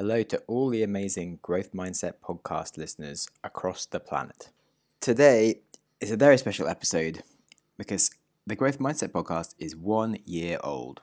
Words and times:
Hello 0.00 0.22
to 0.22 0.42
all 0.46 0.70
the 0.70 0.82
amazing 0.82 1.40
Growth 1.42 1.74
Mindset 1.74 2.14
podcast 2.26 2.78
listeners 2.78 3.28
across 3.44 3.84
the 3.84 4.00
planet. 4.00 4.48
Today 4.98 5.60
is 6.00 6.10
a 6.10 6.16
very 6.16 6.38
special 6.38 6.66
episode 6.66 7.22
because 7.76 8.10
the 8.46 8.56
Growth 8.56 8.78
Mindset 8.78 9.08
podcast 9.08 9.54
is 9.58 9.76
one 9.76 10.16
year 10.24 10.58
old. 10.64 11.02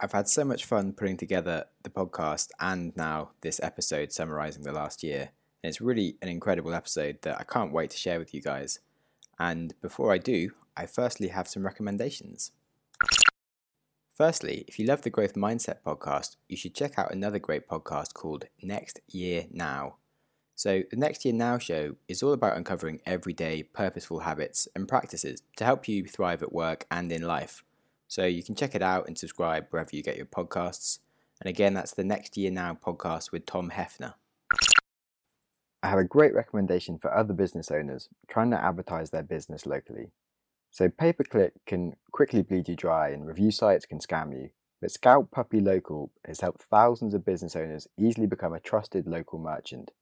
I've 0.00 0.10
had 0.10 0.26
so 0.26 0.44
much 0.44 0.64
fun 0.64 0.92
putting 0.92 1.16
together 1.16 1.66
the 1.84 1.88
podcast 1.88 2.48
and 2.58 2.96
now 2.96 3.30
this 3.42 3.60
episode 3.62 4.10
summarizing 4.10 4.64
the 4.64 4.72
last 4.72 5.04
year. 5.04 5.30
And 5.62 5.68
it's 5.68 5.80
really 5.80 6.16
an 6.20 6.28
incredible 6.28 6.74
episode 6.74 7.18
that 7.22 7.38
I 7.38 7.44
can't 7.44 7.72
wait 7.72 7.90
to 7.90 7.96
share 7.96 8.18
with 8.18 8.34
you 8.34 8.42
guys. 8.42 8.80
And 9.38 9.72
before 9.80 10.12
I 10.12 10.18
do, 10.18 10.50
I 10.76 10.86
firstly 10.86 11.28
have 11.28 11.46
some 11.46 11.64
recommendations. 11.64 12.50
Firstly, 14.16 14.64
if 14.66 14.78
you 14.78 14.86
love 14.86 15.02
the 15.02 15.10
Growth 15.10 15.34
Mindset 15.34 15.82
podcast, 15.84 16.36
you 16.48 16.56
should 16.56 16.74
check 16.74 16.98
out 16.98 17.12
another 17.12 17.38
great 17.38 17.68
podcast 17.68 18.14
called 18.14 18.46
Next 18.62 18.98
Year 19.08 19.44
Now. 19.50 19.96
So, 20.54 20.84
the 20.90 20.96
Next 20.96 21.26
Year 21.26 21.34
Now 21.34 21.58
show 21.58 21.96
is 22.08 22.22
all 22.22 22.32
about 22.32 22.56
uncovering 22.56 23.02
everyday, 23.04 23.62
purposeful 23.62 24.20
habits 24.20 24.68
and 24.74 24.88
practices 24.88 25.42
to 25.58 25.66
help 25.66 25.86
you 25.86 26.06
thrive 26.06 26.42
at 26.42 26.50
work 26.50 26.86
and 26.90 27.12
in 27.12 27.24
life. 27.24 27.62
So, 28.08 28.24
you 28.24 28.42
can 28.42 28.54
check 28.54 28.74
it 28.74 28.80
out 28.80 29.06
and 29.06 29.18
subscribe 29.18 29.66
wherever 29.68 29.90
you 29.92 30.02
get 30.02 30.16
your 30.16 30.24
podcasts. 30.24 31.00
And 31.42 31.50
again, 31.50 31.74
that's 31.74 31.92
the 31.92 32.02
Next 32.02 32.38
Year 32.38 32.50
Now 32.50 32.72
podcast 32.72 33.32
with 33.32 33.44
Tom 33.44 33.68
Hefner. 33.68 34.14
I 35.82 35.90
have 35.90 35.98
a 35.98 36.04
great 36.04 36.32
recommendation 36.32 36.96
for 36.98 37.14
other 37.14 37.34
business 37.34 37.70
owners 37.70 38.08
trying 38.28 38.50
to 38.52 38.64
advertise 38.64 39.10
their 39.10 39.22
business 39.22 39.66
locally. 39.66 40.12
So 40.76 40.90
pay 40.90 41.14
per 41.14 41.24
click 41.24 41.54
can 41.64 41.96
quickly 42.12 42.42
bleed 42.42 42.68
you 42.68 42.76
dry 42.76 43.08
and 43.08 43.26
review 43.26 43.50
sites 43.50 43.86
can 43.86 43.98
scam 43.98 44.38
you. 44.38 44.50
But 44.78 44.90
Scout 44.90 45.30
Puppy 45.30 45.58
Local 45.58 46.12
has 46.26 46.40
helped 46.40 46.64
thousands 46.64 47.14
of 47.14 47.24
business 47.24 47.56
owners 47.56 47.88
easily 47.98 48.26
become 48.26 48.52
a 48.52 48.60
trusted 48.60 49.06
local 49.06 49.38
merchant. 49.38 49.92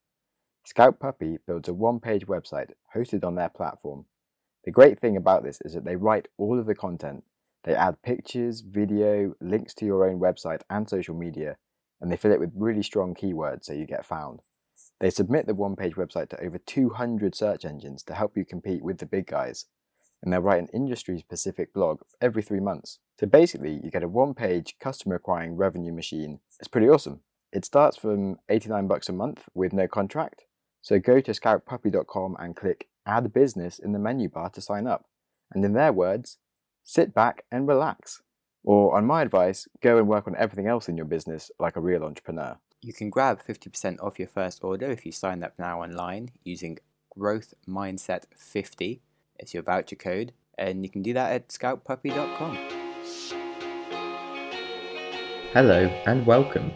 Scout 0.66 0.98
Puppy 0.98 1.38
builds 1.47 1.69
a 1.69 1.73
one 1.73 2.00
page 2.00 2.27
website 2.27 2.70
hosted 2.92 3.22
on 3.22 3.36
their 3.36 3.50
platform. 3.50 4.06
The 4.64 4.72
great 4.72 4.98
thing 4.98 5.16
about 5.16 5.44
this 5.44 5.61
is 5.64 5.75
that 5.75 5.84
they 5.84 5.94
write 5.94 6.27
all 6.39 6.58
of 6.58 6.66
the 6.66 6.75
content. 6.75 7.22
They 7.62 7.77
add 7.77 8.03
pictures, 8.03 8.61
video, 8.61 9.36
links 9.41 9.75
to 9.75 9.86
your 9.86 10.11
own 10.11 10.19
website 10.19 10.62
and 10.69 10.91
social 10.91 11.14
media, 11.14 11.56
and 12.00 12.11
they 12.11 12.16
fill 12.16 12.33
it 12.33 12.41
with 12.41 12.50
really 12.53 12.83
strong 12.83 13.14
keywords 13.14 13.66
so 13.66 13.75
you 13.75 13.86
get 13.86 14.05
found. 14.05 14.41
They 14.98 15.11
submit 15.11 15.47
the 15.47 15.55
one 15.55 15.77
page 15.77 15.94
website 15.94 16.31
to 16.31 16.44
over 16.44 16.59
200 16.59 17.36
search 17.36 17.64
engines 17.64 18.03
to 18.03 18.14
help 18.14 18.36
you 18.36 18.44
compete 18.44 18.83
with 18.83 18.98
the 18.98 19.06
big 19.06 19.28
guys 19.28 19.66
and 20.25 20.33
they'll 20.33 20.41
write 20.41 20.61
an 20.61 20.69
industry 20.72 21.19
specific 21.19 21.75
blog 21.75 22.00
every 22.19 22.42
three 22.42 22.58
months. 22.58 22.98
So 23.20 23.27
basically, 23.27 23.78
you 23.84 23.91
get 23.91 24.03
a 24.03 24.08
one 24.08 24.33
page 24.33 24.75
customer 24.81 25.16
acquiring 25.16 25.55
revenue 25.55 25.92
machine. 25.92 26.41
It's 26.58 26.66
pretty 26.66 26.89
awesome. 26.89 27.20
It 27.53 27.66
starts 27.66 27.98
from 27.98 28.39
89 28.48 28.89
bucks 28.89 29.11
a 29.11 29.12
month 29.12 29.44
with 29.55 29.75
no 29.75 29.86
contract. 29.86 30.47
So 30.81 30.98
go 30.98 31.20
to 31.20 31.33
scoutpuppy.com 31.33 32.36
and 32.39 32.56
click 32.56 32.89
add 33.06 33.34
business 33.34 33.78
in 33.78 33.92
the 33.92 33.98
menu 33.98 34.31
bar 34.31 34.48
to 34.50 34.62
sign 34.62 34.86
up. 34.86 35.05
And 35.53 35.62
in 35.62 35.75
their 35.75 35.92
words, 35.92 36.38
sit 36.83 37.14
back 37.14 37.44
and 37.53 37.69
relax. 37.69 38.22
Or, 38.64 38.97
on 38.97 39.05
my 39.05 39.20
advice, 39.20 39.69
go 39.83 39.98
and 39.98 40.09
work 40.09 40.27
on 40.27 40.34
everything 40.36 40.66
else 40.66 40.88
in 40.88 40.97
your 40.97 41.05
business 41.05 41.50
like 41.59 41.77
a 41.77 41.83
real 41.83 42.03
entrepreneur. 42.03 42.56
You 42.81 42.94
can 42.94 43.11
grab 43.11 43.42
50% 43.47 44.03
off 44.03 44.19
your 44.19 44.28
first 44.28 44.64
order 44.64 44.91
if 44.91 45.05
you 45.05 45.12
sign 45.12 45.42
up 45.42 45.53
now 45.59 45.83
online 45.83 46.31
using 46.44 46.78
Growth 47.11 47.53
Mindset 47.69 48.25
50 48.34 49.03
it's 49.39 49.55
your 49.55 49.63
voucher 49.63 49.97
code, 49.97 50.33
and 50.59 50.85
you 50.85 50.91
can 50.91 51.03
do 51.03 51.13
that 51.13 51.33
at 51.33 51.49
scoutpuppy.com. 51.49 52.57
Hello 55.53 55.87
and 56.07 56.27
welcome. 56.27 56.73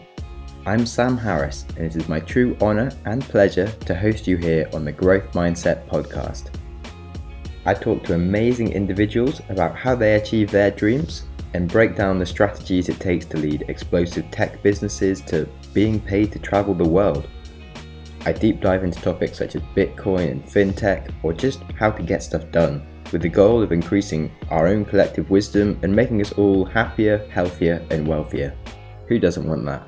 I'm 0.65 0.85
Sam 0.85 1.17
Harris, 1.17 1.65
and 1.75 1.85
it 1.85 1.95
is 1.95 2.07
my 2.07 2.19
true 2.19 2.55
honour 2.61 2.91
and 3.05 3.21
pleasure 3.23 3.67
to 3.85 3.95
host 3.95 4.27
you 4.27 4.37
here 4.37 4.69
on 4.73 4.85
the 4.85 4.91
Growth 4.91 5.31
Mindset 5.31 5.87
podcast. 5.87 6.53
I 7.65 7.73
talk 7.73 8.03
to 8.05 8.13
amazing 8.13 8.71
individuals 8.73 9.41
about 9.49 9.75
how 9.75 9.95
they 9.95 10.15
achieve 10.15 10.51
their 10.51 10.71
dreams 10.71 11.25
and 11.53 11.71
break 11.71 11.95
down 11.95 12.19
the 12.19 12.25
strategies 12.25 12.89
it 12.89 12.99
takes 12.99 13.25
to 13.27 13.37
lead 13.37 13.65
explosive 13.67 14.29
tech 14.31 14.61
businesses 14.61 15.21
to 15.21 15.47
being 15.73 15.99
paid 15.99 16.31
to 16.31 16.39
travel 16.39 16.73
the 16.73 16.87
world. 16.87 17.27
I 18.25 18.33
deep 18.33 18.61
dive 18.61 18.83
into 18.83 19.01
topics 19.01 19.37
such 19.37 19.55
as 19.55 19.61
Bitcoin 19.75 20.31
and 20.31 20.43
fintech, 20.43 21.11
or 21.23 21.33
just 21.33 21.61
how 21.77 21.91
to 21.91 22.03
get 22.03 22.21
stuff 22.21 22.49
done, 22.51 22.85
with 23.11 23.21
the 23.21 23.29
goal 23.29 23.63
of 23.63 23.71
increasing 23.71 24.31
our 24.49 24.67
own 24.67 24.85
collective 24.85 25.29
wisdom 25.29 25.79
and 25.83 25.95
making 25.95 26.21
us 26.21 26.31
all 26.33 26.65
happier, 26.65 27.25
healthier, 27.29 27.85
and 27.89 28.07
wealthier. 28.07 28.53
Who 29.07 29.19
doesn't 29.19 29.47
want 29.47 29.65
that? 29.65 29.87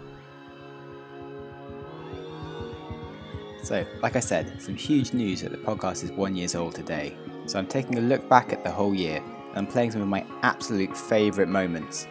So, 3.64 3.86
like 4.02 4.16
I 4.16 4.22
said, 4.22 4.62
some 4.62 4.76
huge 4.76 5.14
news 5.14 5.42
that 5.42 5.52
the 5.52 5.58
podcast 5.58 6.04
is 6.04 6.12
one 6.12 6.36
years 6.36 6.56
old 6.56 6.74
today. 6.74 7.16
So 7.46 7.60
I'm 7.60 7.68
taking 7.68 7.98
a 7.98 8.02
look 8.02 8.28
back 8.28 8.54
at 8.54 8.64
the 8.64 8.72
whole 8.72 8.96
year 8.96 9.24
and 9.56 9.70
playing 9.70 9.92
some 9.92 10.02
of 10.02 10.08
my 10.08 10.26
absolute 10.42 10.96
favourite 10.96 11.50
moments 11.50 12.08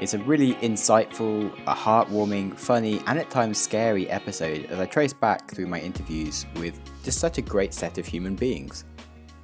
it's 0.00 0.14
a 0.14 0.18
really 0.18 0.54
insightful, 0.54 1.52
a 1.66 1.74
heartwarming, 1.74 2.56
funny, 2.56 3.00
and 3.06 3.18
at 3.18 3.30
times 3.30 3.58
scary 3.58 4.08
episode 4.08 4.66
as 4.66 4.78
I 4.78 4.86
trace 4.86 5.12
back 5.12 5.50
through 5.50 5.66
my 5.66 5.80
interviews 5.80 6.46
with 6.56 6.78
just 7.02 7.18
such 7.18 7.38
a 7.38 7.42
great 7.42 7.74
set 7.74 7.98
of 7.98 8.06
human 8.06 8.36
beings. 8.36 8.84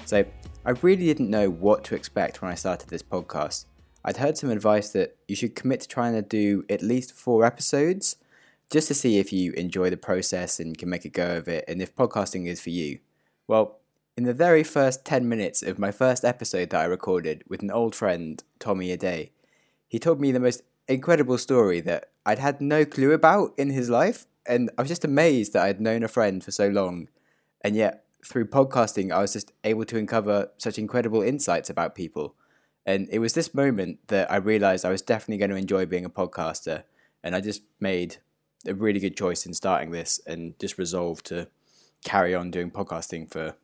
So, 0.05 0.25
I 0.65 0.71
really 0.83 1.05
didn't 1.05 1.29
know 1.29 1.51
what 1.51 1.85
to 1.85 1.95
expect 1.95 2.41
when 2.41 2.51
I 2.51 2.55
started 2.55 2.89
this 2.89 3.03
podcast. 3.03 3.67
I'd 4.05 4.17
heard 4.17 4.39
some 4.39 4.51
advice 4.51 4.91
that 4.91 5.17
you 5.27 5.35
should 5.35 5.57
commit 5.57 5.81
to 5.81 5.89
trying 5.89 6.15
to 6.15 6.23
do 6.23 6.65
at 6.71 6.83
least 6.83 7.13
four 7.13 7.45
episodes 7.45 8.17
just 8.71 8.89
to 8.89 8.95
see 8.95 9.19
if 9.19 9.33
you 9.33 9.53
enjoy 9.53 9.91
the 9.91 9.97
process 9.97 10.61
and 10.61 10.79
can 10.79 10.89
make 10.89 11.05
a 11.05 11.11
go 11.11 11.37
of 11.37 11.49
it 11.49 11.65
and 11.69 11.83
if 11.83 11.95
podcasting 11.95 12.47
is 12.47 12.61
for 12.61 12.71
you. 12.71 13.01
Well, 13.47 13.81
in 14.17 14.25
the 14.25 14.33
very 14.33 14.63
first 14.63 15.05
10 15.05 15.29
minutes 15.29 15.63
of 15.63 15.79
my 15.79 15.91
first 15.91 16.25
episode 16.25 16.71
that 16.71 16.81
I 16.81 16.85
recorded 16.85 17.43
with 17.49 17.63
an 17.63 17.71
old 17.71 17.95
friend, 17.95 18.43
Tommy 18.59 18.97
Aday, 18.97 19.31
he 19.89 19.99
told 19.99 20.21
me 20.21 20.33
the 20.33 20.41
most 20.41 20.63
incredible 20.89 21.39
story 21.39 21.81
that 21.81 22.11
I'd 22.27 22.39
had 22.39 22.61
no 22.61 22.85
clue 22.85 23.13
about 23.13 23.55
in 23.57 23.71
his 23.71 23.91
life. 23.91 24.27
And 24.47 24.71
I 24.77 24.83
was 24.83 24.89
just 24.89 25.05
amazed 25.05 25.53
that 25.53 25.63
I'd 25.63 25.81
known 25.81 26.03
a 26.03 26.09
friend 26.09 26.43
for 26.43 26.51
so 26.51 26.69
long. 26.69 27.09
And 27.63 27.77
yet, 27.77 28.05
through 28.25 28.47
podcasting, 28.47 29.13
I 29.13 29.21
was 29.21 29.33
just 29.33 29.53
able 29.65 29.85
to 29.87 29.99
uncover 29.99 30.51
such 30.59 30.79
incredible 30.79 31.23
insights 31.23 31.71
about 31.71 31.95
people. 31.95 32.35
And 32.87 33.09
it 33.11 33.19
was 33.19 33.33
this 33.33 33.55
moment 33.55 33.99
that 34.09 34.31
I 34.31 34.37
realized 34.37 34.85
I 34.85 34.91
was 34.91 35.03
definitely 35.03 35.39
going 35.39 35.51
to 35.51 35.57
enjoy 35.57 35.87
being 35.87 36.05
a 36.05 36.11
podcaster. 36.11 36.85
And 37.23 37.35
I 37.35 37.41
just 37.41 37.63
made 37.81 38.19
a 38.67 38.75
really 38.75 39.01
good 39.01 39.17
choice 39.17 39.47
in 39.47 39.55
starting 39.55 39.91
this 39.91 40.21
and 40.27 40.59
just 40.59 40.79
resolved 40.79 41.27
to 41.27 41.49
carry 42.05 42.35
on 42.35 42.51
doing 42.51 42.71
podcasting 42.71 43.31
for 43.31 43.57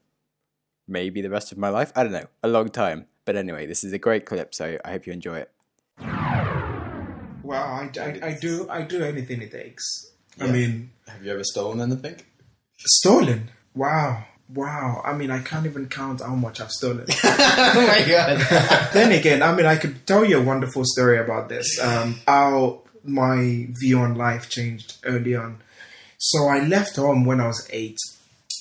maybe 0.88 1.20
the 1.20 1.30
rest 1.30 1.52
of 1.52 1.58
my 1.58 1.68
life. 1.68 1.92
I 1.94 2.02
don't 2.02 2.12
know, 2.12 2.26
a 2.42 2.48
long 2.48 2.68
time. 2.68 3.06
But 3.26 3.36
anyway, 3.36 3.66
this 3.66 3.84
is 3.84 3.92
a 3.92 3.98
great 3.98 4.24
clip, 4.24 4.54
so 4.54 4.78
I 4.84 4.90
hope 4.90 5.06
you 5.06 5.12
enjoy 5.12 5.38
it. 5.38 5.52
Well, 7.50 7.64
I, 7.64 7.90
I, 8.00 8.20
I 8.28 8.32
do 8.40 8.68
I 8.70 8.82
do 8.82 9.02
anything 9.02 9.42
it 9.42 9.50
takes. 9.50 10.12
Yeah. 10.36 10.44
I 10.44 10.52
mean, 10.52 10.90
have 11.08 11.24
you 11.24 11.32
ever 11.32 11.42
stolen 11.42 11.80
anything? 11.80 12.14
Stolen? 12.78 13.50
Wow. 13.74 14.22
Wow, 14.54 15.02
I 15.04 15.12
mean, 15.14 15.32
I 15.32 15.40
can't 15.40 15.66
even 15.66 15.88
count 15.88 16.20
how 16.20 16.34
much 16.36 16.60
I've 16.60 16.70
stolen. 16.70 17.06
oh 17.24 17.86
my 17.88 18.04
god! 18.08 18.92
then 18.92 19.10
again, 19.10 19.42
I 19.42 19.52
mean, 19.54 19.66
I 19.66 19.76
could 19.76 20.06
tell 20.06 20.24
you 20.24 20.38
a 20.38 20.42
wonderful 20.42 20.84
story 20.84 21.18
about 21.18 21.48
this. 21.48 21.80
Um, 21.80 22.20
how 22.26 22.82
my 23.02 23.66
view 23.80 23.98
on 23.98 24.14
life 24.14 24.48
changed 24.48 24.98
early 25.04 25.34
on. 25.34 25.60
So 26.18 26.46
I 26.46 26.60
left 26.60 26.96
home 26.96 27.24
when 27.24 27.40
I 27.40 27.48
was 27.48 27.68
eight 27.72 27.98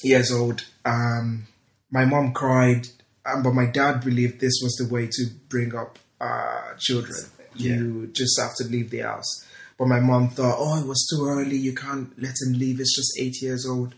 years 0.04 0.32
old. 0.32 0.66
Um, 0.84 1.46
my 1.92 2.06
mom 2.06 2.34
cried, 2.34 2.88
um, 3.26 3.44
but 3.44 3.54
my 3.54 3.66
dad 3.68 4.04
believed 4.04 4.40
this 4.40 4.60
was 4.64 4.76
the 4.76 4.92
way 4.92 5.08
to 5.08 5.26
bring 5.48 5.76
up 5.76 6.00
uh, 6.20 6.74
children. 6.78 7.20
You 7.60 8.02
yeah. 8.02 8.08
just 8.12 8.40
have 8.40 8.56
to 8.58 8.64
leave 8.66 8.90
the 8.90 9.00
house. 9.00 9.46
But 9.78 9.88
my 9.88 10.00
mom 10.00 10.30
thought, 10.30 10.58
oh, 10.58 10.80
it 10.80 10.88
was 10.88 11.08
too 11.10 11.26
early. 11.26 11.56
You 11.56 11.74
can't 11.74 12.12
let 12.22 12.36
him 12.46 12.54
leave. 12.54 12.80
It's 12.80 12.96
just 12.96 13.18
eight 13.20 13.42
years 13.42 13.66
old. 13.66 13.96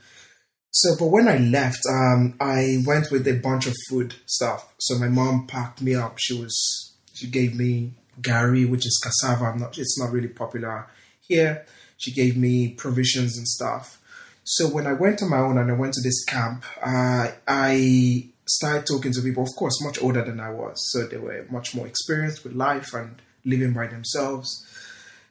So, 0.70 0.96
but 0.98 1.08
when 1.08 1.28
I 1.28 1.38
left, 1.38 1.82
um, 1.90 2.36
I 2.40 2.84
went 2.86 3.12
with 3.12 3.28
a 3.28 3.34
bunch 3.34 3.68
of 3.68 3.74
food 3.90 4.16
stuff. 4.26 4.74
So 4.80 4.98
my 4.98 5.10
mom 5.10 5.48
packed 5.48 5.82
me 5.82 5.96
up. 5.96 6.18
She 6.18 6.40
was, 6.40 6.94
she 7.14 7.28
gave 7.28 7.56
me 7.56 7.94
gari, 8.22 8.70
which 8.70 8.86
is 8.86 9.02
cassava. 9.04 9.46
I'm 9.46 9.60
not, 9.60 9.78
it's 9.78 10.00
not 10.00 10.12
really 10.12 10.30
popular 10.30 10.88
here. 11.28 11.66
She 11.98 12.12
gave 12.12 12.38
me 12.38 12.70
provisions 12.70 13.38
and 13.38 13.48
stuff. 13.48 14.00
So 14.44 14.68
when 14.68 14.88
I 14.88 14.94
went 14.94 15.22
on 15.22 15.30
my 15.30 15.40
own 15.40 15.58
and 15.58 15.70
I 15.70 15.76
went 15.76 15.94
to 15.94 16.02
this 16.02 16.24
camp, 16.26 16.64
uh, 16.82 17.32
I 17.48 18.30
started 18.48 18.86
talking 18.86 19.14
to 19.14 19.22
people, 19.22 19.44
of 19.44 19.50
course, 19.58 19.84
much 19.84 20.02
older 20.02 20.24
than 20.24 20.40
I 20.40 20.52
was. 20.52 20.76
So 20.92 21.06
they 21.06 21.18
were 21.18 21.46
much 21.50 21.76
more 21.76 21.88
experienced 21.88 22.44
with 22.44 22.54
life 22.54 22.94
and 22.94 23.22
living 23.46 23.74
by 23.74 23.88
themselves. 23.88 24.66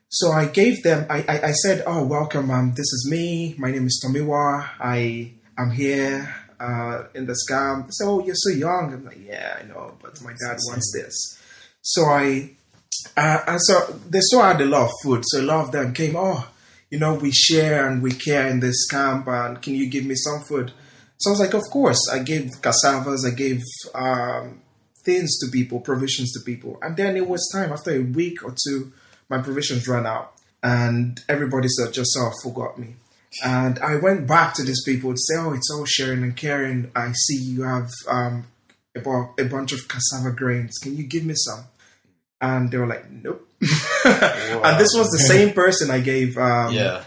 So 0.09 0.33
I 0.33 0.47
gave 0.47 0.83
them, 0.83 1.07
I, 1.09 1.25
I, 1.29 1.43
I 1.49 1.53
said, 1.53 1.85
Oh, 1.87 2.05
welcome, 2.05 2.51
um, 2.51 2.71
this 2.71 2.93
is 2.93 3.09
me. 3.09 3.55
My 3.59 3.71
name 3.71 3.87
is 3.87 4.03
Tomiwa. 4.05 4.69
I 4.81 5.33
am 5.57 5.71
here 5.71 6.35
uh, 6.59 7.05
in 7.15 7.27
the 7.27 7.35
scam. 7.35 7.87
They 7.87 7.93
said, 7.93 8.07
Oh, 8.07 8.25
you're 8.25 8.35
so 8.35 8.51
young. 8.51 8.93
I'm 8.93 9.05
like, 9.05 9.25
Yeah, 9.25 9.59
I 9.61 9.67
know, 9.67 9.97
but 10.03 10.21
my 10.23 10.33
dad 10.33 10.59
wants 10.67 10.93
this. 10.93 11.39
So 11.83 12.07
I, 12.07 12.51
uh, 13.17 13.39
and 13.47 13.61
so 13.63 14.01
they 14.09 14.21
still 14.21 14.43
had 14.43 14.61
a 14.61 14.65
lot 14.65 14.87
of 14.87 14.91
food. 15.03 15.23
So 15.27 15.41
a 15.41 15.43
lot 15.43 15.67
of 15.67 15.73
them 15.73 15.95
came, 15.95 16.17
Oh, 16.17 16.49
you 16.91 16.99
know, 16.99 17.15
we 17.15 17.31
share 17.31 17.89
and 17.89 18.03
we 18.03 18.11
care 18.11 18.49
in 18.49 18.59
this 18.61 18.87
camp, 18.87 19.29
and 19.29 19.63
can 19.63 19.75
you 19.75 19.89
give 19.89 20.05
me 20.05 20.17
some 20.17 20.41
food? 20.41 20.73
So 21.19 21.31
I 21.31 21.33
was 21.33 21.41
like, 21.41 21.55
of 21.55 21.63
course. 21.71 22.01
I 22.13 22.19
gave 22.19 22.51
cassavas, 22.61 23.25
I 23.25 23.35
gave 23.35 23.63
um, 23.95 24.61
things 25.11 25.39
to 25.39 25.51
people, 25.51 25.81
provisions 25.81 26.33
to 26.33 26.41
people. 26.41 26.79
And 26.83 26.97
then 26.97 27.17
it 27.17 27.27
was 27.27 27.51
time, 27.53 27.73
after 27.73 27.91
a 27.93 28.01
week 28.01 28.45
or 28.45 28.55
two, 28.67 28.93
my 29.29 29.39
provisions 29.43 29.89
ran 29.89 30.07
out. 30.07 30.35
And 30.63 31.19
everybody 31.29 31.69
said, 31.69 31.93
just 31.93 32.13
sort 32.13 32.33
of 32.33 32.35
forgot 32.43 32.79
me. 32.79 32.95
And 33.45 33.79
I 33.79 33.97
went 33.97 34.27
back 34.27 34.55
to 34.55 34.63
these 34.63 34.83
people 34.85 35.13
to 35.13 35.19
say, 35.19 35.37
oh, 35.39 35.53
it's 35.53 35.71
all 35.73 35.85
sharing 35.85 36.23
and 36.23 36.37
caring. 36.37 36.91
I 36.95 37.13
see 37.13 37.37
you 37.37 37.63
have 37.63 37.89
um, 38.09 38.45
about 38.95 39.35
a 39.39 39.45
bunch 39.45 39.73
of 39.73 39.89
cassava 39.89 40.33
grains. 40.33 40.77
Can 40.79 40.97
you 40.97 41.05
give 41.05 41.25
me 41.25 41.35
some? 41.37 41.65
And 42.41 42.71
they 42.71 42.79
were 42.79 42.87
like, 42.87 43.11
nope. 43.11 43.47
and 43.61 44.81
this 44.81 44.95
was 44.95 45.11
the 45.11 45.25
same 45.27 45.53
person 45.53 45.91
I 45.91 46.01
gave. 46.01 46.37
Um, 46.39 46.73
yeah. 46.73 47.05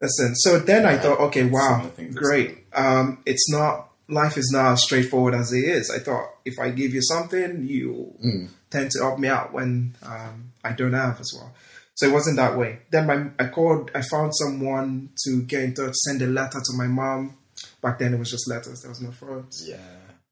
Listen, 0.00 0.34
so 0.34 0.58
then 0.58 0.84
I 0.84 0.98
thought, 0.98 1.20
okay, 1.28 1.44
wow, 1.44 1.76
Similar 1.76 1.90
things 1.90 2.16
as 2.16 2.22
great. 2.22 2.58
Um, 2.74 3.18
it's 3.24 3.50
not 3.50 3.93
life 4.08 4.36
is 4.36 4.50
not 4.52 4.72
as 4.72 4.82
straightforward 4.82 5.34
as 5.34 5.52
it 5.52 5.64
is. 5.64 5.90
I 5.90 5.98
thought 5.98 6.28
if 6.44 6.54
I 6.60 6.70
give 6.70 6.92
you 6.94 7.02
something, 7.02 7.64
you 7.66 8.12
Mm. 8.24 8.48
tend 8.70 8.90
to 8.92 8.98
help 9.02 9.18
me 9.18 9.28
out 9.28 9.52
when 9.52 9.94
um, 10.02 10.52
I 10.62 10.72
don't 10.72 10.92
have 10.92 11.20
as 11.20 11.32
well. 11.34 11.52
So 11.94 12.06
it 12.08 12.12
wasn't 12.12 12.36
that 12.36 12.58
way. 12.58 12.80
Then 12.90 13.06
my, 13.06 13.26
I 13.38 13.48
called, 13.48 13.90
I 13.94 14.02
found 14.02 14.32
someone 14.34 15.10
to 15.24 15.42
get 15.42 15.62
in 15.62 15.74
touch, 15.74 15.94
send 15.94 16.20
a 16.22 16.26
letter 16.26 16.58
to 16.58 16.72
my 16.76 16.86
mom. 16.88 17.36
Back 17.80 17.98
then 18.00 18.14
it 18.14 18.18
was 18.18 18.30
just 18.30 18.48
letters, 18.48 18.80
there 18.82 18.90
was 18.90 19.00
no 19.00 19.12
phones. 19.12 19.64
Yeah. 19.68 19.76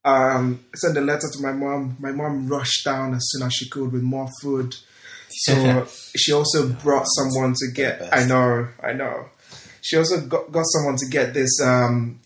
Um, 0.04 0.64
I 0.74 0.76
sent 0.76 0.98
a 0.98 1.00
letter 1.00 1.28
to 1.32 1.40
my 1.40 1.52
mom. 1.52 1.96
My 2.00 2.10
mom 2.10 2.48
rushed 2.48 2.84
down 2.84 3.14
as 3.14 3.22
soon 3.30 3.46
as 3.46 3.54
she 3.54 3.68
could 3.68 3.92
with 3.92 4.02
more 4.02 4.28
food. 4.42 4.74
So 5.34 5.86
she 6.14 6.30
also 6.34 6.68
brought 6.68 7.06
someone 7.06 7.54
to 7.54 7.70
get. 7.72 8.12
I 8.12 8.26
know, 8.26 8.68
I 8.82 8.92
know. 8.92 9.30
She 9.80 9.96
also 9.96 10.20
got, 10.26 10.52
got 10.52 10.64
someone 10.66 10.96
to 10.98 11.06
get 11.08 11.32
this 11.32 11.58
um, 11.62 12.20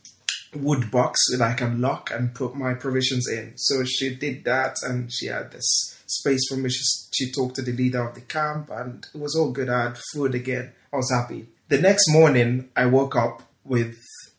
wood 0.57 0.91
box 0.91 1.21
that 1.31 1.41
I 1.41 1.55
can 1.55 1.81
lock 1.81 2.11
and 2.11 2.35
put 2.35 2.55
my 2.55 2.75
provisions 2.75 3.29
in. 3.29 3.53
So 3.57 3.85
she 3.85 4.17
did 4.17 4.45
that, 4.45 4.77
and 4.83 5.13
she 5.13 5.27
had 5.27 5.53
this 5.53 5.99
space 6.07 6.41
for 6.49 6.57
me. 6.57 6.71
She, 6.71 6.83
she 7.13 7.33
talked 7.33 7.57
to 7.57 7.63
the 7.63 7.73
leader 7.73 8.07
of 8.07 8.15
the 8.15 8.21
camp, 8.23 8.71
and 8.71 9.07
it 9.15 9.19
was 9.19 9.37
all 9.37 9.51
good. 9.51 9.69
I 9.69 9.85
had 9.85 9.99
food 10.13 10.35
again. 10.35 10.73
I 10.93 10.97
was 10.97 11.11
happy. 11.11 11.47
The 11.69 11.81
next 11.81 12.11
morning, 12.11 12.69
I 12.77 12.87
woke 12.87 13.17
up 13.17 13.43
with 13.65 13.97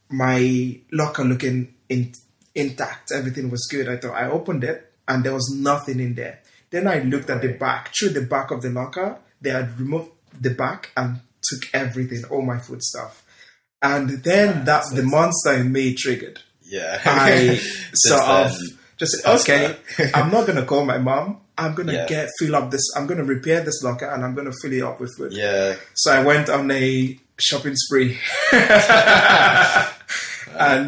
my 0.10 0.80
locker 0.92 1.24
looking 1.24 1.74
in, 1.90 2.14
intact. 2.56 3.12
Everything 3.12 3.50
was 3.50 3.68
good. 3.70 3.90
I 3.90 3.98
thought 3.98 4.16
I 4.16 4.30
opened 4.30 4.64
it, 4.64 4.92
and 5.08 5.24
there 5.24 5.34
was 5.34 5.54
nothing 5.56 6.00
in 6.00 6.16
there. 6.16 6.40
Then 6.70 6.88
I 6.88 7.00
looked 7.00 7.30
at 7.30 7.42
the 7.42 7.54
back. 7.54 7.94
Through 7.98 8.10
the 8.10 8.22
back 8.22 8.52
of 8.52 8.62
the 8.62 8.70
locker, 8.70 9.20
they 9.42 9.52
had 9.52 9.80
removed 9.80 10.12
the 10.40 10.52
back 10.52 10.92
and 10.98 11.22
took 11.42 11.70
everything, 11.74 12.24
all 12.30 12.42
my 12.42 12.60
food 12.60 12.84
stuff. 12.84 13.24
And 13.82 14.10
then 14.24 14.66
that 14.66 14.84
the 14.94 15.04
monster 15.04 15.54
in 15.54 15.72
me 15.72 15.94
triggered. 15.94 16.40
Yeah. 16.64 17.00
I 17.06 17.56
Since 17.94 17.96
sort 18.02 18.24
of 18.24 18.52
just 18.98 19.24
that's 19.24 19.48
okay. 19.50 19.78
I'm 20.14 20.32
not 20.32 20.48
gonna 20.48 20.66
call 20.66 20.86
my 20.86 20.98
mom. 20.98 21.42
I'm 21.58 21.74
gonna 21.76 21.94
Yeah. 21.94 22.08
get 22.08 22.30
fill 22.40 22.56
up 22.56 22.72
this. 22.72 22.82
I'm 22.96 23.08
gonna 23.08 23.24
repair 23.24 23.62
this 23.62 23.82
locker 23.84 24.06
and 24.06 24.24
I'm 24.26 24.34
gonna 24.36 24.52
fill 24.62 24.74
it 24.74 24.82
up 24.82 25.00
with 25.00 25.16
food. 25.18 25.34
Yeah. 25.34 25.76
So 25.94 26.12
I 26.12 26.24
went 26.24 26.50
on 26.50 26.70
a 26.72 27.18
shopping 27.40 27.76
spree, 27.76 28.18
and 28.52 28.64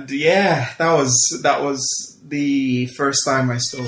yeah, 0.10 0.74
that 0.78 0.94
was 0.94 1.40
that 1.44 1.62
was 1.62 2.20
the 2.28 2.88
first 2.98 3.24
time 3.26 3.52
I 3.52 3.58
stole. 3.58 3.88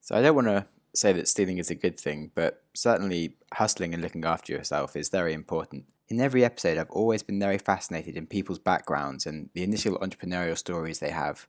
So 0.00 0.14
I 0.16 0.22
don't 0.22 0.36
want 0.36 0.46
to 0.46 0.66
say 0.94 1.12
that 1.12 1.26
stealing 1.28 1.58
is 1.58 1.70
a 1.70 1.74
good 1.74 1.98
thing, 1.98 2.30
but 2.34 2.62
certainly 2.76 3.34
hustling 3.52 3.92
and 3.94 4.02
looking 4.02 4.24
after 4.24 4.52
yourself 4.52 4.94
is 4.96 5.08
very 5.10 5.32
important. 5.34 5.84
In 6.08 6.20
every 6.20 6.44
episode, 6.44 6.78
I've 6.78 6.90
always 6.90 7.24
been 7.24 7.40
very 7.40 7.58
fascinated 7.58 8.16
in 8.16 8.28
people's 8.28 8.60
backgrounds 8.60 9.26
and 9.26 9.50
the 9.54 9.64
initial 9.64 9.98
entrepreneurial 9.98 10.56
stories 10.56 11.00
they 11.00 11.10
have. 11.10 11.48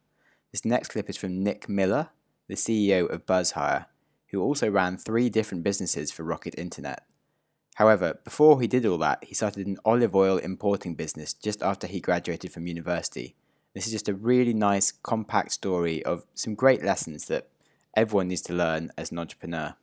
This 0.52 0.66
next 0.66 0.90
clip 0.90 1.12
is 1.12 1.18
from 1.18 1.44
Nick 1.44 1.70
Miller, 1.70 2.10
the 2.48 2.56
CEO 2.56 3.08
of 3.08 3.28
BuzzHire, 3.28 3.86
who 4.32 4.42
also 4.42 4.68
ran 4.68 4.98
three 4.98 5.30
different 5.30 5.64
businesses 5.64 6.12
for 6.12 6.24
Rocket 6.24 6.56
Internet. 6.58 7.04
However, 7.76 8.20
before 8.24 8.60
he 8.60 8.66
did 8.66 8.84
all 8.84 8.98
that, 8.98 9.24
he 9.24 9.36
started 9.36 9.68
an 9.68 9.78
olive 9.86 10.16
oil 10.16 10.38
importing 10.40 10.96
business 10.96 11.34
just 11.34 11.62
after 11.62 11.86
he 11.86 12.00
graduated 12.00 12.52
from 12.52 12.66
university. 12.66 13.36
This 13.76 13.86
is 13.86 13.92
just 13.92 14.10
a 14.10 14.16
really 14.16 14.56
nice, 14.56 14.92
compact 14.92 15.52
story 15.52 16.04
of 16.04 16.26
some 16.34 16.56
great 16.56 16.84
lessons 16.84 17.28
that 17.28 17.48
everyone 17.96 18.30
needs 18.30 18.42
to 18.44 18.54
learn 18.54 18.90
as 18.98 19.12
an 19.12 19.20
entrepreneur. 19.20 19.76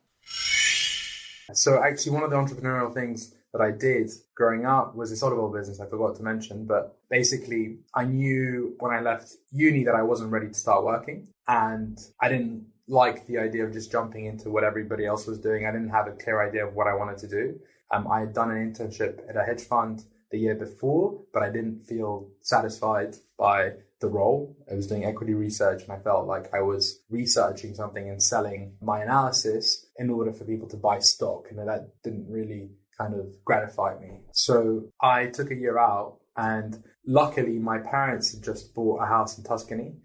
So 1.53 1.81
actually, 1.81 2.11
one 2.11 2.23
of 2.23 2.29
the 2.29 2.35
entrepreneurial 2.35 2.93
things 2.93 3.34
that 3.55 3.63
I 3.63 3.71
did 3.71 4.11
growing 4.35 4.65
up 4.65 4.95
was 4.95 5.09
this 5.09 5.23
oil 5.23 5.49
business. 5.49 5.79
I 5.79 5.87
forgot 5.87 6.17
to 6.17 6.23
mention, 6.23 6.65
but 6.65 6.97
basically, 7.09 7.77
I 7.93 8.03
knew 8.03 8.75
when 8.79 8.91
I 8.91 8.99
left 8.99 9.31
uni 9.53 9.85
that 9.85 9.95
I 9.95 10.01
wasn't 10.01 10.31
ready 10.31 10.49
to 10.49 10.53
start 10.53 10.83
working, 10.83 11.29
and 11.47 11.97
I 12.21 12.27
didn't 12.27 12.65
like 12.89 13.25
the 13.27 13.37
idea 13.37 13.65
of 13.65 13.71
just 13.71 13.93
jumping 13.93 14.25
into 14.25 14.49
what 14.49 14.65
everybody 14.65 15.05
else 15.05 15.25
was 15.25 15.39
doing. 15.39 15.65
I 15.65 15.71
didn't 15.71 15.89
have 15.89 16.07
a 16.07 16.11
clear 16.11 16.45
idea 16.45 16.67
of 16.67 16.73
what 16.73 16.87
I 16.87 16.95
wanted 16.95 17.17
to 17.19 17.27
do. 17.29 17.59
Um, 17.91 18.07
I 18.11 18.19
had 18.19 18.33
done 18.33 18.51
an 18.51 18.73
internship 18.73 19.27
at 19.29 19.37
a 19.37 19.43
hedge 19.43 19.61
fund 19.61 20.03
the 20.31 20.39
year 20.39 20.55
before, 20.55 21.21
but 21.33 21.41
I 21.41 21.49
didn't 21.49 21.85
feel 21.85 22.27
satisfied 22.41 23.15
by 23.37 23.71
the 24.01 24.07
role. 24.09 24.57
I 24.69 24.75
was 24.75 24.87
doing 24.87 25.05
equity 25.05 25.33
research 25.33 25.83
and 25.83 25.93
I 25.93 25.99
felt 25.99 26.27
like 26.27 26.53
I 26.53 26.61
was 26.61 26.99
researching 27.09 27.73
something 27.73 28.09
and 28.09 28.21
selling 28.21 28.75
my 28.81 29.01
analysis 29.01 29.85
in 29.97 30.09
order 30.09 30.33
for 30.33 30.43
people 30.43 30.67
to 30.69 30.77
buy 30.77 30.99
stock. 30.99 31.45
And 31.49 31.59
that 31.59 32.03
didn't 32.03 32.27
really 32.29 32.71
kind 32.97 33.13
of 33.13 33.27
gratified 33.43 34.01
me. 34.01 34.21
So 34.31 34.85
I 35.01 35.27
took 35.27 35.51
a 35.51 35.55
year 35.55 35.77
out 35.77 36.17
and 36.37 36.83
luckily 37.05 37.59
my 37.59 37.79
parents 37.79 38.33
had 38.33 38.43
just 38.43 38.73
bought 38.73 39.01
a 39.01 39.05
house 39.05 39.37
in 39.37 39.43
Tuscany. 39.43 39.95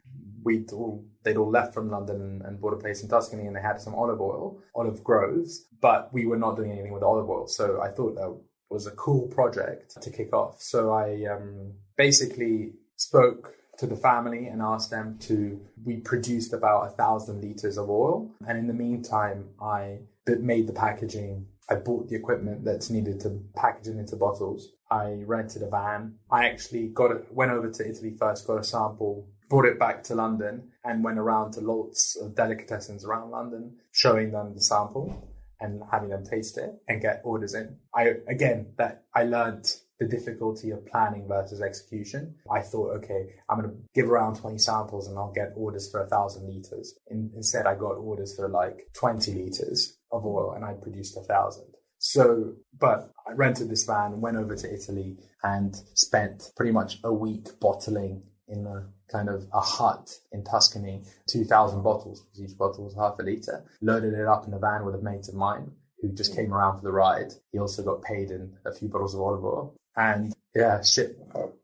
We'd 0.43 0.73
all, 0.73 1.05
they'd 1.25 1.37
all 1.37 1.51
left 1.51 1.75
from 1.75 1.91
London 1.91 2.43
and 2.45 2.61
bought 2.61 2.73
a 2.73 2.79
place 2.79 3.03
in 3.03 3.09
Tuscany 3.09 3.47
and 3.47 3.55
they 3.55 3.61
had 3.61 3.81
some 3.81 3.95
olive 3.95 4.21
oil, 4.21 4.59
olive 4.75 5.05
groves, 5.05 5.67
but 5.81 6.13
we 6.13 6.27
were 6.27 6.39
not 6.39 6.57
doing 6.57 6.73
anything 6.73 6.93
with 6.93 7.03
olive 7.03 7.29
oil. 7.29 7.47
So 7.47 7.81
I 7.81 7.89
thought 7.89 8.15
that 8.17 8.35
was 8.71 8.87
a 8.87 8.93
cool 8.93 9.27
project 9.29 10.01
to 10.01 10.11
kick 10.11 10.33
off. 10.33 10.63
So 10.63 10.93
I 10.93 11.25
um, 11.31 11.75
basically 11.97 12.73
spoke 12.97 13.55
to 13.79 13.87
the 13.87 13.97
family 13.97 14.47
and 14.47 14.63
asked 14.63 14.91
them 14.91 15.19
to. 15.21 15.61
We 15.85 15.97
produced 15.97 16.53
about 16.53 16.87
a 16.87 16.91
thousand 16.91 17.41
liters 17.43 17.79
of 17.79 17.91
oil, 17.91 18.31
and 18.47 18.59
in 18.59 18.67
the 18.67 18.75
meantime, 18.75 19.49
I 19.61 20.01
made 20.27 20.67
the 20.67 20.73
packaging. 20.73 21.47
I 21.71 21.77
bought 21.77 22.09
the 22.09 22.17
equipment 22.17 22.65
that's 22.65 22.91
needed 22.91 23.21
to 23.21 23.41
package 23.55 23.89
it 23.89 23.97
into 23.97 24.17
bottles. 24.17 24.73
I 24.91 25.23
rented 25.25 25.63
a 25.63 25.71
van. 25.71 26.17
I 26.31 26.49
actually 26.49 26.89
got 26.89 27.13
it, 27.13 27.27
went 27.31 27.53
over 27.53 27.71
to 27.71 27.89
Italy 27.89 28.17
first, 28.19 28.47
got 28.47 28.59
a 28.59 28.65
sample, 28.65 29.29
brought 29.49 29.67
it 29.67 29.79
back 29.79 30.03
to 30.05 30.17
London, 30.17 30.73
and 30.85 31.05
went 31.05 31.19
around 31.19 31.53
to 31.53 31.61
lots 31.61 32.17
of 32.17 32.35
delicatessens 32.35 33.05
around 33.05 33.31
London, 33.31 33.77
showing 33.93 34.33
them 34.33 34.53
the 34.55 34.61
sample 34.61 35.29
and 35.61 35.83
having 35.93 36.09
them 36.09 36.25
taste 36.25 36.59
it 36.59 36.75
and 36.89 37.01
get 37.01 37.21
orders 37.23 37.55
in. 37.55 37.77
I 37.95 38.15
again 38.27 38.73
that 38.79 39.05
I 39.15 39.25
learned 39.25 39.67
the 40.01 40.09
difficulty 40.09 40.71
of 40.71 40.87
planning 40.87 41.29
versus 41.29 41.61
execution. 41.61 42.35
I 42.51 42.63
thought, 42.63 42.97
okay, 42.97 43.35
I'm 43.49 43.61
going 43.61 43.71
to 43.71 43.77
give 43.95 44.11
around 44.11 44.37
20 44.37 44.57
samples 44.57 45.07
and 45.07 45.19
I'll 45.19 45.31
get 45.31 45.53
orders 45.55 45.91
for 45.91 46.03
a 46.03 46.07
thousand 46.07 46.49
liters. 46.49 46.95
In, 47.09 47.31
instead, 47.37 47.67
I 47.67 47.75
got 47.75 47.97
orders 47.97 48.35
for 48.35 48.49
like 48.49 48.89
20 48.95 49.35
liters 49.35 49.99
of 50.13 50.25
oil 50.25 50.53
and 50.53 50.65
I 50.65 50.75
produced 50.75 51.17
a 51.17 51.23
thousand. 51.23 51.75
So, 51.99 52.55
but 52.79 53.13
I 53.29 53.33
rented 53.33 53.69
this 53.69 53.85
van, 53.85 54.21
went 54.21 54.37
over 54.37 54.57
to 54.57 54.75
Italy 54.75 55.19
and 55.43 55.77
spent 55.95 56.51
pretty 56.57 56.73
much 56.73 56.99
a 57.05 57.13
week 57.13 57.49
bottling 57.61 58.23
in 58.49 58.67
a 58.67 58.89
kind 59.13 59.29
of 59.29 59.47
a 59.53 59.61
hut 59.61 60.11
in 60.33 60.43
Tuscany, 60.45 61.05
2,000 61.29 61.83
bottles, 61.83 62.23
because 62.23 62.43
each 62.43 62.59
bottle 62.59 62.85
was 62.85 62.97
half 62.97 63.19
a 63.19 63.23
liter, 63.23 63.65
loaded 63.81 64.15
it 64.15 64.27
up 64.27 64.47
in 64.47 64.55
a 64.55 64.59
van 64.59 64.85
with 64.85 64.95
a 64.95 65.03
mate 65.03 65.29
of 65.29 65.35
mine 65.35 65.71
who 66.01 66.13
just 66.13 66.33
hmm. 66.33 66.41
came 66.41 66.55
around 66.55 66.79
for 66.79 66.85
the 66.85 66.93
ride. 66.93 67.33
He 67.53 67.59
also 67.59 67.83
got 67.83 68.03
paid 68.03 68.31
in 68.31 68.57
a 68.65 68.73
few 68.73 68.89
bottles 68.89 69.15
of 69.15 69.21
olive 69.21 69.45
oil. 69.45 69.75
And 69.97 70.35
yeah, 70.55 70.83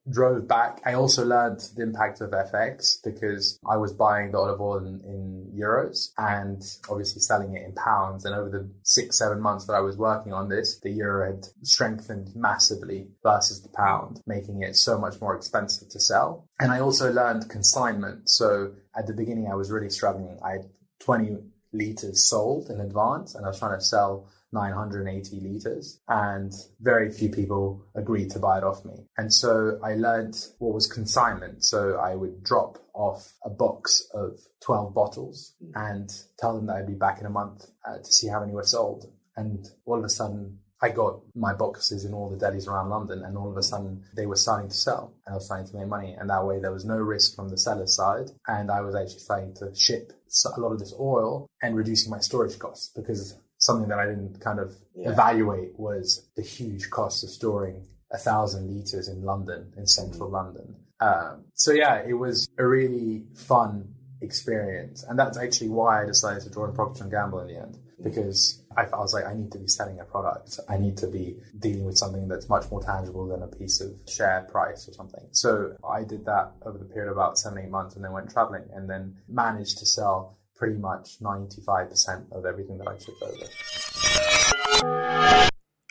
drove 0.09 0.47
back. 0.47 0.81
I 0.85 0.95
also 0.95 1.25
learned 1.25 1.61
the 1.75 1.83
impact 1.83 2.21
of 2.21 2.31
FX 2.31 2.99
because 3.03 3.59
I 3.69 3.77
was 3.77 3.93
buying 3.93 4.31
the 4.31 4.39
olive 4.39 4.61
oil 4.61 4.79
in, 4.79 5.01
in 5.05 5.53
euros 5.59 6.11
and 6.17 6.63
obviously 6.89 7.21
selling 7.21 7.55
it 7.55 7.65
in 7.65 7.73
pounds. 7.75 8.25
And 8.25 8.35
over 8.35 8.49
the 8.49 8.71
six, 8.83 9.19
seven 9.19 9.41
months 9.41 9.67
that 9.67 9.73
I 9.73 9.81
was 9.81 9.97
working 9.97 10.33
on 10.33 10.49
this, 10.49 10.79
the 10.81 10.91
euro 10.91 11.33
had 11.33 11.47
strengthened 11.63 12.31
massively 12.37 13.09
versus 13.23 13.63
the 13.63 13.71
pound, 13.71 14.21
making 14.27 14.63
it 14.63 14.77
so 14.77 14.99
much 14.99 15.21
more 15.21 15.35
expensive 15.35 15.89
to 15.89 16.01
sell. 16.01 16.49
And 16.61 16.71
I 16.71 16.81
also 16.81 17.13
learned 17.13 17.49
consignment. 17.51 18.29
So 18.29 18.75
at 18.97 19.07
the 19.07 19.15
beginning, 19.15 19.49
I 19.51 19.57
was 19.57 19.71
really 19.71 19.91
struggling. 19.91 20.39
I 20.45 20.53
had 20.53 20.67
20 21.01 21.39
liters 21.73 22.29
sold 22.29 22.71
in 22.71 22.81
advance 22.81 23.35
and 23.35 23.45
I 23.45 23.49
was 23.49 23.59
trying 23.59 23.79
to 23.79 23.85
sell 23.85 24.29
980 24.57 25.41
liters 25.41 26.01
and 26.09 26.53
very 26.81 27.11
few 27.13 27.29
people 27.29 27.85
agreed 27.95 28.31
to 28.31 28.39
buy 28.39 28.57
it 28.59 28.65
off 28.65 28.85
me. 28.85 29.07
And 29.19 29.33
so 29.33 29.79
I 29.85 29.95
learned 29.95 30.35
what 30.59 30.73
was 30.73 30.87
consignment. 30.87 31.63
So 31.65 31.97
I 31.97 32.15
would 32.15 32.43
drop 32.43 32.79
off 32.95 33.35
a 33.45 33.51
box 33.51 34.09
of 34.15 34.41
12 34.63 34.95
bottles 34.95 35.55
and 35.75 36.11
tell 36.39 36.57
them 36.57 36.67
that 36.67 36.77
I'd 36.77 36.87
be 36.87 36.95
back 36.95 37.21
in 37.21 37.27
a 37.27 37.31
month 37.31 37.67
uh, 37.87 37.99
to 37.99 38.13
see 38.13 38.29
how 38.29 38.41
many 38.41 38.53
were 38.53 38.65
sold. 38.65 39.05
And 39.37 39.69
all 39.85 39.99
of 39.99 40.05
a 40.05 40.09
sudden 40.09 40.61
I 40.81 40.91
got 40.91 41.21
my 41.35 41.55
boxes 41.55 42.05
in 42.05 42.13
all 42.13 42.29
the 42.29 42.37
delis 42.37 42.69
around 42.69 42.91
London, 42.91 43.25
and 43.25 43.37
all 43.39 43.51
of 43.51 43.57
a 43.57 43.63
sudden 43.63 44.05
they 44.15 44.27
were 44.27 44.37
starting 44.37 44.69
to 44.69 44.77
sell, 44.77 45.15
and 45.25 45.33
I 45.33 45.37
was 45.37 45.47
starting 45.47 45.67
to 45.69 45.77
make 45.77 45.89
money. 45.89 46.13
And 46.13 46.29
that 46.29 46.45
way, 46.45 46.61
there 46.61 46.73
was 46.73 46.85
no 46.85 46.99
risk 46.99 47.35
from 47.35 47.49
the 47.49 47.57
seller's 47.57 47.97
side, 47.97 48.31
and 48.47 48.71
I 48.71 48.83
was 48.83 48.95
actually 48.95 49.21
starting 49.21 49.55
to 49.55 49.75
ship 49.75 50.13
a 50.55 50.61
lot 50.61 50.73
of 50.73 50.79
this 50.79 50.95
oil 50.99 51.47
and 51.63 51.77
reducing 51.77 52.11
my 52.11 52.19
storage 52.19 52.59
costs 52.59 52.93
because 52.95 53.39
something 53.59 53.89
that 53.89 53.99
I 53.99 54.07
didn't 54.07 54.41
kind 54.41 54.59
of 54.59 54.75
yeah. 54.95 55.11
evaluate 55.11 55.79
was 55.79 56.29
the 56.37 56.43
huge 56.43 56.91
cost 56.91 57.25
of 57.25 57.31
storing 57.31 57.87
a 58.13 58.19
thousand 58.19 58.75
liters 58.75 59.09
in 59.09 59.23
London, 59.23 59.73
in 59.77 59.87
central 59.87 60.27
mm-hmm. 60.27 60.35
London. 60.35 60.77
Um, 61.01 61.45
so 61.55 61.73
yeah, 61.73 62.03
it 62.07 62.15
was 62.15 62.49
a 62.59 62.67
really 62.67 63.25
fun 63.35 63.95
experience, 64.21 65.05
and 65.05 65.19
that's 65.19 65.37
actually 65.37 65.69
why 65.69 66.03
I 66.03 66.07
decided 66.07 66.43
to 66.45 66.51
join 66.51 66.75
Procter 66.75 67.03
and 67.03 67.11
Gamble 67.11 67.41
in 67.41 67.49
the 67.49 67.61
end 67.61 67.79
because 68.03 68.63
I, 68.77 68.83
I 68.85 68.99
was 68.99 69.15
like, 69.15 69.25
I 69.25 69.35
need 69.35 69.53
to 69.53 69.59
be 69.59 69.69
selling 69.69 70.01
a 70.01 70.05
product. 70.05 70.61
I 70.69 70.77
need 70.77 70.99
to 70.99 71.07
be 71.07 71.37
dealing 71.59 71.85
with 71.85 71.97
something 71.97 72.29
that's 72.29 72.49
much 72.49 72.71
more 72.71 72.83
tangible 72.83 73.27
than 73.27 73.43
a 73.43 73.47
piece 73.47 73.81
of 73.81 73.93
share 74.09 74.47
price 74.51 74.89
or 74.89 74.93
something. 74.93 75.27
So 75.33 75.77
I 75.89 76.05
did 76.05 76.27
that 76.27 76.53
over 76.65 76.79
the 76.79 76.85
period 76.85 77.11
of 77.11 77.17
about 77.17 77.39
seven, 77.39 77.59
eight 77.59 77.71
months 77.71 77.97
and 77.97 78.05
then 78.05 78.13
went 78.13 78.31
traveling 78.31 78.65
and 78.75 78.89
then 78.89 79.17
managed 79.29 79.79
to 79.79 79.87
sell 79.87 80.39
pretty 80.57 80.77
much 80.77 81.21
95% 81.21 82.33
of 82.33 82.47
everything 82.47 82.79
that 82.79 82.89
I 82.89 82.97
took 82.97 83.23
over. 83.23 83.47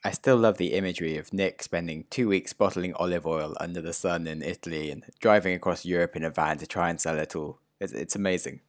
I 0.04 0.12
still 0.12 0.38
love 0.38 0.58
the 0.58 0.74
imagery 0.74 1.18
of 1.18 1.34
Nick 1.34 1.64
spending 1.64 2.06
two 2.10 2.28
weeks 2.28 2.54
bottling 2.54 2.94
olive 2.94 3.26
oil 3.26 3.56
under 3.60 3.82
the 3.82 3.94
sun 3.94 4.28
in 4.28 4.44
Italy 4.44 4.92
and 4.92 5.04
driving 5.20 5.56
across 5.56 5.84
Europe 5.86 6.16
in 6.16 6.24
a 6.24 6.30
van 6.30 6.60
to 6.60 6.68
try 6.68 6.90
and 6.90 7.02
sell 7.02 7.18
it 7.18 7.36
all. 7.36 7.60
It's, 7.80 7.92
it's 7.92 8.16
amazing. 8.16 8.62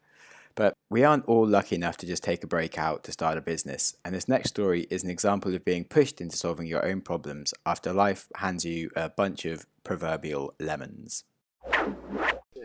But 0.55 0.73
we 0.89 1.03
aren't 1.03 1.25
all 1.25 1.47
lucky 1.47 1.75
enough 1.75 1.97
to 1.97 2.07
just 2.07 2.23
take 2.23 2.43
a 2.43 2.47
break 2.47 2.79
out 2.79 3.03
to 3.03 3.11
start 3.11 3.37
a 3.37 3.41
business, 3.41 3.95
and 4.03 4.15
this 4.15 4.27
next 4.27 4.49
story 4.49 4.87
is 4.89 5.03
an 5.03 5.11
example 5.11 5.53
of 5.53 5.63
being 5.63 5.85
pushed 5.85 6.19
into 6.19 6.35
solving 6.35 6.65
your 6.65 6.83
own 6.83 7.01
problems 7.01 7.53
after 7.63 7.93
life 7.93 8.27
hands 8.37 8.65
you 8.65 8.89
a 8.95 9.07
bunch 9.07 9.45
of 9.45 9.67
proverbial 9.83 10.55
lemons. 10.59 11.23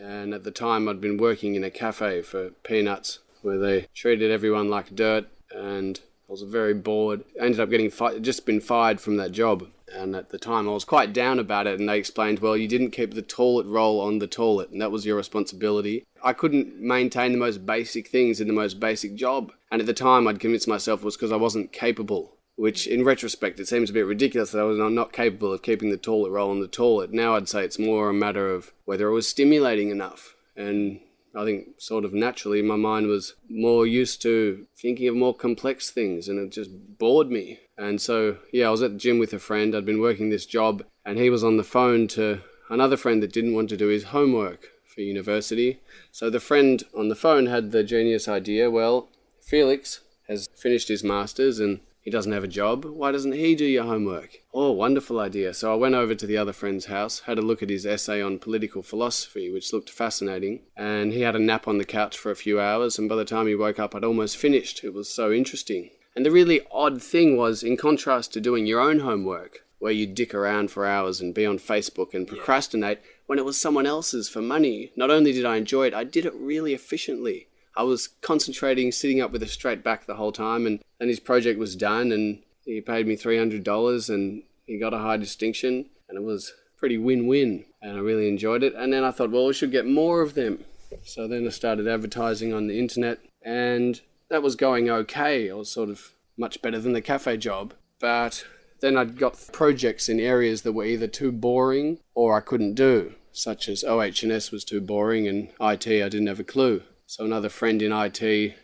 And 0.02 0.34
at 0.34 0.42
the 0.42 0.50
time, 0.50 0.88
I'd 0.88 1.00
been 1.00 1.16
working 1.16 1.54
in 1.54 1.64
a 1.64 1.70
cafe 1.70 2.22
for 2.22 2.50
peanuts 2.64 3.20
where 3.42 3.58
they 3.58 3.86
treated 3.94 4.30
everyone 4.30 4.68
like 4.68 4.94
dirt, 4.94 5.26
and 5.54 6.00
I 6.28 6.32
was 6.32 6.42
very 6.42 6.74
bored. 6.74 7.24
I 7.40 7.44
ended 7.44 7.60
up 7.60 7.70
getting 7.70 7.90
fi- 7.90 8.18
just 8.18 8.44
been 8.44 8.60
fired 8.60 9.00
from 9.00 9.16
that 9.16 9.32
job 9.32 9.66
and 9.94 10.16
at 10.16 10.30
the 10.30 10.38
time, 10.38 10.68
I 10.68 10.72
was 10.72 10.84
quite 10.84 11.12
down 11.12 11.38
about 11.38 11.66
it. 11.66 11.78
And 11.78 11.88
they 11.88 11.98
explained, 11.98 12.38
well, 12.38 12.56
you 12.56 12.68
didn't 12.68 12.90
keep 12.90 13.14
the 13.14 13.22
toilet 13.22 13.66
roll 13.66 14.00
on 14.00 14.18
the 14.18 14.26
toilet, 14.26 14.70
and 14.70 14.80
that 14.80 14.90
was 14.90 15.06
your 15.06 15.16
responsibility. 15.16 16.04
I 16.22 16.32
couldn't 16.32 16.78
maintain 16.80 17.32
the 17.32 17.38
most 17.38 17.66
basic 17.66 18.08
things 18.08 18.40
in 18.40 18.46
the 18.46 18.52
most 18.52 18.80
basic 18.80 19.14
job. 19.14 19.52
And 19.70 19.80
at 19.80 19.86
the 19.86 19.94
time, 19.94 20.26
I'd 20.26 20.40
convinced 20.40 20.68
myself 20.68 21.00
it 21.00 21.04
was 21.04 21.16
because 21.16 21.32
I 21.32 21.36
wasn't 21.36 21.72
capable. 21.72 22.36
Which, 22.56 22.86
in 22.86 23.04
retrospect, 23.04 23.58
it 23.60 23.68
seems 23.68 23.90
a 23.90 23.94
bit 23.94 24.06
ridiculous 24.06 24.52
that 24.52 24.60
I 24.60 24.64
was 24.64 24.78
not 24.78 25.12
capable 25.12 25.52
of 25.52 25.62
keeping 25.62 25.90
the 25.90 25.96
toilet 25.96 26.30
roll 26.30 26.50
on 26.50 26.60
the 26.60 26.68
toilet. 26.68 27.12
Now 27.12 27.34
I'd 27.34 27.48
say 27.48 27.64
it's 27.64 27.78
more 27.78 28.10
a 28.10 28.14
matter 28.14 28.52
of 28.52 28.72
whether 28.84 29.08
it 29.08 29.12
was 29.12 29.28
stimulating 29.28 29.90
enough. 29.90 30.34
And 30.56 31.00
I 31.34 31.44
think 31.44 31.80
sort 31.80 32.04
of 32.04 32.12
naturally 32.12 32.60
my 32.60 32.76
mind 32.76 33.06
was 33.06 33.34
more 33.48 33.86
used 33.86 34.20
to 34.22 34.66
thinking 34.76 35.08
of 35.08 35.16
more 35.16 35.34
complex 35.34 35.90
things 35.90 36.28
and 36.28 36.38
it 36.38 36.52
just 36.52 36.70
bored 36.98 37.30
me. 37.30 37.60
And 37.78 38.00
so, 38.00 38.36
yeah, 38.52 38.68
I 38.68 38.70
was 38.70 38.82
at 38.82 38.92
the 38.92 38.98
gym 38.98 39.18
with 39.18 39.32
a 39.32 39.38
friend. 39.38 39.74
I'd 39.74 39.86
been 39.86 40.00
working 40.00 40.28
this 40.28 40.46
job 40.46 40.84
and 41.06 41.18
he 41.18 41.30
was 41.30 41.42
on 41.42 41.56
the 41.56 41.64
phone 41.64 42.06
to 42.08 42.42
another 42.68 42.98
friend 42.98 43.22
that 43.22 43.32
didn't 43.32 43.54
want 43.54 43.70
to 43.70 43.76
do 43.76 43.88
his 43.88 44.04
homework 44.04 44.68
for 44.86 45.00
university. 45.00 45.80
So 46.10 46.28
the 46.28 46.40
friend 46.40 46.82
on 46.96 47.08
the 47.08 47.14
phone 47.14 47.46
had 47.46 47.72
the 47.72 47.82
genius 47.82 48.28
idea 48.28 48.70
well, 48.70 49.08
Felix 49.40 50.00
has 50.28 50.48
finished 50.54 50.88
his 50.88 51.02
master's 51.02 51.58
and 51.58 51.80
he 52.02 52.10
doesn't 52.10 52.32
have 52.32 52.42
a 52.42 52.48
job. 52.48 52.84
Why 52.84 53.12
doesn't 53.12 53.32
he 53.32 53.54
do 53.54 53.64
your 53.64 53.84
homework? 53.84 54.40
Oh, 54.52 54.72
wonderful 54.72 55.20
idea. 55.20 55.54
So 55.54 55.72
I 55.72 55.76
went 55.76 55.94
over 55.94 56.16
to 56.16 56.26
the 56.26 56.36
other 56.36 56.52
friend's 56.52 56.86
house, 56.86 57.20
had 57.20 57.38
a 57.38 57.42
look 57.42 57.62
at 57.62 57.70
his 57.70 57.86
essay 57.86 58.20
on 58.20 58.40
political 58.40 58.82
philosophy, 58.82 59.50
which 59.50 59.72
looked 59.72 59.88
fascinating, 59.88 60.62
and 60.76 61.12
he 61.12 61.20
had 61.20 61.36
a 61.36 61.38
nap 61.38 61.68
on 61.68 61.78
the 61.78 61.84
couch 61.84 62.18
for 62.18 62.32
a 62.32 62.36
few 62.36 62.60
hours, 62.60 62.98
and 62.98 63.08
by 63.08 63.14
the 63.14 63.24
time 63.24 63.46
he 63.46 63.54
woke 63.54 63.78
up, 63.78 63.94
I'd 63.94 64.04
almost 64.04 64.36
finished. 64.36 64.82
It 64.82 64.92
was 64.92 65.08
so 65.08 65.32
interesting. 65.32 65.90
And 66.16 66.26
the 66.26 66.32
really 66.32 66.60
odd 66.72 67.00
thing 67.00 67.36
was, 67.36 67.62
in 67.62 67.76
contrast 67.76 68.32
to 68.32 68.40
doing 68.40 68.66
your 68.66 68.80
own 68.80 69.00
homework, 69.00 69.64
where 69.78 69.92
you 69.92 70.06
dick 70.06 70.34
around 70.34 70.70
for 70.70 70.86
hours 70.86 71.20
and 71.20 71.34
be 71.34 71.46
on 71.46 71.58
Facebook 71.58 72.14
and 72.14 72.26
procrastinate, 72.28 73.00
yeah. 73.00 73.10
when 73.26 73.38
it 73.38 73.44
was 73.44 73.60
someone 73.60 73.86
else's 73.86 74.28
for 74.28 74.42
money, 74.42 74.92
not 74.96 75.10
only 75.10 75.32
did 75.32 75.44
I 75.44 75.56
enjoy 75.56 75.86
it, 75.86 75.94
I 75.94 76.04
did 76.04 76.26
it 76.26 76.34
really 76.34 76.74
efficiently. 76.74 77.48
I 77.76 77.82
was 77.82 78.08
concentrating, 78.20 78.92
sitting 78.92 79.20
up 79.20 79.32
with 79.32 79.42
a 79.42 79.48
straight 79.48 79.82
back 79.82 80.06
the 80.06 80.16
whole 80.16 80.32
time, 80.32 80.66
and, 80.66 80.80
and 81.00 81.08
his 81.08 81.20
project 81.20 81.58
was 81.58 81.76
done, 81.76 82.12
and 82.12 82.42
he 82.64 82.80
paid 82.80 83.06
me 83.06 83.16
$300, 83.16 84.08
and 84.10 84.42
he 84.66 84.78
got 84.78 84.94
a 84.94 84.98
high 84.98 85.16
distinction, 85.16 85.86
and 86.08 86.18
it 86.18 86.22
was 86.22 86.52
pretty 86.76 86.98
win-win, 86.98 87.64
and 87.80 87.96
I 87.96 88.00
really 88.00 88.28
enjoyed 88.28 88.62
it. 88.62 88.74
And 88.74 88.92
then 88.92 89.04
I 89.04 89.10
thought, 89.10 89.30
well, 89.30 89.46
we 89.46 89.52
should 89.52 89.72
get 89.72 89.86
more 89.86 90.20
of 90.20 90.34
them. 90.34 90.64
So 91.04 91.26
then 91.26 91.46
I 91.46 91.50
started 91.50 91.88
advertising 91.88 92.52
on 92.52 92.66
the 92.66 92.78
internet, 92.78 93.18
and 93.42 94.00
that 94.28 94.42
was 94.42 94.56
going 94.56 94.90
okay. 94.90 95.50
I 95.50 95.54
was 95.54 95.70
sort 95.70 95.88
of 95.88 96.12
much 96.36 96.60
better 96.62 96.78
than 96.78 96.92
the 96.92 97.00
cafe 97.00 97.36
job, 97.36 97.74
but 98.00 98.44
then 98.80 98.96
I'd 98.96 99.18
got 99.18 99.38
projects 99.52 100.08
in 100.08 100.18
areas 100.20 100.62
that 100.62 100.72
were 100.72 100.84
either 100.84 101.06
too 101.06 101.32
boring 101.32 101.98
or 102.14 102.36
I 102.36 102.40
couldn't 102.40 102.74
do, 102.74 103.14
such 103.30 103.68
as 103.68 103.84
OH&S 103.84 104.50
was 104.50 104.64
too 104.64 104.80
boring 104.80 105.28
and 105.28 105.48
IT 105.60 105.86
I 105.86 106.08
didn't 106.08 106.26
have 106.26 106.40
a 106.40 106.44
clue. 106.44 106.82
So 107.14 107.26
another 107.26 107.50
friend 107.50 107.82
in 107.82 107.92
IT 107.92 108.20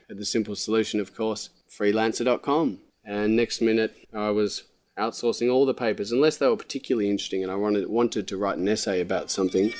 had 0.08 0.16
the 0.16 0.24
simple 0.24 0.56
solution, 0.56 1.00
of 1.00 1.14
course, 1.14 1.50
freelancer.com. 1.70 2.78
And 3.04 3.36
next 3.36 3.60
minute, 3.60 3.94
I 4.14 4.30
was 4.30 4.62
outsourcing 4.98 5.52
all 5.52 5.66
the 5.66 5.74
papers, 5.74 6.12
unless 6.12 6.38
they 6.38 6.48
were 6.48 6.56
particularly 6.56 7.10
interesting 7.10 7.42
and 7.42 7.52
I 7.52 7.56
wanted, 7.56 7.86
wanted 7.90 8.26
to 8.26 8.38
write 8.38 8.56
an 8.56 8.66
essay 8.66 9.02
about 9.02 9.30
something. 9.30 9.74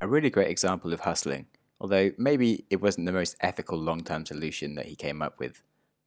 A 0.00 0.08
really 0.08 0.30
great 0.30 0.50
example 0.50 0.94
of 0.94 1.00
hustling, 1.00 1.48
although 1.82 2.12
maybe 2.16 2.64
it 2.70 2.80
wasn't 2.80 3.04
the 3.04 3.12
most 3.12 3.36
ethical 3.42 3.76
long 3.76 4.02
term 4.02 4.24
solution 4.24 4.74
that 4.76 4.86
he 4.86 4.96
came 4.96 5.20
up 5.20 5.38
with. 5.38 5.60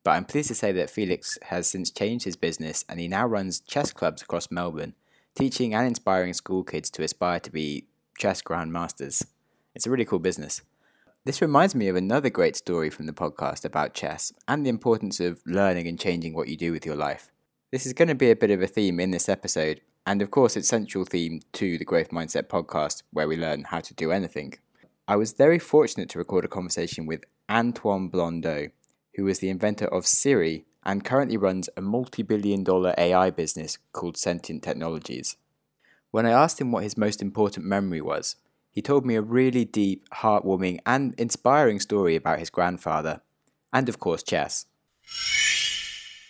But 0.03 0.13
I'm 0.13 0.25
pleased 0.25 0.47
to 0.47 0.55
say 0.55 0.71
that 0.71 0.89
Felix 0.89 1.37
has 1.43 1.67
since 1.67 1.91
changed 1.91 2.25
his 2.25 2.35
business 2.35 2.83
and 2.89 2.99
he 2.99 3.07
now 3.07 3.27
runs 3.27 3.59
chess 3.59 3.93
clubs 3.93 4.23
across 4.23 4.49
Melbourne, 4.49 4.95
teaching 5.35 5.75
and 5.75 5.85
inspiring 5.85 6.33
school 6.33 6.63
kids 6.63 6.89
to 6.89 7.03
aspire 7.03 7.39
to 7.41 7.51
be 7.51 7.85
chess 8.17 8.41
grandmasters. 8.41 9.23
It's 9.75 9.87
a 9.87 9.89
really 9.89 10.05
cool 10.05 10.19
business. 10.19 10.61
This 11.25 11.41
reminds 11.41 11.73
me 11.73 11.87
of 11.87 11.95
another 11.95 12.29
great 12.29 12.55
story 12.55 12.91
from 12.91 13.07
the 13.07 13.11
podcast 13.11 13.65
about 13.65 13.95
chess 13.95 14.31
and 14.47 14.63
the 14.63 14.69
importance 14.69 15.19
of 15.19 15.41
learning 15.47 15.87
and 15.87 15.99
changing 15.99 16.35
what 16.35 16.47
you 16.47 16.55
do 16.55 16.71
with 16.71 16.85
your 16.85 16.95
life. 16.95 17.31
This 17.71 17.87
is 17.87 17.93
going 17.93 18.09
to 18.09 18.13
be 18.13 18.29
a 18.29 18.35
bit 18.35 18.51
of 18.51 18.61
a 18.61 18.67
theme 18.67 18.99
in 18.99 19.09
this 19.09 19.27
episode, 19.27 19.81
and 20.05 20.21
of 20.21 20.29
course, 20.29 20.55
it's 20.55 20.67
central 20.67 21.05
theme 21.05 21.41
to 21.53 21.79
the 21.79 21.85
Growth 21.85 22.09
Mindset 22.09 22.43
podcast, 22.43 23.01
where 23.11 23.27
we 23.27 23.35
learn 23.35 23.63
how 23.63 23.79
to 23.79 23.95
do 23.95 24.11
anything. 24.11 24.53
I 25.07 25.15
was 25.15 25.33
very 25.33 25.57
fortunate 25.57 26.07
to 26.09 26.19
record 26.19 26.45
a 26.45 26.49
conversation 26.49 27.07
with 27.07 27.23
Antoine 27.49 28.11
Blondeau, 28.11 28.69
who 29.15 29.23
was 29.23 29.39
the 29.39 29.49
inventor 29.49 29.87
of 29.87 30.05
Siri 30.05 30.65
and 30.83 31.03
currently 31.03 31.37
runs 31.37 31.67
a 31.75 31.81
multi 31.81 32.21
billion 32.21 32.63
dollar 32.63 32.93
AI 32.95 33.31
business 33.31 33.79
called 33.91 34.17
Sentient 34.17 34.61
Technologies. 34.61 35.35
When 36.11 36.27
I 36.27 36.31
asked 36.31 36.61
him 36.61 36.71
what 36.71 36.83
his 36.83 36.95
most 36.95 37.23
important 37.23 37.65
memory 37.65 38.01
was, 38.01 38.35
he 38.73 38.81
told 38.81 39.05
me 39.05 39.15
a 39.15 39.21
really 39.21 39.65
deep, 39.65 40.09
heartwarming, 40.09 40.79
and 40.85 41.13
inspiring 41.19 41.79
story 41.79 42.15
about 42.15 42.39
his 42.39 42.49
grandfather, 42.49 43.21
and 43.71 43.87
of 43.87 43.99
course, 43.99 44.23
chess. 44.23 44.65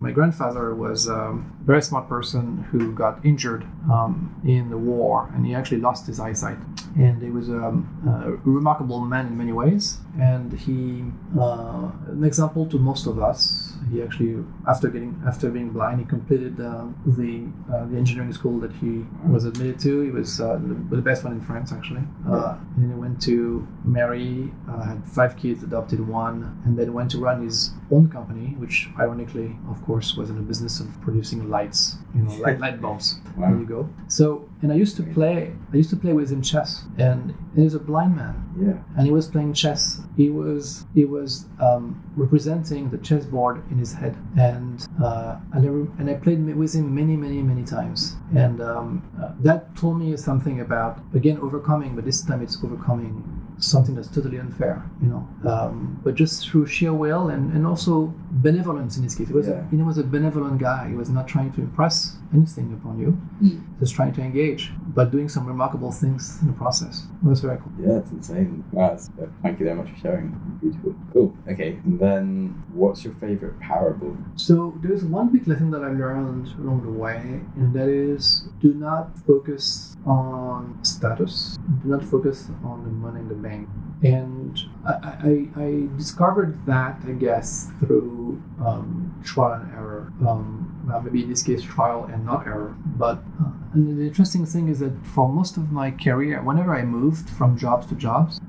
My 0.01 0.11
grandfather 0.11 0.73
was 0.73 1.07
a 1.07 1.39
very 1.63 1.81
smart 1.81 2.09
person 2.09 2.65
who 2.71 2.93
got 2.93 3.23
injured 3.25 3.63
um, 3.91 4.41
in 4.43 4.69
the 4.69 4.77
war, 4.77 5.31
and 5.33 5.45
he 5.45 5.53
actually 5.53 5.81
lost 5.81 6.07
his 6.07 6.19
eyesight. 6.19 6.57
And 6.97 7.21
he 7.21 7.29
was 7.29 7.49
um, 7.49 7.87
a 8.05 8.49
remarkable 8.49 8.99
man 9.01 9.27
in 9.27 9.37
many 9.37 9.51
ways, 9.51 9.99
and 10.19 10.51
he, 10.53 11.05
uh, 11.39 11.91
an 12.07 12.23
example 12.23 12.65
to 12.67 12.77
most 12.77 13.07
of 13.07 13.21
us 13.21 13.73
he 13.91 14.01
actually, 14.01 14.43
after 14.67 14.89
getting 14.89 15.21
after 15.27 15.49
being 15.49 15.69
blind, 15.69 15.99
he 15.99 16.05
completed 16.05 16.59
uh, 16.59 16.85
the 17.05 17.47
uh, 17.71 17.85
the 17.85 17.97
engineering 17.97 18.33
school 18.33 18.59
that 18.59 18.71
he 18.73 19.05
was 19.27 19.45
admitted 19.45 19.79
to. 19.79 20.01
He 20.01 20.09
was 20.09 20.39
uh, 20.39 20.53
the, 20.55 20.95
the, 20.95 21.01
best 21.01 21.23
one 21.23 21.33
in 21.33 21.41
France, 21.41 21.71
actually. 21.71 22.03
Uh, 22.27 22.57
and 22.77 22.91
he 22.91 22.97
went 22.97 23.21
to 23.23 23.67
marry, 23.83 24.51
uh, 24.69 24.83
had 24.83 25.05
five 25.05 25.35
kids, 25.37 25.63
adopted 25.63 26.07
one, 26.07 26.61
and 26.65 26.77
then 26.77 26.93
went 26.93 27.11
to 27.11 27.17
run 27.17 27.43
his 27.43 27.71
own 27.91 28.09
company, 28.09 28.55
which 28.57 28.89
ironically, 28.99 29.55
of 29.69 29.82
course, 29.85 30.15
was 30.15 30.29
in 30.29 30.35
the 30.35 30.41
business 30.41 30.79
of 30.79 30.87
producing 31.01 31.49
lights, 31.49 31.97
you 32.15 32.21
know, 32.21 32.33
light, 32.35 32.59
light 32.59 32.81
bulbs. 32.85 33.19
Wow. 33.37 33.49
There 33.49 33.59
you 33.59 33.65
go. 33.65 33.89
So, 34.07 34.49
and 34.61 34.71
I 34.71 34.75
used 34.75 34.95
to 34.97 35.03
play. 35.03 35.53
I 35.71 35.75
used 35.75 35.89
to 35.89 35.95
play 35.95 36.13
with 36.13 36.31
him 36.31 36.41
chess, 36.41 36.83
and 36.97 37.33
he 37.55 37.61
was 37.61 37.73
a 37.73 37.79
blind 37.79 38.15
man. 38.15 38.35
Yeah. 38.59 38.97
And 38.97 39.05
he 39.05 39.11
was 39.11 39.27
playing 39.27 39.53
chess. 39.53 40.01
He 40.15 40.29
was 40.29 40.85
he 40.93 41.05
was 41.05 41.45
um, 41.59 42.01
representing 42.15 42.89
the 42.89 42.97
chessboard 42.97 43.63
in 43.71 43.77
his 43.77 43.93
head, 43.93 44.15
and 44.37 44.85
uh, 45.03 45.37
and, 45.53 45.65
I, 45.65 45.99
and 45.99 46.09
I 46.09 46.13
played 46.15 46.43
with 46.55 46.73
him 46.73 46.93
many, 46.93 47.15
many, 47.15 47.41
many 47.41 47.63
times, 47.63 48.15
and 48.35 48.61
um, 48.61 49.03
uh, 49.21 49.31
that 49.41 49.75
told 49.75 49.99
me 49.99 50.15
something 50.17 50.61
about 50.61 50.99
again 51.13 51.39
overcoming, 51.39 51.95
but 51.95 52.05
this 52.05 52.21
time 52.23 52.41
it's 52.41 52.57
overcoming 52.63 53.32
something 53.59 53.95
that's 53.95 54.07
totally 54.09 54.37
unfair, 54.39 54.83
you 55.01 55.07
know. 55.07 55.27
Um, 55.49 55.99
but 56.03 56.15
just 56.15 56.47
through 56.49 56.65
sheer 56.67 56.93
will 56.93 57.29
and, 57.29 57.53
and 57.53 57.65
also 57.65 58.13
benevolence 58.31 58.97
in 58.97 59.03
his 59.03 59.15
case. 59.15 59.27
He 59.27 59.33
was, 59.33 59.47
Yeah. 59.47 59.65
a, 59.65 59.69
he 59.69 59.77
was 59.77 59.97
a 59.97 60.03
benevolent 60.03 60.59
guy. 60.59 60.89
He 60.89 60.95
was 60.95 61.09
not 61.09 61.27
trying 61.27 61.51
to 61.53 61.61
impress 61.61 62.17
anything 62.33 62.73
upon 62.73 62.99
you. 62.99 63.17
He 63.41 63.59
was 63.79 63.91
trying 63.91 64.13
to 64.13 64.21
engage, 64.21 64.71
but 64.95 65.11
doing 65.11 65.29
some 65.29 65.45
remarkable 65.45 65.91
things 65.91 66.39
in 66.41 66.47
the 66.47 66.53
process. 66.53 67.05
It 67.23 67.27
was 67.27 67.41
very 67.41 67.57
cool. 67.57 67.71
Yeah, 67.79 67.97
it's 67.99 68.11
insane. 68.11 68.63
Wow, 68.71 68.97
uh, 69.21 69.25
thank 69.43 69.59
you 69.59 69.65
very 69.65 69.77
much 69.77 69.89
for 69.91 69.97
sharing. 69.99 70.27
Beautiful. 70.61 70.95
Cool. 71.13 71.37
Okay, 71.47 71.79
and 71.85 71.99
then 71.99 72.63
what's 72.73 73.03
your 73.05 73.13
favorite 73.15 73.59
parable? 73.59 74.17
So 74.35 74.73
there's 74.81 75.03
one 75.05 75.29
big 75.29 75.47
lesson 75.47 75.69
that 75.71 75.83
I 75.83 75.89
learned 75.91 76.47
along 76.59 76.83
the 76.83 76.91
way, 76.91 77.41
and 77.55 77.73
that 77.75 77.87
is 77.87 78.47
do 78.61 78.73
not 78.73 79.17
focus 79.27 79.95
on 80.05 80.79
status. 80.83 81.57
Do 81.83 81.89
not 81.89 82.03
focus 82.03 82.49
on 82.65 82.83
the 82.83 82.89
money 82.89 83.19
in 83.21 83.27
the 83.29 83.35
bank. 83.43 83.69
And 84.01 84.59
I, 84.85 84.91
I, 84.91 85.61
I 85.65 85.97
discovered 85.97 86.65
that, 86.65 86.99
I 87.07 87.11
guess, 87.11 87.71
through 87.79 88.41
um, 88.65 89.21
trial 89.23 89.61
and 89.61 89.71
error. 89.73 90.11
Um, 90.27 90.85
well, 90.87 91.01
maybe 91.01 91.23
in 91.23 91.29
this 91.29 91.43
case, 91.43 91.61
trial 91.63 92.09
and 92.11 92.25
not 92.25 92.45
error. 92.47 92.75
But 92.97 93.19
uh, 93.41 93.51
and 93.73 93.97
the 93.97 94.07
interesting 94.07 94.45
thing 94.45 94.67
is 94.67 94.79
that 94.79 94.93
for 95.05 95.29
most 95.29 95.57
of 95.57 95.71
my 95.71 95.91
career, 95.91 96.41
whenever 96.41 96.75
I 96.75 96.83
moved 96.83 97.29
from 97.29 97.57
jobs 97.57 97.87
to 97.87 97.95
jobs, 97.95 98.39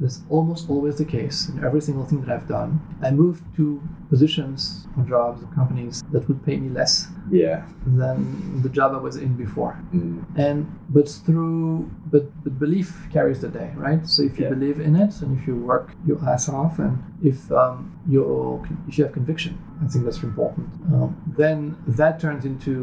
that's 0.00 0.20
almost 0.28 0.68
always 0.68 0.96
the 0.98 1.04
case 1.04 1.48
in 1.48 1.64
every 1.64 1.80
single 1.80 2.04
thing 2.04 2.20
that 2.22 2.30
I've 2.30 2.48
done. 2.48 2.80
I 3.02 3.10
moved 3.10 3.42
to 3.56 3.80
positions 4.10 4.86
or 4.96 5.04
jobs 5.04 5.42
or 5.42 5.46
companies 5.54 6.02
that 6.12 6.26
would 6.28 6.44
pay 6.44 6.56
me 6.58 6.68
less 6.68 7.08
Yeah. 7.30 7.64
than 7.86 8.62
the 8.62 8.68
job 8.68 8.92
I 8.94 8.98
was 8.98 9.16
in 9.16 9.32
before. 9.36 9.74
Mm, 9.94 10.24
And 10.36 10.58
but 10.90 11.08
through 11.08 11.90
but 12.12 12.24
but 12.44 12.58
belief 12.58 12.88
carries 13.12 13.40
the 13.40 13.48
day, 13.48 13.72
right? 13.76 14.06
So 14.06 14.22
if 14.22 14.38
you 14.38 14.44
Yeah. 14.44 14.54
believe 14.56 14.78
in 14.88 14.94
it 15.04 15.12
and 15.22 15.38
if 15.38 15.46
you 15.48 15.56
work 15.72 15.86
your 16.06 16.18
ass 16.32 16.48
off 16.48 16.78
and 16.78 16.94
if 17.22 17.50
um, 17.52 17.76
you 18.06 18.22
if 18.88 18.92
you 18.98 19.04
have 19.04 19.12
conviction, 19.20 19.52
I 19.82 19.86
think 19.90 20.04
that's 20.04 20.22
important. 20.22 20.68
Um, 20.92 21.08
then 21.42 21.76
that 22.00 22.20
turns 22.20 22.44
into 22.44 22.74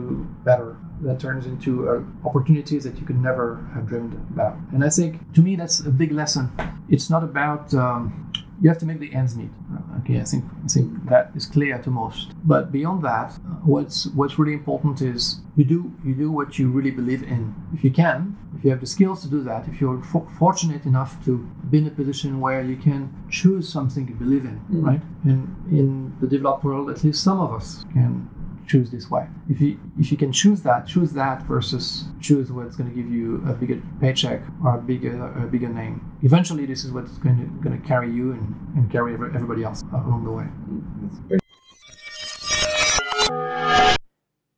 better. 0.43 0.75
That 1.03 1.19
turns 1.19 1.45
into 1.45 1.89
uh, 1.89 2.01
opportunities 2.27 2.83
that 2.85 2.97
you 2.99 3.05
could 3.05 3.21
never 3.21 3.47
have 3.73 3.85
dreamed 3.87 4.13
about. 4.33 4.55
And 4.73 4.83
I 4.83 4.89
think 4.89 5.33
to 5.33 5.41
me 5.41 5.55
that's 5.55 5.79
a 5.81 5.91
big 5.91 6.11
lesson. 6.11 6.51
It's 6.89 7.09
not 7.09 7.23
about 7.23 7.73
um, 7.73 8.31
you 8.61 8.69
have 8.69 8.77
to 8.79 8.85
make 8.85 8.99
the 8.99 9.13
ends 9.13 9.35
meet. 9.35 9.51
Uh, 9.73 9.79
Okay, 10.03 10.19
I 10.19 10.25
think 10.25 10.43
I 10.65 10.67
think 10.67 10.87
that 11.09 11.31
is 11.33 11.45
clear 11.45 11.77
to 11.77 11.89
most. 11.89 12.33
But 12.43 12.71
beyond 12.71 13.03
that, 13.03 13.29
uh, 13.31 13.55
what's 13.73 14.07
what's 14.17 14.37
really 14.39 14.53
important 14.53 15.01
is 15.01 15.39
you 15.55 15.63
do 15.63 15.79
you 16.03 16.13
do 16.13 16.29
what 16.29 16.59
you 16.59 16.69
really 16.77 16.91
believe 16.91 17.23
in. 17.23 17.41
If 17.73 17.83
you 17.85 17.91
can, 17.91 18.35
if 18.57 18.63
you 18.63 18.69
have 18.71 18.81
the 18.81 18.91
skills 18.97 19.21
to 19.23 19.29
do 19.29 19.41
that, 19.43 19.61
if 19.69 19.79
you're 19.79 20.01
for- 20.11 20.27
fortunate 20.37 20.83
enough 20.85 21.11
to 21.25 21.31
be 21.69 21.77
in 21.77 21.87
a 21.87 21.91
position 22.01 22.41
where 22.41 22.61
you 22.61 22.75
can 22.87 23.01
choose 23.29 23.65
something 23.69 24.07
you 24.09 24.15
believe 24.15 24.45
in, 24.51 24.57
right? 24.89 25.01
And 25.23 25.39
in 25.79 25.87
the 26.19 26.27
developed 26.27 26.63
world, 26.65 26.89
at 26.89 27.03
least 27.05 27.23
some 27.23 27.39
of 27.39 27.53
us 27.53 27.85
can 27.93 28.29
choose 28.67 28.91
this 28.91 29.09
way. 29.09 29.27
If 29.49 29.61
you 29.61 29.79
if 29.99 30.11
you 30.11 30.17
can 30.17 30.31
choose 30.31 30.61
that, 30.63 30.87
choose 30.87 31.13
that 31.13 31.43
versus 31.43 32.05
choose 32.21 32.51
what's 32.51 32.75
going 32.75 32.89
to 32.89 32.95
give 32.95 33.11
you 33.11 33.43
a 33.47 33.53
bigger 33.53 33.81
paycheck 33.99 34.41
or 34.63 34.75
a 34.75 34.81
bigger 34.81 35.27
a 35.37 35.47
bigger 35.47 35.69
name. 35.69 36.17
Eventually, 36.21 36.65
this 36.65 36.83
is 36.83 36.91
what's 36.91 37.17
going 37.17 37.37
to 37.37 37.45
going 37.63 37.79
to 37.79 37.87
carry 37.87 38.11
you 38.11 38.31
and, 38.31 38.55
and 38.75 38.91
carry 38.91 39.13
everybody 39.13 39.63
else 39.63 39.81
along 39.91 40.23
the 40.23 40.31
way. 40.31 41.39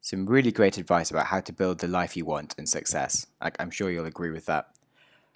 Some 0.01 0.27
really 0.27 0.51
great 0.51 0.77
advice 0.77 1.09
about 1.09 1.25
how 1.25 1.39
to 1.41 1.51
build 1.51 1.79
the 1.79 1.87
life 1.87 2.15
you 2.15 2.25
want 2.25 2.53
and 2.59 2.69
success. 2.69 3.25
I'm 3.41 3.71
sure 3.71 3.89
you'll 3.89 4.05
agree 4.05 4.29
with 4.29 4.45
that. 4.45 4.67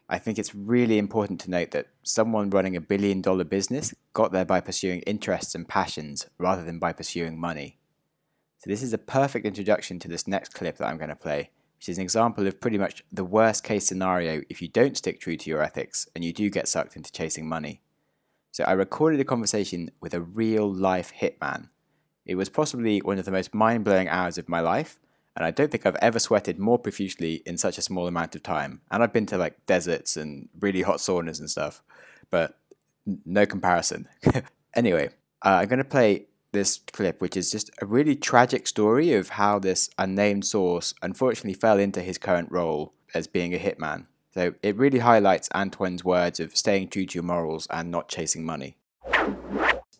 I 0.08 0.20
think 0.20 0.38
it's 0.38 0.54
really 0.54 1.00
important 1.00 1.40
to 1.42 1.50
note 1.50 1.72
that 1.72 1.88
someone 2.04 2.52
running 2.52 2.76
a 2.76 2.82
billion 2.82 3.22
dollar 3.22 3.46
business 3.46 3.96
got 4.14 4.32
there 4.32 4.46
by 4.46 4.62
pursuing 4.62 5.02
interests 5.02 5.56
and 5.56 5.68
passions 5.68 6.28
rather 6.38 6.64
than 6.64 6.78
by 6.78 6.94
pursuing 6.94 7.40
money. 7.40 7.79
So, 8.60 8.70
this 8.70 8.84
is 8.84 8.92
a 8.92 8.98
perfect 8.98 9.46
introduction 9.46 10.00
to 10.00 10.10
this 10.10 10.28
next 10.28 10.54
clip 10.54 10.78
that 10.78 10.88
I'm 10.88 10.98
going 10.98 11.10
to 11.10 11.16
play, 11.16 11.50
which 11.78 11.88
is 11.88 11.98
an 11.98 12.04
example 12.04 12.46
of 12.46 12.60
pretty 12.60 12.78
much 12.78 13.06
the 13.10 13.24
worst 13.24 13.64
case 13.64 13.88
scenario 13.88 14.42
if 14.50 14.62
you 14.62 14.68
don't 14.68 14.98
stick 14.98 15.22
true 15.22 15.38
to 15.38 15.50
your 15.50 15.64
ethics 15.64 16.08
and 16.14 16.26
you 16.26 16.34
do 16.34 16.50
get 16.50 16.68
sucked 16.68 16.98
into 16.98 17.10
chasing 17.12 17.48
money. 17.48 17.82
So, 18.52 18.66
I 18.66 18.74
recorded 18.74 19.22
a 19.22 19.26
conversation 19.26 19.92
with 20.02 20.14
a 20.14 20.20
real 20.20 20.70
life 20.70 21.14
hitman. 21.18 21.70
It 22.26 22.36
was 22.36 22.50
possibly 22.50 23.00
one 23.00 23.18
of 23.18 23.24
the 23.24 23.32
most 23.32 23.54
mind 23.54 23.86
blowing 23.86 24.10
hours 24.10 24.38
of 24.38 24.50
my 24.50 24.60
life, 24.60 25.00
and 25.38 25.46
I 25.46 25.52
don't 25.52 25.72
think 25.72 25.86
I've 25.86 25.96
ever 26.02 26.20
sweated 26.20 26.60
more 26.60 26.78
profusely 26.78 27.36
in 27.46 27.58
such 27.58 27.78
a 27.78 27.82
small 27.82 28.08
amount 28.08 28.36
of 28.36 28.44
time. 28.44 28.82
And 28.92 29.02
I've 29.02 29.14
been 29.14 29.26
to 29.28 29.38
like 29.38 29.66
deserts 29.68 30.18
and 30.18 30.50
really 30.60 30.82
hot 30.82 30.98
saunas 30.98 31.40
and 31.40 31.50
stuff, 31.50 31.82
but 32.30 32.58
no 33.26 33.46
comparison. 33.46 34.10
anyway, 34.76 35.12
uh, 35.46 35.60
I'm 35.62 35.70
going 35.70 35.78
to 35.78 35.86
play 35.86 36.26
this 36.52 36.80
clip, 36.92 37.22
which 37.22 37.38
is 37.38 37.52
just 37.52 37.70
a 37.82 37.86
really 37.86 38.16
tragic 38.16 38.68
story 38.68 39.14
of 39.14 39.30
how 39.30 39.60
this 39.60 39.90
unnamed 39.98 40.46
source 40.46 40.94
unfortunately 41.02 41.54
fell 41.54 41.80
into 41.80 42.02
his 42.02 42.18
current 42.18 42.52
role 42.52 42.94
as 43.14 43.28
being 43.28 43.54
a 43.54 43.60
hitman. 43.60 44.06
So 44.34 44.54
it 44.62 44.78
really 44.78 45.00
highlights 45.00 45.50
Antoine's 45.54 46.04
words 46.04 46.40
of 46.40 46.56
staying 46.56 46.90
true 46.90 47.06
to 47.06 47.16
your 47.16 47.24
morals 47.24 47.68
and 47.70 47.92
not 47.92 48.08
chasing 48.08 48.46
money. 48.46 48.78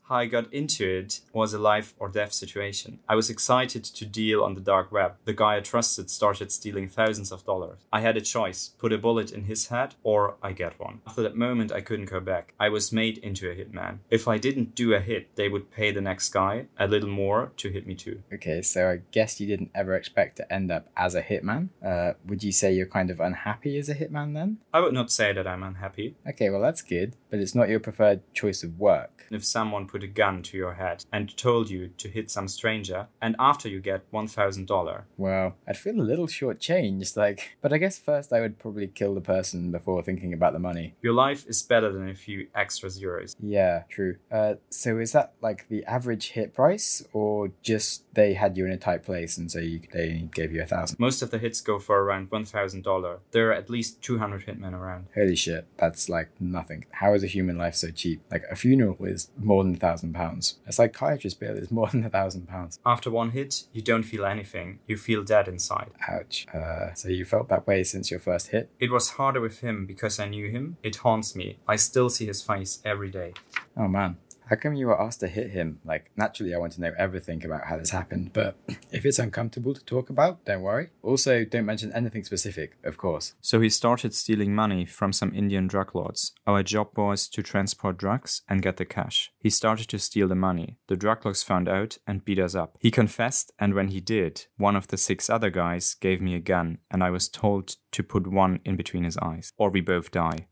How 0.10 0.16
I 0.16 0.26
got 0.26 0.52
into 0.52 0.88
it 0.88 1.20
was 1.34 1.54
a 1.54 1.60
life 1.60 1.94
or 2.00 2.10
death 2.10 2.34
situation. 2.34 2.98
I 3.08 3.14
was 3.14 3.30
excited 3.30 3.84
to 3.84 4.06
deal 4.08 4.44
on 4.44 4.56
the 4.56 4.60
dark 4.60 4.92
web. 4.92 5.14
The 5.26 5.34
guy 5.34 5.58
I 5.58 5.60
trusted 5.60 6.10
started 6.10 6.52
stealing 6.52 6.90
thousands 6.90 7.32
of 7.32 7.46
dollars. 7.46 7.82
I 7.94 8.02
had 8.02 8.18
a 8.18 8.22
choice 8.22 8.70
put 8.80 8.92
a 8.92 8.98
bullet 8.98 9.32
in 9.32 9.44
his 9.44 9.68
head 9.68 9.94
or 10.02 10.36
I 10.42 10.54
get 10.54 10.80
one. 10.80 11.02
After 11.06 11.22
that 11.22 11.36
moment, 11.36 11.72
I 11.72 11.82
couldn't 11.82 12.10
go 12.10 12.20
back. 12.20 12.56
I 12.60 12.70
was 12.70 12.92
made 12.92 13.20
into 13.20 13.52
a 13.52 13.54
hitman. 13.54 14.00
If 14.10 14.28
I 14.28 14.40
didn't 14.40 14.74
do 14.74 14.96
a 14.96 15.00
hit, 15.00 15.36
they 15.36 15.48
would 15.48 15.70
pay 15.70 15.92
the 15.92 16.02
next 16.02 16.30
guy 16.30 16.66
a 16.80 16.88
little 16.88 17.10
more 17.10 17.52
to 17.58 17.70
hit 17.70 17.86
me 17.86 17.94
too. 17.94 18.24
Okay, 18.34 18.64
so 18.64 18.90
I 18.90 19.02
guess 19.12 19.40
you 19.40 19.46
didn't 19.46 19.70
ever 19.76 19.94
expect 19.94 20.38
to 20.38 20.52
end 20.52 20.72
up 20.72 20.88
as 20.98 21.14
a 21.14 21.22
hitman. 21.22 21.70
Uh, 21.86 22.14
would 22.26 22.44
you 22.44 22.52
say 22.52 22.74
you're 22.74 22.88
kind 22.88 23.12
of 23.12 23.20
unhappy 23.20 23.78
as 23.78 23.90
a 23.90 23.96
hitman 23.96 24.34
then? 24.34 24.58
I 24.74 24.80
would 24.80 24.96
not 24.96 25.12
say 25.12 25.34
that 25.34 25.46
I'm 25.46 25.62
unhappy. 25.62 26.16
Okay, 26.28 26.50
well, 26.50 26.62
that's 26.62 26.82
good, 26.82 27.16
but 27.30 27.40
it's 27.40 27.56
not 27.56 27.70
your 27.70 27.80
preferred 27.80 28.22
choice 28.34 28.64
of 28.64 28.80
work. 28.80 29.26
If 29.32 29.46
someone 29.46 29.88
put 29.88 30.04
a 30.04 30.08
gun 30.08 30.42
to 30.44 30.58
your 30.58 30.74
head 30.74 31.06
and 31.14 31.36
told 31.38 31.70
you 31.70 31.90
to 31.98 32.08
hit 32.10 32.32
some 32.32 32.48
stranger, 32.48 33.08
and 33.22 33.36
after 33.40 33.70
you 33.70 33.80
get 33.80 34.12
$1,000, 34.12 35.04
Well, 35.18 35.56
I'd 35.68 35.78
feel 35.78 36.00
a 36.00 36.02
little 36.02 36.28
shortchanged, 36.28 37.16
like, 37.16 37.58
but 37.62 37.72
I 37.74 37.78
guess 37.78 38.00
first 38.00 38.34
I 38.34 38.42
would 38.42 38.58
probably 38.60 38.88
kill 38.88 39.14
the 39.14 39.22
person 39.22 39.72
before 39.72 40.02
thinking 40.02 40.34
about 40.34 40.54
the 40.54 40.60
money. 40.60 40.96
your 41.02 41.14
life 41.14 41.46
is 41.48 41.62
better 41.62 41.92
than 41.92 42.10
a 42.10 42.16
few 42.16 42.48
extra 42.56 42.90
zeros. 42.90 43.36
Yeah, 43.40 43.84
true. 43.90 44.18
Uh, 44.32 44.56
so 44.70 44.98
is 44.98 45.12
that 45.12 45.34
like 45.42 45.68
the 45.70 45.84
average 45.86 46.30
hit 46.32 46.54
price, 46.56 47.04
or 47.14 47.52
just 47.62 48.04
they 48.16 48.34
had 48.34 48.58
you 48.58 48.66
in 48.66 48.72
a 48.72 48.78
tight 48.78 49.04
place 49.04 49.38
and 49.38 49.52
so 49.52 49.60
you, 49.60 49.82
they 49.94 50.28
gave 50.34 50.52
you 50.52 50.62
a 50.62 50.66
thousand? 50.66 51.00
Most 51.00 51.22
of 51.22 51.32
the 51.32 51.38
hits 51.38 51.62
go 51.62 51.78
for 51.80 52.02
around 52.02 52.30
$1,000. 52.30 53.20
There 53.32 53.50
are 53.50 53.54
at 53.54 53.70
least 53.70 54.02
200 54.02 54.46
hitmen 54.46 54.74
around. 54.74 55.06
Holy 55.16 55.36
shit, 55.36 55.68
that's 55.78 56.10
like 56.10 56.30
nothing. 56.40 56.86
How 56.92 57.12
is 57.20 57.24
a 57.24 57.28
human 57.38 57.58
life 57.58 57.76
so 57.76 57.92
cheap? 57.92 58.22
Like 58.32 58.44
a 58.50 58.56
funeral 58.56 58.98
is 59.02 59.30
more 59.38 59.64
than 59.64 59.76
a 59.76 59.78
thousand 59.78 60.14
pounds. 60.14 60.60
A 60.68 60.72
psychiatrist 60.72 61.40
bill 61.40 61.58
is 61.58 61.72
more 61.80 61.88
than 61.88 62.04
a 62.04 62.10
thousand 62.10 62.48
pounds. 62.48 62.80
After 62.86 63.12
one 63.12 63.32
hit, 63.32 63.64
you 63.74 63.82
don't 63.82 64.04
feel 64.04 64.26
anything. 64.26 64.80
You 64.88 64.98
feel 64.98 65.24
dead 65.24 65.48
inside. 65.48 65.92
Ouch. 66.08 66.48
Uh, 66.54 66.94
so 66.94 67.10
you 67.10 67.26
felt 67.26 67.50
that 67.50 67.68
way 67.68 67.84
since 67.84 68.10
your 68.10 68.20
first 68.20 68.48
hit? 68.48 68.70
It 68.80 68.92
was 68.92 69.12
harder 69.12 69.42
with 69.42 69.60
him 69.60 69.86
because 69.86 70.20
I 70.20 70.28
knew 70.28 70.50
him. 70.50 70.78
It 70.84 70.98
haunts 70.98 71.36
me. 71.36 71.58
I 71.68 71.76
still 71.76 72.10
see 72.10 72.26
his 72.26 72.42
face 72.42 72.80
every 72.86 73.12
day. 73.12 73.34
Oh 73.78 73.88
man. 73.88 74.18
How 74.50 74.56
come 74.56 74.74
you 74.74 74.88
were 74.88 75.00
asked 75.00 75.20
to 75.20 75.28
hit 75.28 75.52
him? 75.52 75.80
Like, 75.86 76.10
naturally, 76.18 76.56
I 76.56 76.58
want 76.58 76.74
to 76.74 76.82
know 76.82 76.92
everything 76.98 77.46
about 77.46 77.66
how 77.66 77.78
this 77.78 77.92
happened, 77.92 78.34
but 78.34 78.58
if 78.92 79.06
it's 79.06 79.20
uncomfortable 79.20 79.76
to 79.76 79.86
talk 79.86 80.10
about, 80.10 80.44
don't 80.44 80.64
worry. 80.64 80.90
Also, 81.04 81.46
don't 81.46 81.68
mention 81.68 81.94
anything 81.94 82.24
specific, 82.24 82.76
of 82.84 82.98
course. 82.98 83.36
So 83.42 83.62
he 83.62 83.70
started 83.70 84.16
stealing 84.16 84.56
money 84.56 84.88
from 84.88 85.14
some 85.14 85.36
Indian 85.36 85.68
drug 85.68 85.94
lords. 85.94 86.34
Our 86.48 86.64
job 86.64 86.98
was 86.98 87.28
to 87.28 87.44
transport 87.44 87.98
drugs 87.98 88.42
and 88.50 88.64
get 88.64 88.78
the 88.78 88.86
cash. 88.86 89.32
He 89.40 89.52
started 89.52 89.88
to 89.90 90.00
steal 90.00 90.28
the 90.28 90.34
money. 90.34 90.78
The 90.88 90.98
drug 90.98 91.26
lords 91.26 91.44
found 91.44 91.70
out 91.70 92.00
and 92.08 92.26
beat 92.26 92.40
us 92.40 92.56
up. 92.56 92.76
He 92.80 92.90
confessed, 92.90 93.52
and 93.60 93.76
when 93.76 93.90
he 93.90 94.02
did, 94.02 94.48
one 94.58 94.76
of 94.76 94.88
the 94.88 94.98
six 94.98 95.30
other 95.30 95.52
guys 95.52 95.94
gave 95.94 96.22
me 96.22 96.34
a 96.34 96.40
gun, 96.40 96.80
and 96.90 97.04
I 97.04 97.12
was 97.12 97.30
told 97.30 97.76
to 97.92 98.02
put 98.02 98.26
one 98.26 98.62
in 98.66 98.78
between 98.78 99.04
his 99.04 99.18
eyes, 99.18 99.54
or 99.58 99.70
we 99.70 99.82
both 99.82 100.10
die. 100.10 100.48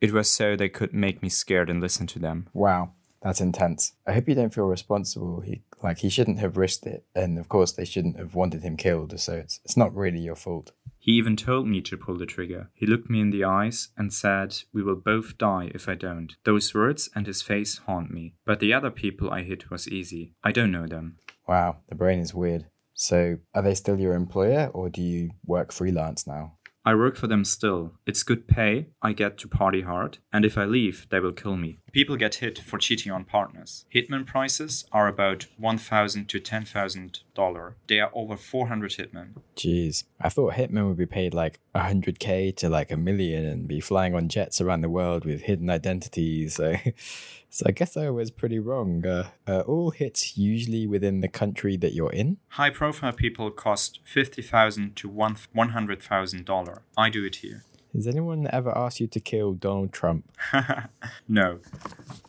It 0.00 0.12
was 0.12 0.28
so 0.28 0.56
they 0.56 0.68
could 0.68 0.92
make 0.92 1.22
me 1.22 1.28
scared 1.28 1.70
and 1.70 1.80
listen 1.80 2.08
to 2.08 2.18
them. 2.18 2.48
Wow, 2.52 2.92
that's 3.26 3.40
intense. 3.40 3.92
I 4.06 4.12
hope 4.12 4.28
you 4.28 4.36
don't 4.36 4.54
feel 4.54 4.66
responsible. 4.66 5.40
He 5.40 5.62
like 5.82 5.98
he 5.98 6.08
shouldn't 6.08 6.38
have 6.38 6.56
risked 6.56 6.86
it, 6.86 7.04
and 7.12 7.40
of 7.40 7.48
course 7.48 7.72
they 7.72 7.84
shouldn't 7.84 8.18
have 8.18 8.36
wanted 8.36 8.62
him 8.62 8.76
killed. 8.76 9.18
So 9.18 9.32
it's 9.34 9.58
it's 9.64 9.76
not 9.76 9.94
really 9.96 10.20
your 10.20 10.36
fault. 10.36 10.70
He 11.00 11.12
even 11.12 11.36
told 11.36 11.66
me 11.66 11.80
to 11.82 11.96
pull 11.96 12.18
the 12.18 12.26
trigger. 12.26 12.70
He 12.72 12.86
looked 12.86 13.10
me 13.10 13.20
in 13.20 13.30
the 13.30 13.42
eyes 13.42 13.88
and 13.96 14.12
said, 14.12 14.56
We 14.72 14.82
will 14.82 14.96
both 14.96 15.38
die 15.38 15.72
if 15.74 15.88
I 15.88 15.94
don't. 15.94 16.34
Those 16.44 16.72
words 16.72 17.08
and 17.16 17.26
his 17.26 17.42
face 17.42 17.78
haunt 17.78 18.12
me. 18.12 18.34
But 18.44 18.60
the 18.60 18.72
other 18.72 18.90
people 18.90 19.30
I 19.30 19.42
hit 19.42 19.70
was 19.70 19.88
easy. 19.88 20.32
I 20.44 20.52
don't 20.52 20.72
know 20.72 20.86
them. 20.86 21.18
Wow, 21.48 21.78
the 21.88 21.94
brain 21.96 22.20
is 22.20 22.34
weird. 22.34 22.66
So 22.94 23.38
are 23.54 23.62
they 23.62 23.74
still 23.74 23.98
your 23.98 24.14
employer, 24.14 24.70
or 24.72 24.88
do 24.88 25.02
you 25.02 25.30
work 25.44 25.72
freelance 25.72 26.26
now? 26.26 26.56
I 26.86 26.94
work 26.94 27.16
for 27.16 27.26
them 27.26 27.44
still. 27.44 27.94
It's 28.06 28.22
good 28.22 28.46
pay, 28.46 28.86
I 29.02 29.12
get 29.12 29.38
to 29.38 29.48
party 29.48 29.82
hard, 29.82 30.18
and 30.32 30.44
if 30.44 30.56
I 30.56 30.66
leave, 30.66 31.08
they 31.10 31.18
will 31.18 31.32
kill 31.32 31.56
me. 31.56 31.80
People 31.96 32.16
get 32.18 32.34
hit 32.34 32.58
for 32.58 32.76
cheating 32.76 33.10
on 33.10 33.24
partners. 33.24 33.86
Hitman 33.90 34.26
prices 34.26 34.84
are 34.92 35.08
about 35.08 35.46
1,000 35.56 36.28
to 36.28 36.38
$10,000. 36.38 37.72
There 37.86 38.04
are 38.04 38.10
over 38.12 38.36
400 38.36 38.90
hitmen. 38.90 39.28
Jeez, 39.56 40.04
I 40.20 40.28
thought 40.28 40.52
Hitman 40.52 40.88
would 40.88 40.98
be 40.98 41.06
paid 41.06 41.32
like 41.32 41.58
100k 41.74 42.54
to 42.56 42.68
like 42.68 42.90
a 42.90 42.98
million 42.98 43.46
and 43.46 43.66
be 43.66 43.80
flying 43.80 44.14
on 44.14 44.28
jets 44.28 44.60
around 44.60 44.82
the 44.82 44.90
world 44.90 45.24
with 45.24 45.40
hidden 45.40 45.70
identities. 45.70 46.60
So, 46.66 46.74
so 47.48 47.64
I 47.66 47.70
guess 47.70 47.96
I 47.96 48.10
was 48.10 48.30
pretty 48.30 48.58
wrong. 48.58 49.06
Uh, 49.06 49.28
uh, 49.46 49.60
all 49.60 49.90
hits 49.90 50.36
usually 50.36 50.86
within 50.86 51.22
the 51.22 51.28
country 51.28 51.78
that 51.78 51.94
you're 51.94 52.12
in. 52.12 52.36
High 52.48 52.68
profile 52.68 53.12
people 53.12 53.50
cost 53.50 54.00
50,000 54.04 54.96
to 54.96 55.08
one- 55.08 55.36
$100,000. 55.56 56.78
I 56.98 57.08
do 57.08 57.24
it 57.24 57.36
here. 57.36 57.64
Has 57.96 58.06
anyone 58.06 58.46
ever 58.52 58.76
asked 58.76 59.00
you 59.00 59.06
to 59.06 59.20
kill 59.20 59.54
Donald 59.54 59.90
Trump? 59.90 60.30
no. 61.28 61.60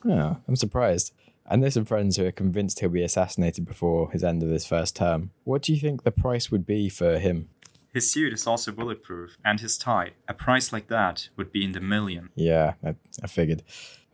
Oh, 0.06 0.38
I'm 0.48 0.56
surprised. 0.56 1.14
I 1.46 1.58
know 1.58 1.68
some 1.68 1.84
friends 1.84 2.16
who 2.16 2.26
are 2.26 2.32
convinced 2.32 2.80
he'll 2.80 2.90
be 2.90 3.04
assassinated 3.04 3.66
before 3.66 4.10
his 4.12 4.24
end 4.24 4.44
of 4.44 4.50
his 4.50 4.66
first 4.66 4.96
term. 4.96 5.32
What 5.44 5.62
do 5.62 5.74
you 5.74 5.80
think 5.80 6.04
the 6.04 6.12
price 6.12 6.50
would 6.50 6.66
be 6.66 6.88
for 6.88 7.20
him? 7.20 7.50
His 7.94 8.10
suit 8.10 8.32
is 8.32 8.48
also 8.48 8.72
bulletproof, 8.72 9.38
and 9.44 9.60
his 9.60 9.78
tie. 9.78 10.12
A 10.30 10.34
price 10.34 10.72
like 10.72 10.88
that 10.88 11.28
would 11.36 11.52
be 11.52 11.66
in 11.66 11.74
the 11.74 11.82
million. 11.82 12.30
Yeah, 12.36 12.76
I, 12.86 12.96
I 13.22 13.28
figured. 13.28 13.64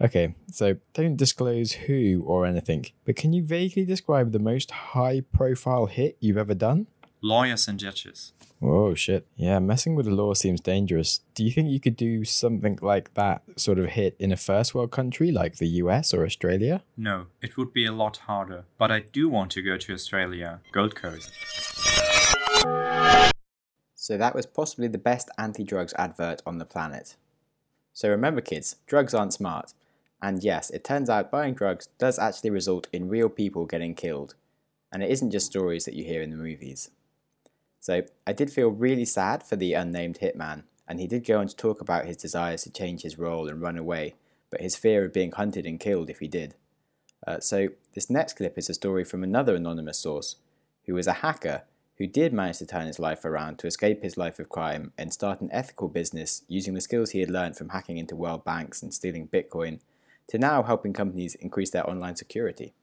Okay, 0.02 0.36
so 0.52 0.78
don't 0.94 1.18
disclose 1.18 1.74
who 1.74 2.24
or 2.26 2.48
anything, 2.48 2.88
but 3.06 3.16
can 3.16 3.32
you 3.32 3.44
vaguely 3.44 3.86
describe 3.86 4.32
the 4.32 4.40
most 4.40 4.72
high 4.72 5.22
profile 5.22 5.86
hit 5.86 6.18
you've 6.20 6.38
ever 6.38 6.56
done? 6.56 6.88
Lawyers 7.26 7.70
and 7.70 7.80
judges. 7.80 8.34
Oh 8.62 8.96
shit. 8.96 9.26
Yeah, 9.38 9.60
messing 9.60 9.96
with 9.96 10.08
the 10.08 10.12
law 10.12 10.34
seems 10.34 10.60
dangerous. 10.60 11.22
Do 11.36 11.46
you 11.46 11.52
think 11.52 11.70
you 11.70 11.80
could 11.80 11.96
do 11.96 12.26
something 12.26 12.78
like 12.82 13.14
that 13.14 13.44
sort 13.56 13.80
of 13.80 13.92
hit 13.92 14.18
in 14.20 14.34
a 14.34 14.36
first 14.36 14.76
world 14.76 14.92
country 14.92 15.32
like 15.32 15.56
the 15.56 15.68
US 15.84 16.14
or 16.14 16.26
Australia? 16.26 16.84
No, 16.98 17.28
it 17.42 17.56
would 17.56 17.72
be 17.72 17.86
a 17.86 17.94
lot 17.94 18.18
harder. 18.18 18.66
But 18.78 18.92
I 18.92 19.00
do 19.00 19.30
want 19.30 19.52
to 19.52 19.62
go 19.62 19.78
to 19.78 19.94
Australia, 19.94 20.60
Gold 20.74 20.96
Coast. 20.96 21.32
So 23.96 24.18
that 24.18 24.36
was 24.36 24.46
possibly 24.46 24.90
the 24.90 24.98
best 24.98 25.30
anti 25.38 25.64
drugs 25.64 25.94
advert 25.98 26.42
on 26.46 26.58
the 26.58 26.66
planet. 26.66 27.16
So 27.94 28.10
remember, 28.10 28.42
kids, 28.42 28.76
drugs 28.86 29.14
aren't 29.14 29.34
smart. 29.34 29.74
And 30.22 30.44
yes, 30.44 30.70
it 30.72 30.84
turns 30.84 31.10
out 31.10 31.32
buying 31.32 31.54
drugs 31.54 31.88
does 31.98 32.20
actually 32.20 32.50
result 32.50 32.88
in 32.92 33.08
real 33.08 33.30
people 33.30 33.66
getting 33.66 33.96
killed. 33.96 34.36
And 34.92 35.02
it 35.02 35.10
isn't 35.10 35.32
just 35.32 35.46
stories 35.46 35.86
that 35.86 35.94
you 35.94 36.04
hear 36.04 36.22
in 36.22 36.30
the 36.30 36.36
movies. 36.36 36.90
So 37.84 38.04
I 38.26 38.32
did 38.32 38.50
feel 38.50 38.70
really 38.70 39.04
sad 39.04 39.44
for 39.44 39.58
the 39.58 39.74
unnamed 39.74 40.20
hitman, 40.22 40.64
and 40.88 41.02
he 41.02 41.06
did 41.06 41.26
go 41.26 41.42
on 41.42 41.50
to 41.50 41.56
talk 41.56 41.82
about 41.82 42.06
his 42.06 42.16
desires 42.16 42.64
to 42.64 42.72
change 42.72 43.02
his 43.02 43.20
role 43.20 43.50
and 43.50 43.62
run 43.62 43.78
away, 43.78 44.16
but 44.50 44.62
his 44.62 44.78
fear 44.78 45.04
of 45.04 45.12
being 45.12 45.34
hunted 45.34 45.66
and 45.66 45.82
killed 45.82 46.10
if 46.10 46.20
he 46.20 46.30
did. 46.30 46.56
Uh, 47.28 47.42
so 47.42 47.68
this 47.94 48.10
next 48.10 48.38
clip 48.38 48.58
is 48.58 48.70
a 48.70 48.74
story 48.74 49.04
from 49.04 49.22
another 49.22 49.54
anonymous 49.54 50.00
source, 50.00 50.38
who 50.86 50.94
was 50.94 51.08
a 51.08 51.20
hacker 51.26 51.64
who 51.98 52.08
did 52.08 52.32
manage 52.32 52.60
to 52.60 52.66
turn 52.66 52.88
his 52.88 53.00
life 53.00 53.26
around 53.26 53.60
to 53.60 53.68
escape 53.68 54.02
his 54.02 54.16
life 54.16 54.40
of 54.40 54.48
crime 54.48 54.94
and 54.98 55.12
start 55.12 55.42
an 55.42 55.50
ethical 55.52 55.90
business 55.90 56.44
using 56.48 56.76
the 56.76 56.80
skills 56.80 57.10
he 57.10 57.20
had 57.20 57.30
learned 57.30 57.58
from 57.58 57.70
hacking 57.70 57.98
into 57.98 58.16
world 58.16 58.46
banks 58.46 58.82
and 58.82 58.94
stealing 58.94 59.28
Bitcoin 59.28 59.82
to 60.30 60.38
now 60.38 60.64
helping 60.64 60.94
companies 60.94 61.36
increase 61.36 61.72
their 61.72 61.90
online 61.90 62.16
security. 62.16 62.74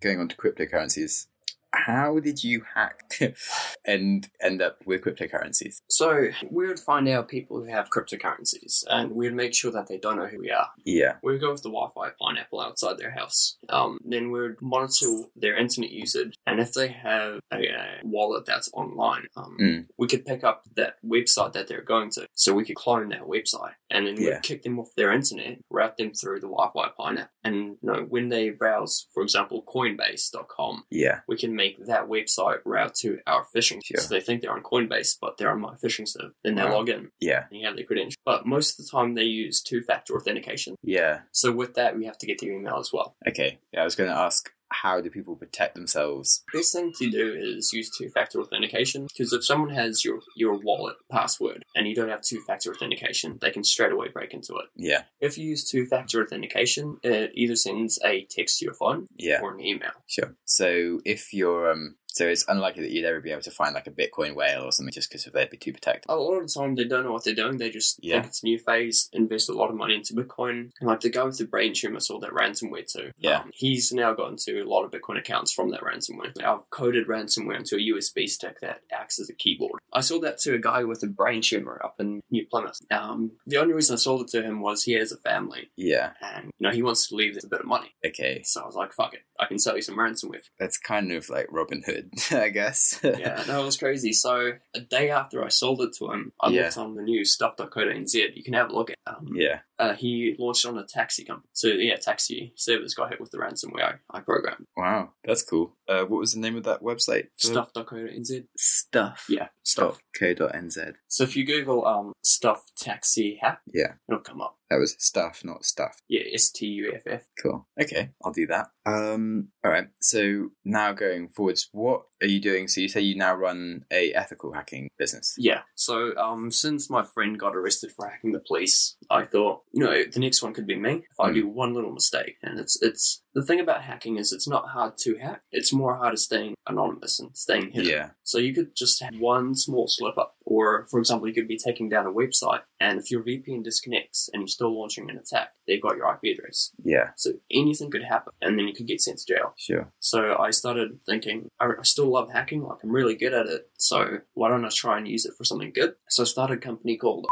Going 0.00 0.18
on 0.18 0.28
to 0.28 0.36
cryptocurrencies, 0.36 1.26
how 1.72 2.18
did 2.20 2.42
you 2.42 2.62
hack 2.74 3.02
and 3.84 4.28
end 4.40 4.62
up 4.62 4.78
with 4.86 5.02
cryptocurrencies? 5.02 5.80
So 5.88 6.28
we 6.50 6.66
would 6.66 6.78
find 6.80 7.08
out 7.08 7.28
people 7.28 7.58
who 7.58 7.64
have 7.70 7.90
cryptocurrencies, 7.90 8.84
and 8.88 9.10
we'd 9.12 9.34
make 9.34 9.54
sure 9.54 9.70
that 9.72 9.86
they 9.88 9.98
don't 9.98 10.16
know 10.16 10.26
who 10.26 10.40
we 10.40 10.50
are. 10.50 10.68
Yeah. 10.84 11.14
We 11.22 11.32
would 11.32 11.40
go 11.40 11.52
with 11.52 11.62
the 11.62 11.70
Wi-Fi 11.70 12.10
pineapple 12.20 12.60
outside 12.60 12.98
their 12.98 13.10
house. 13.10 13.56
Um, 13.68 13.98
then 14.04 14.30
we 14.30 14.40
would 14.40 14.60
monitor 14.62 15.06
their 15.36 15.56
internet 15.56 15.90
usage, 15.90 16.34
and 16.46 16.60
if 16.60 16.72
they 16.72 16.88
have 16.88 17.40
a, 17.52 17.56
a 17.56 18.00
wallet 18.04 18.44
that's 18.46 18.70
online, 18.72 19.26
um, 19.36 19.56
Mm. 19.60 19.86
we 19.98 20.06
could 20.06 20.24
pick 20.24 20.44
up 20.44 20.64
that 20.76 20.94
website 21.04 21.52
that 21.54 21.66
they're 21.68 21.82
going 21.82 22.10
to, 22.12 22.26
so 22.34 22.54
we 22.54 22.64
could 22.64 22.76
clone 22.76 23.08
that 23.10 23.22
website, 23.22 23.72
and 23.90 24.06
then 24.06 24.16
Yeah. 24.16 24.34
we'd 24.34 24.42
kick 24.42 24.62
them 24.62 24.78
off 24.78 24.88
their 24.96 25.12
internet, 25.12 25.58
route 25.70 25.96
them 25.96 26.12
through 26.12 26.40
the 26.40 26.46
Wi-Fi 26.48 26.90
pineapple, 26.98 27.30
and 27.44 27.56
you 27.56 27.78
know 27.82 28.02
when 28.08 28.28
they 28.28 28.50
browse, 28.50 29.06
for 29.12 29.22
example, 29.22 29.64
Coinbase.com, 29.66 30.84
Yeah. 30.90 31.20
we 31.28 31.36
can 31.36 31.54
make 31.58 31.84
that 31.86 32.08
website 32.08 32.60
route 32.64 32.94
to 33.02 33.18
our 33.26 33.44
phishing. 33.54 33.80
Sure. 33.84 34.00
So 34.00 34.08
they 34.14 34.20
think 34.22 34.40
they're 34.40 34.52
on 34.52 34.62
Coinbase, 34.62 35.18
but 35.20 35.36
they're 35.36 35.50
on 35.50 35.60
my 35.60 35.74
phishing 35.74 36.08
server. 36.08 36.32
Then 36.42 36.54
they 36.54 36.64
Wow. 36.64 36.72
log 36.78 36.88
in 36.88 37.10
Yeah. 37.20 37.44
and 37.50 37.60
you 37.60 37.66
have 37.66 37.76
their 37.76 37.84
credentials. 37.84 38.16
But 38.24 38.46
most 38.46 38.78
of 38.80 38.86
the 38.86 38.90
time 38.90 39.14
they 39.14 39.24
use 39.24 39.60
two 39.60 39.82
factor 39.82 40.16
authentication. 40.16 40.74
Yeah. 40.82 41.20
So 41.32 41.52
with 41.52 41.74
that, 41.74 41.96
we 41.98 42.06
have 42.06 42.16
to 42.18 42.26
get 42.26 42.40
their 42.40 42.52
email 42.52 42.78
as 42.78 42.90
well. 42.92 43.16
Okay. 43.28 43.58
Yeah, 43.72 43.82
I 43.82 43.84
was 43.84 43.94
going 43.96 44.08
to 44.10 44.16
ask, 44.16 44.50
how 44.70 45.00
do 45.00 45.10
people 45.10 45.36
protect 45.36 45.74
themselves? 45.74 46.42
Best 46.52 46.72
thing 46.72 46.92
to 46.98 47.10
do 47.10 47.34
is 47.38 47.72
use 47.72 47.90
two 47.96 48.08
factor 48.10 48.40
authentication 48.40 49.06
because 49.06 49.32
if 49.32 49.44
someone 49.44 49.70
has 49.70 50.04
your, 50.04 50.20
your 50.36 50.58
wallet 50.58 50.96
password 51.10 51.64
and 51.74 51.86
you 51.88 51.94
don't 51.94 52.08
have 52.10 52.22
two 52.22 52.40
factor 52.46 52.70
authentication, 52.72 53.38
they 53.40 53.50
can 53.50 53.64
straight 53.64 53.92
away 53.92 54.08
break 54.08 54.34
into 54.34 54.54
it. 54.56 54.66
Yeah. 54.76 55.02
If 55.20 55.38
you 55.38 55.48
use 55.48 55.68
two 55.68 55.86
factor 55.86 56.22
authentication, 56.22 56.98
it 57.02 57.32
either 57.34 57.56
sends 57.56 57.98
a 58.04 58.26
text 58.30 58.58
to 58.58 58.64
your 58.64 58.74
phone 58.74 59.08
Yeah. 59.16 59.40
or 59.42 59.54
an 59.54 59.60
email. 59.60 59.92
Sure. 60.06 60.34
So 60.44 61.00
if 61.04 61.32
you're 61.32 61.70
um, 61.70 61.96
so 62.08 62.26
it's 62.26 62.44
unlikely 62.48 62.82
that 62.82 62.90
you'd 62.90 63.04
ever 63.04 63.20
be 63.20 63.30
able 63.30 63.42
to 63.42 63.50
find 63.50 63.74
like 63.74 63.86
a 63.86 63.90
Bitcoin 63.90 64.34
whale 64.34 64.62
or 64.64 64.72
something 64.72 64.92
just 64.92 65.08
because 65.10 65.24
they'd 65.24 65.50
be 65.50 65.56
too 65.56 65.72
protected. 65.72 66.10
A 66.10 66.16
lot 66.16 66.34
of 66.38 66.46
the 66.46 66.52
time, 66.52 66.74
they 66.74 66.84
don't 66.84 67.04
know 67.04 67.12
what 67.12 67.24
they're 67.24 67.34
doing. 67.34 67.58
They 67.58 67.70
just 67.70 67.98
Yeah. 68.02 68.16
think 68.16 68.26
it's 68.26 68.42
a 68.42 68.46
new 68.46 68.58
phase, 68.58 69.08
invest 69.12 69.48
a 69.48 69.52
lot 69.52 69.70
of 69.70 69.76
money 69.76 69.94
into 69.94 70.14
Bitcoin. 70.14 70.70
And 70.80 70.88
like 70.88 71.00
the 71.00 71.10
guy 71.10 71.24
with 71.24 71.38
the 71.38 71.44
brain 71.46 71.74
tumor 71.74 72.00
saw 72.00 72.18
that 72.20 72.30
ransomware 72.30 72.90
too. 72.90 73.12
Yeah. 73.18 73.40
Um, 73.42 73.50
he's 73.54 73.92
now 73.92 74.14
got 74.14 74.30
into 74.30 74.62
a 74.62 74.68
lot 74.68 74.84
of 74.84 74.90
Bitcoin 74.90 75.18
accounts 75.18 75.52
from 75.52 75.70
that 75.70 75.80
ransomware. 75.82 76.32
I've 76.42 76.68
coded 76.70 77.06
ransomware 77.06 77.56
into 77.56 77.76
a 77.76 77.80
USB 77.94 78.26
stick 78.28 78.60
that 78.60 78.80
acts 78.92 79.20
as 79.20 79.28
a 79.30 79.34
keyboard. 79.34 79.80
I 79.92 80.00
sold 80.00 80.22
that 80.24 80.38
to 80.38 80.54
a 80.54 80.58
guy 80.58 80.84
with 80.84 81.02
a 81.02 81.06
brain 81.06 81.42
tumor 81.42 81.80
up 81.84 81.96
in 82.00 82.20
New 82.30 82.46
Plymouth. 82.46 82.78
Um, 82.90 83.32
the 83.46 83.58
only 83.58 83.74
reason 83.74 83.94
I 83.94 83.96
sold 83.98 84.22
it 84.22 84.28
to 84.28 84.42
him 84.42 84.60
was 84.60 84.82
he 84.82 84.92
has 84.92 85.12
a 85.12 85.16
family 85.18 85.70
Yeah. 85.76 86.12
and 86.20 86.46
you 86.58 86.66
know 86.66 86.70
he 86.74 86.82
wants 86.82 87.08
to 87.08 87.14
leave 87.16 87.36
a 87.42 87.46
bit 87.46 87.60
of 87.60 87.66
money. 87.66 87.94
Okay. 88.06 88.42
So 88.44 88.62
I 88.62 88.66
was 88.66 88.74
like, 88.74 88.92
fuck 88.92 89.14
it, 89.14 89.20
I 89.38 89.46
can 89.46 89.58
sell 89.58 89.76
you 89.76 89.82
some 89.82 89.96
ransomware. 89.96 90.42
That's 90.58 90.78
kind 90.78 91.12
of 91.12 91.28
like 91.28 91.46
Robin 91.50 91.82
Hood, 91.84 91.97
I 92.30 92.48
guess. 92.50 93.00
yeah, 93.02 93.42
no, 93.48 93.62
it 93.62 93.64
was 93.64 93.76
crazy. 93.76 94.12
So 94.12 94.52
a 94.74 94.80
day 94.80 95.10
after 95.10 95.44
I 95.44 95.48
sold 95.48 95.80
it 95.82 95.94
to 95.98 96.10
him, 96.12 96.32
I 96.40 96.50
Yeah. 96.50 96.62
looked 96.64 96.78
on 96.78 96.94
the 96.94 97.02
news 97.02 97.32
stuff.co.nz. 97.34 98.14
You 98.36 98.42
can 98.44 98.54
have 98.54 98.70
a 98.70 98.74
look 98.74 98.90
at. 98.90 98.96
Um, 99.06 99.28
yeah. 99.34 99.60
Uh, 99.78 99.94
he 99.94 100.34
launched 100.38 100.66
on 100.66 100.76
a 100.78 100.84
taxi 100.84 101.24
company. 101.24 101.48
So 101.52 101.68
yeah, 101.68 101.96
taxi 101.96 102.52
service 102.56 102.94
got 102.94 103.10
hit 103.10 103.20
with 103.20 103.30
the 103.30 103.38
ransomware 103.38 103.98
I, 104.10 104.20
programmed. 104.20 104.66
Wow. 104.76 105.10
That's 105.24 105.42
cool. 105.42 105.76
Uh, 105.88 106.04
what 106.04 106.18
was 106.20 106.32
the 106.34 106.40
name 106.40 106.56
of 106.56 106.64
that 106.64 106.82
website? 106.82 107.28
Stuff.co.nz. 107.36 108.44
Stuff. 108.56 109.26
Yeah, 109.28 109.48
stuff. 109.62 109.98
Co.nz. 110.18 110.92
So 111.08 111.24
if 111.24 111.36
you 111.36 111.44
Google 111.46 111.86
um 111.86 112.12
stuff 112.22 112.62
taxi 112.76 113.38
hack, 113.40 113.60
Yeah. 113.72 113.94
it'll 114.08 114.20
come 114.22 114.40
up. 114.40 114.56
That 114.70 114.76
was 114.80 114.96
stuff, 114.98 115.42
not 115.44 115.64
stuff. 115.64 116.02
Yeah, 116.08 116.22
S 116.34 116.50
T 116.50 116.66
U 116.66 116.92
F 116.94 117.02
F. 117.06 117.22
Cool. 117.42 117.66
Okay, 117.80 118.10
I'll 118.22 118.32
do 118.32 118.46
that. 118.48 118.66
Um, 118.84 119.48
all 119.64 119.70
right. 119.70 119.88
So 120.00 120.50
now 120.62 120.92
going 120.92 121.28
forwards, 121.30 121.68
what 121.72 122.02
are 122.22 122.26
you 122.26 122.38
doing? 122.40 122.68
So 122.68 122.82
you 122.82 122.88
say 122.88 123.00
you 123.00 123.16
now 123.16 123.34
run 123.34 123.84
a 123.90 124.12
ethical 124.12 124.52
hacking 124.52 124.90
business. 124.98 125.34
Yeah. 125.38 125.62
So 125.74 126.14
um 126.18 126.50
since 126.50 126.90
my 126.90 127.02
friend 127.02 127.38
got 127.38 127.56
arrested 127.56 127.92
for 127.92 128.08
hacking 128.08 128.32
the 128.32 128.40
police, 128.46 128.96
I 129.08 129.24
thought, 129.24 129.62
you 129.78 129.84
know, 129.84 130.02
the 130.12 130.18
next 130.20 130.42
one 130.42 130.52
could 130.52 130.66
be 130.66 130.76
me 130.76 130.94
if 131.10 131.20
I 131.20 131.30
Mm. 131.30 131.34
do 131.34 131.48
one 131.48 131.72
little 131.72 131.92
mistake. 131.92 132.36
And 132.42 132.58
it's 132.58 132.80
it's 132.82 133.22
the 133.34 133.44
thing 133.44 133.60
about 133.60 133.82
hacking 133.82 134.16
is 134.16 134.32
it's 134.32 134.48
not 134.48 134.70
hard 134.70 134.94
to 135.04 135.16
hack. 135.18 135.42
It's 135.52 135.72
more 135.72 135.94
hard 135.96 136.12
to 136.14 136.16
staying 136.16 136.54
anonymous 136.66 137.20
and 137.20 137.36
staying 137.36 137.70
hidden. 137.70 137.90
Yeah. 137.90 138.10
So 138.24 138.38
you 138.38 138.52
could 138.52 138.74
just 138.74 139.00
have 139.02 139.14
one 139.20 139.54
small 139.54 139.86
slip 139.86 140.18
up, 140.18 140.34
or 140.44 140.86
for 140.90 140.98
example, 140.98 141.28
you 141.28 141.34
could 141.34 141.46
be 141.46 141.56
taking 141.58 141.88
down 141.88 142.06
a 142.06 142.12
website, 142.12 142.62
and 142.80 142.98
if 142.98 143.10
your 143.12 143.22
VPN 143.22 143.62
disconnects 143.62 144.28
and 144.32 144.40
you're 144.42 144.48
still 144.48 144.76
launching 144.78 145.08
an 145.10 145.16
attack, 145.16 145.50
they've 145.66 145.80
got 145.86 145.96
your 145.96 146.08
IP 146.12 146.36
address. 146.36 146.72
Yeah. 146.82 147.10
So 147.16 147.28
anything 147.50 147.90
could 147.90 148.02
happen, 148.02 148.32
and 148.42 148.58
then 148.58 148.66
you 148.66 148.74
could 148.74 148.88
get 148.88 149.00
sent 149.00 149.18
to 149.18 149.26
jail. 149.32 149.54
Sure. 149.56 149.92
So 150.00 150.36
I 150.38 150.50
started 150.50 150.98
thinking, 151.06 151.48
I 151.60 151.66
I 151.78 151.84
still 151.84 152.10
love 152.10 152.32
hacking, 152.32 152.62
like 152.64 152.78
I'm 152.82 152.90
really 152.90 153.14
good 153.14 153.34
at 153.34 153.46
it. 153.46 153.68
So 153.78 154.18
why 154.34 154.48
don't 154.48 154.64
I 154.64 154.70
try 154.70 154.98
and 154.98 155.06
use 155.06 155.24
it 155.24 155.34
for 155.38 155.44
something 155.44 155.72
good? 155.72 155.94
So 156.08 156.22
I 156.24 156.26
started 156.26 156.58
a 156.58 156.60
company 156.60 156.96
called. 156.96 157.26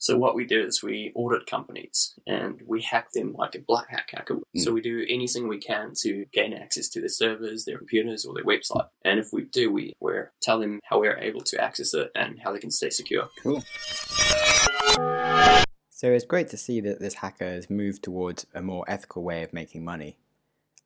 So 0.00 0.16
what 0.16 0.34
we 0.34 0.44
do 0.44 0.62
is 0.62 0.82
we 0.82 1.12
audit 1.14 1.46
companies 1.46 2.14
and 2.26 2.60
we 2.66 2.82
hack 2.82 3.12
them 3.12 3.34
like 3.36 3.54
a 3.54 3.60
black 3.60 3.90
hat 3.90 4.04
hacker. 4.10 4.34
Hmm. 4.34 4.58
So 4.58 4.72
we 4.72 4.80
do 4.80 5.04
anything 5.08 5.48
we 5.48 5.58
can 5.58 5.92
to 6.02 6.26
gain 6.32 6.52
access 6.52 6.88
to 6.90 7.00
their 7.00 7.08
servers, 7.08 7.64
their 7.64 7.78
computers, 7.78 8.24
or 8.24 8.34
their 8.34 8.44
website. 8.44 8.88
And 9.04 9.18
if 9.18 9.32
we 9.32 9.44
do, 9.44 9.72
we 9.72 9.94
we 10.00 10.12
tell 10.42 10.60
them 10.60 10.80
how 10.84 11.00
we're 11.00 11.18
able 11.18 11.40
to 11.40 11.60
access 11.60 11.94
it 11.94 12.10
and 12.14 12.38
how 12.42 12.52
they 12.52 12.58
can 12.58 12.70
stay 12.70 12.90
secure. 12.90 13.28
Cool. 13.42 13.62
So 15.90 16.12
it's 16.12 16.26
great 16.26 16.50
to 16.50 16.58
see 16.58 16.82
that 16.82 17.00
this 17.00 17.14
hacker 17.14 17.46
has 17.46 17.70
moved 17.70 18.02
towards 18.02 18.46
a 18.54 18.60
more 18.60 18.84
ethical 18.86 19.22
way 19.22 19.42
of 19.42 19.54
making 19.54 19.82
money, 19.82 20.18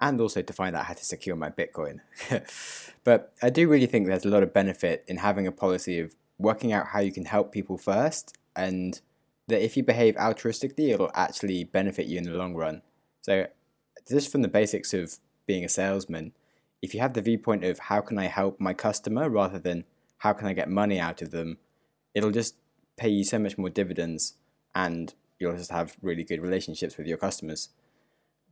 and 0.00 0.20
also 0.20 0.40
to 0.40 0.52
find 0.52 0.76
out 0.76 0.86
how 0.86 0.94
to 0.94 1.04
secure 1.04 1.34
my 1.34 1.50
Bitcoin. 1.50 1.98
but 3.04 3.32
I 3.42 3.50
do 3.50 3.68
really 3.68 3.86
think 3.86 4.06
there's 4.06 4.24
a 4.24 4.28
lot 4.28 4.44
of 4.44 4.52
benefit 4.52 5.04
in 5.08 5.16
having 5.16 5.48
a 5.48 5.52
policy 5.52 5.98
of 5.98 6.14
working 6.38 6.72
out 6.72 6.86
how 6.88 7.00
you 7.00 7.10
can 7.10 7.24
help 7.24 7.50
people 7.50 7.76
first, 7.76 8.38
and 8.56 9.00
that 9.48 9.64
if 9.64 9.76
you 9.76 9.82
behave 9.82 10.14
altruistically, 10.16 10.90
it'll 10.90 11.10
actually 11.14 11.64
benefit 11.64 12.06
you 12.06 12.18
in 12.18 12.24
the 12.24 12.32
long 12.32 12.54
run. 12.54 12.82
So, 13.22 13.46
just 14.08 14.32
from 14.32 14.42
the 14.42 14.48
basics 14.48 14.94
of 14.94 15.18
being 15.46 15.64
a 15.64 15.68
salesman, 15.68 16.32
if 16.82 16.94
you 16.94 17.00
have 17.00 17.12
the 17.12 17.22
viewpoint 17.22 17.64
of 17.64 17.78
how 17.78 18.00
can 18.00 18.18
I 18.18 18.26
help 18.26 18.58
my 18.58 18.72
customer 18.72 19.28
rather 19.28 19.58
than 19.58 19.84
how 20.18 20.32
can 20.32 20.46
I 20.46 20.52
get 20.52 20.70
money 20.70 20.98
out 20.98 21.20
of 21.22 21.30
them, 21.30 21.58
it'll 22.14 22.30
just 22.30 22.56
pay 22.96 23.08
you 23.08 23.24
so 23.24 23.38
much 23.38 23.58
more 23.58 23.70
dividends 23.70 24.34
and 24.74 25.14
you'll 25.38 25.56
just 25.56 25.70
have 25.70 25.96
really 26.02 26.24
good 26.24 26.40
relationships 26.40 26.96
with 26.96 27.06
your 27.06 27.16
customers. 27.16 27.70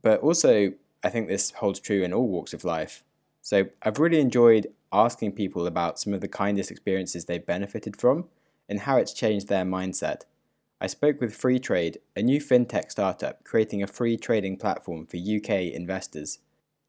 But 0.01 0.21
also, 0.21 0.73
I 1.03 1.09
think 1.09 1.27
this 1.27 1.51
holds 1.51 1.79
true 1.79 2.03
in 2.03 2.13
all 2.13 2.27
walks 2.27 2.53
of 2.53 2.63
life. 2.63 3.03
So 3.41 3.69
I've 3.81 3.99
really 3.99 4.19
enjoyed 4.19 4.67
asking 4.91 5.33
people 5.33 5.65
about 5.67 5.99
some 5.99 6.13
of 6.13 6.21
the 6.21 6.27
kindest 6.27 6.71
experiences 6.71 7.25
they've 7.25 7.45
benefited 7.45 7.95
from 7.95 8.25
and 8.69 8.81
how 8.81 8.97
it's 8.97 9.11
changed 9.13 9.49
their 9.49 9.65
mindset. 9.65 10.21
I 10.79 10.87
spoke 10.87 11.19
with 11.19 11.37
Freetrade, 11.37 11.97
a 12.15 12.21
new 12.21 12.39
fintech 12.39 12.91
startup 12.91 13.43
creating 13.43 13.83
a 13.83 13.87
free 13.87 14.15
trading 14.15 14.55
platform 14.55 15.07
for 15.07 15.17
UK 15.17 15.73
investors. 15.73 16.39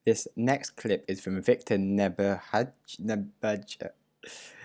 This 0.07 0.29
next 0.37 0.77
clip 0.77 1.05
is 1.09 1.21
from 1.21 1.43
Victor. 1.43 1.77
Nebaj. 1.77 2.69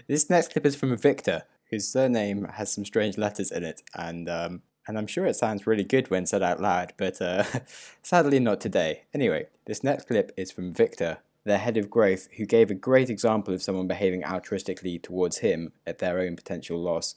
This 0.07 0.29
next 0.29 0.51
clip 0.51 0.65
is 0.65 0.75
from 0.75 0.95
Victor, 0.95 1.43
whose 1.71 1.87
surname 1.87 2.45
has 2.53 2.71
some 2.71 2.85
strange 2.85 3.17
letters 3.17 3.51
in 3.51 3.63
it, 3.63 3.81
and 3.95 4.29
um, 4.29 4.61
and 4.87 4.97
I'm 4.97 5.07
sure 5.07 5.25
it 5.25 5.35
sounds 5.35 5.65
really 5.65 5.83
good 5.83 6.11
when 6.11 6.25
said 6.25 6.43
out 6.43 6.61
loud, 6.61 6.93
but 6.97 7.19
uh, 7.21 7.43
sadly 8.03 8.39
not 8.39 8.61
today. 8.61 9.03
Anyway, 9.13 9.47
this 9.65 9.83
next 9.83 10.07
clip 10.07 10.31
is 10.37 10.51
from 10.51 10.71
Victor, 10.71 11.17
their 11.45 11.59
head 11.59 11.77
of 11.77 11.89
growth, 11.89 12.27
who 12.37 12.45
gave 12.45 12.71
a 12.71 12.75
great 12.75 13.09
example 13.09 13.53
of 13.53 13.61
someone 13.61 13.87
behaving 13.87 14.23
altruistically 14.23 15.01
towards 15.01 15.37
him 15.37 15.71
at 15.85 15.99
their 15.99 16.19
own 16.19 16.35
potential 16.35 16.77
loss, 16.79 17.15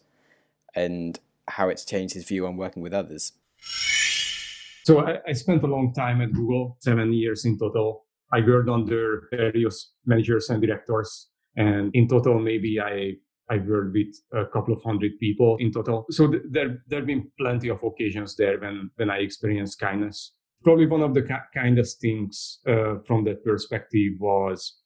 and 0.74 1.18
how 1.48 1.68
it's 1.68 1.84
changed 1.84 2.14
his 2.14 2.24
view 2.24 2.46
on 2.46 2.56
working 2.56 2.82
with 2.82 2.92
others. 2.92 3.32
So 4.84 5.00
I, 5.00 5.18
I 5.26 5.32
spent 5.32 5.62
a 5.62 5.66
long 5.66 5.92
time 5.92 6.20
at 6.20 6.32
Google, 6.32 6.76
seven 6.80 7.12
years 7.12 7.44
in 7.44 7.58
total. 7.58 8.04
I 8.32 8.40
worked 8.40 8.68
under 8.68 9.28
various 9.30 9.92
managers 10.04 10.50
and 10.50 10.62
directors, 10.62 11.28
and 11.56 11.90
in 11.94 12.06
total, 12.06 12.38
maybe 12.38 12.78
I 12.80 13.14
I 13.50 13.56
worked 13.56 13.94
with 13.94 14.14
a 14.32 14.44
couple 14.44 14.74
of 14.74 14.82
hundred 14.82 15.18
people 15.18 15.56
in 15.58 15.72
total. 15.72 16.04
So 16.10 16.28
th- 16.28 16.42
there 16.50 16.82
there 16.86 17.00
have 17.00 17.06
been 17.06 17.30
plenty 17.40 17.70
of 17.70 17.82
occasions 17.82 18.36
there 18.36 18.58
when 18.60 18.90
when 18.96 19.10
I 19.10 19.18
experienced 19.18 19.80
kindness. 19.80 20.32
Probably 20.64 20.86
one 20.86 21.02
of 21.02 21.14
the 21.14 21.22
ca- 21.22 21.46
kindest 21.54 22.00
things 22.00 22.58
uh, 22.66 22.96
from 23.06 23.24
that 23.24 23.44
perspective 23.44 24.14
was 24.18 24.78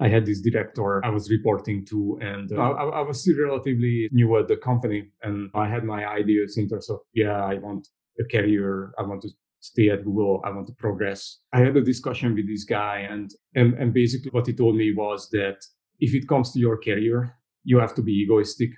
I 0.00 0.08
had 0.08 0.26
this 0.26 0.40
director 0.40 1.04
I 1.04 1.10
was 1.10 1.30
reporting 1.30 1.84
to, 1.86 2.18
and 2.20 2.52
uh, 2.52 2.60
I, 2.60 2.84
I, 2.84 3.00
was 3.00 3.20
still 3.20 3.36
relatively 3.42 4.08
new 4.12 4.36
at 4.38 4.46
the 4.46 4.56
company, 4.56 5.10
and 5.22 5.50
I 5.54 5.68
had 5.68 5.82
my 5.82 6.06
ideas 6.06 6.56
in 6.56 6.68
terms 6.68 6.88
of 6.88 7.00
yeah, 7.14 7.44
I 7.44 7.54
want 7.54 7.88
a 8.20 8.24
career, 8.24 8.92
I 8.98 9.02
want 9.02 9.22
to 9.22 9.30
stay 9.60 9.88
at 9.88 10.04
Google, 10.04 10.40
I 10.44 10.50
want 10.50 10.68
to 10.68 10.72
progress. 10.74 11.40
I 11.52 11.60
had 11.60 11.76
a 11.76 11.82
discussion 11.82 12.36
with 12.36 12.46
this 12.46 12.64
guy, 12.64 13.06
and 13.10 13.30
and 13.56 13.74
and 13.74 13.92
basically 13.92 14.30
what 14.30 14.46
he 14.46 14.52
told 14.52 14.76
me 14.76 14.94
was 14.94 15.28
that 15.30 15.58
if 15.98 16.14
it 16.14 16.28
comes 16.28 16.52
to 16.52 16.60
your 16.60 16.78
career, 16.80 17.34
you 17.64 17.78
have 17.78 17.94
to 17.96 18.02
be 18.02 18.12
egoistic, 18.12 18.70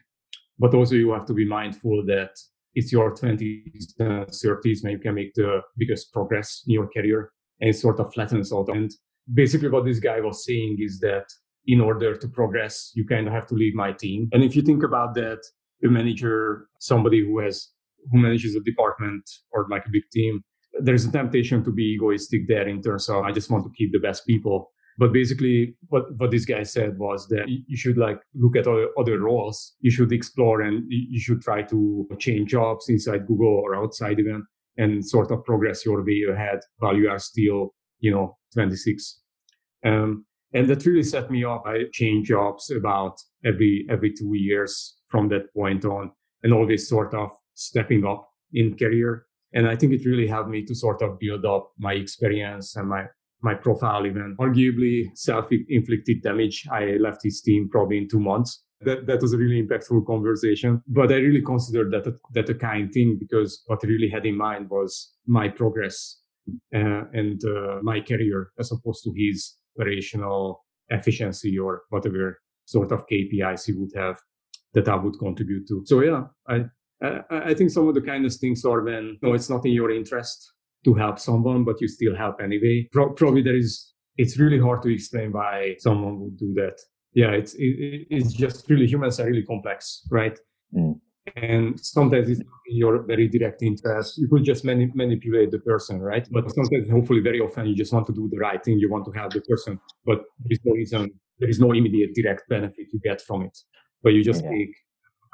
but 0.59 0.75
also 0.75 0.95
you 0.95 1.13
have 1.13 1.27
to 1.27 1.35
be 1.35 1.45
mindful 1.45 2.03
that 2.07 2.31
it's 2.75 2.93
your 2.93 3.15
20s 3.15 3.95
and 3.99 4.27
30s 4.27 4.83
when 4.83 4.93
you 4.93 4.99
can 4.99 5.15
make 5.15 5.35
the 5.35 5.61
biggest 5.77 6.13
progress 6.13 6.63
in 6.67 6.75
your 6.75 6.89
career 6.89 7.33
and 7.61 7.75
sort 7.75 8.01
of 8.01 8.13
flattens 8.13 8.53
out. 8.53 8.69
And 8.69 8.91
basically 9.33 9.69
what 9.69 9.85
this 9.85 9.99
guy 9.99 10.21
was 10.21 10.45
saying 10.45 10.77
is 10.81 11.01
that 11.01 11.25
in 11.67 11.81
order 11.81 12.17
to 12.17 12.29
progress, 12.29 12.91
you 12.95 13.07
kind 13.07 13.27
of 13.27 13.33
have 13.33 13.47
to 13.49 13.55
leave 13.55 13.75
my 13.75 13.93
team. 13.93 14.29
And 14.33 14.43
if 14.43 14.57
you 14.57 14.63
think 14.63 14.83
about 14.83 15.15
that, 15.15 15.41
a 15.85 15.89
manager, 15.89 16.69
somebody 16.79 17.25
who 17.25 17.39
has 17.41 17.69
who 18.11 18.19
manages 18.19 18.57
a 18.57 18.61
department 18.61 19.23
or 19.53 19.67
like 19.71 19.85
a 19.87 19.91
big 19.91 20.03
team, 20.11 20.43
there's 20.81 21.05
a 21.05 21.13
temptation 21.13 21.63
to 21.65 21.71
be 21.71 21.95
egoistic 21.95 22.49
there 22.49 22.67
in 22.67 22.81
terms 22.81 23.09
of 23.09 23.25
I 23.25 23.33
just 23.33 23.51
want 23.51 23.65
to 23.65 23.71
keep 23.77 23.93
the 23.93 23.99
best 23.99 24.27
people. 24.27 24.71
But 24.99 25.13
basically, 25.13 25.77
what, 25.89 26.05
what 26.19 26.31
this 26.31 26.45
guy 26.45 26.63
said 26.63 26.99
was 26.99 27.27
that 27.29 27.47
you 27.49 27.77
should 27.77 27.97
like 27.97 28.21
look 28.35 28.57
at 28.57 28.67
other, 28.67 29.19
roles. 29.19 29.75
You 29.81 29.91
should 29.91 30.13
explore 30.13 30.61
and 30.61 30.85
you 30.89 31.21
should 31.21 31.41
try 31.41 31.63
to 31.63 32.09
change 32.19 32.51
jobs 32.51 32.89
inside 32.89 33.27
Google 33.27 33.63
or 33.65 33.75
outside 33.75 34.19
even 34.21 34.45
and 34.77 35.05
sort 35.05 35.31
of 35.31 35.45
progress 35.45 35.85
your 35.85 36.05
way 36.05 36.25
ahead 36.31 36.61
while 36.79 36.97
you 36.97 37.09
are 37.09 37.19
still, 37.19 37.75
you 37.99 38.11
know, 38.11 38.37
26. 38.55 39.21
Um, 39.85 40.25
and 40.53 40.69
that 40.69 40.85
really 40.85 41.03
set 41.03 41.31
me 41.31 41.45
up. 41.45 41.65
I 41.67 41.85
changed 41.93 42.29
jobs 42.29 42.71
about 42.71 43.21
every 43.45 43.87
every 43.89 44.13
two 44.13 44.33
years 44.35 44.97
from 45.09 45.29
that 45.29 45.53
point 45.55 45.85
on, 45.85 46.11
and 46.43 46.53
always 46.53 46.89
sort 46.89 47.15
of 47.15 47.31
stepping 47.55 48.05
up 48.05 48.29
in 48.53 48.77
career. 48.77 49.27
And 49.53 49.69
I 49.69 49.77
think 49.77 49.93
it 49.93 50.07
really 50.07 50.27
helped 50.27 50.51
me 50.51 50.65
to 50.65 50.75
sort 50.75 51.03
of 51.03 51.19
build 51.19 51.45
up 51.45 51.73
my 51.79 51.95
experience 51.95 52.77
and 52.77 52.89
my 52.89 53.05
my 53.43 53.55
profile 53.55 54.07
even. 54.07 54.37
Arguably 54.39 55.07
self-inflicted 55.15 56.23
damage. 56.23 56.67
I 56.71 56.97
left 57.01 57.23
his 57.23 57.41
team 57.41 57.69
probably 57.71 57.99
in 57.99 58.09
two 58.09 58.21
months. 58.21 58.63
That, 58.83 59.07
that 59.07 59.21
was 59.21 59.35
a 59.35 59.39
really 59.39 59.63
impactful 59.63 60.07
conversation. 60.07 60.83
But 60.87 61.13
I 61.13 61.17
really 61.17 61.43
considered 61.43 61.93
that 61.93 62.07
a, 62.07 62.15
that 62.33 62.49
a 62.49 62.55
kind 62.55 62.93
thing 62.93 63.19
because 63.19 63.63
what 63.67 63.81
I 63.85 63.89
really 63.89 64.09
had 64.09 64.25
in 64.25 64.37
mind 64.37 64.71
was 64.71 65.13
my 65.27 65.49
progress 65.49 66.19
uh, 66.75 67.05
and 67.13 67.43
uh, 67.45 67.79
my 67.83 68.01
career 68.01 68.53
as 68.59 68.73
opposed 68.73 69.05
to 69.05 69.13
his 69.15 69.55
operational 69.79 70.65
efficiency 70.89 71.59
or 71.59 71.83
whatever 71.91 72.41
sort 72.65 72.93
of 72.93 73.07
KPIs 73.07 73.67
he 73.67 73.73
would 73.73 73.93
have 73.95 74.19
that 74.75 74.89
I 74.89 74.97
would 74.97 75.19
contribute 75.19 75.67
to. 75.69 75.83
So 75.85 76.01
yeah, 76.01 76.25
I, 76.49 76.65
I, 77.03 77.21
I 77.31 77.55
think 77.55 77.71
some 77.71 77.89
of 77.89 77.95
the 77.95 78.01
kindest 78.01 78.41
things 78.41 78.65
are 78.65 78.83
when 78.83 79.19
no, 79.23 79.35
it's 79.35 79.51
not 79.51 79.67
in 79.67 79.73
your 79.73 79.91
interest 79.91 80.53
to 80.85 80.95
help 80.95 81.19
someone, 81.19 81.65
but 81.65 81.81
you 81.81 81.89
still 81.89 82.17
help 82.17 82.41
anyway. 82.43 82.89
Pro- 82.93 83.13
probably 83.13 83.43
there 83.43 83.57
is, 83.57 83.93
it's 84.17 84.39
really 84.39 84.59
hard 84.59 84.83
to 84.83 84.93
explain 84.93 85.33
why 85.33 85.77
someone 85.79 86.21
would 86.21 86.39
do 86.39 86.53
that. 86.55 86.79
Yeah, 87.13 87.31
it's, 87.31 87.55
it, 87.55 88.07
it's 88.11 88.33
just 88.33 88.69
really, 88.69 88.87
humans 88.87 89.21
are 89.21 89.27
really 89.27 89.45
complex, 89.45 90.07
right? 90.11 90.39
Mm. 90.75 91.01
And 91.37 91.79
sometimes 91.79 92.29
it's 92.31 92.41
in 92.41 92.47
your 92.67 93.03
very 93.03 93.29
direct 93.29 93.63
interest. 93.63 94.19
You 94.19 94.29
could 94.29 94.45
just 94.45 94.65
mani- 94.65 94.91
manipulate 94.95 95.51
the 95.51 95.59
person, 95.59 96.01
right? 96.01 96.27
But 96.31 96.51
sometimes, 96.51 96.89
hopefully, 96.89 97.21
very 97.21 97.41
often, 97.41 97.67
you 97.67 97.75
just 97.75 97.93
want 97.93 98.07
to 98.07 98.13
do 98.13 98.29
the 98.33 98.39
right 98.39 98.63
thing. 98.65 98.79
You 98.79 98.91
want 98.91 99.05
to 99.05 99.13
help 99.13 99.33
the 99.33 99.43
person, 99.43 99.79
but 100.07 100.23
there 100.39 100.53
is 100.53 100.61
no 100.65 100.73
reason, 100.73 101.11
there 101.39 101.49
is 101.49 101.61
no 101.61 101.73
immediate 101.73 102.15
direct 102.15 102.49
benefit 102.49 102.87
you 102.93 103.01
get 103.01 103.21
from 103.21 103.43
it. 103.43 103.57
But 104.03 104.15
you 104.15 104.25
just 104.25 104.43
yeah. 104.45 104.51
take, 104.51 104.75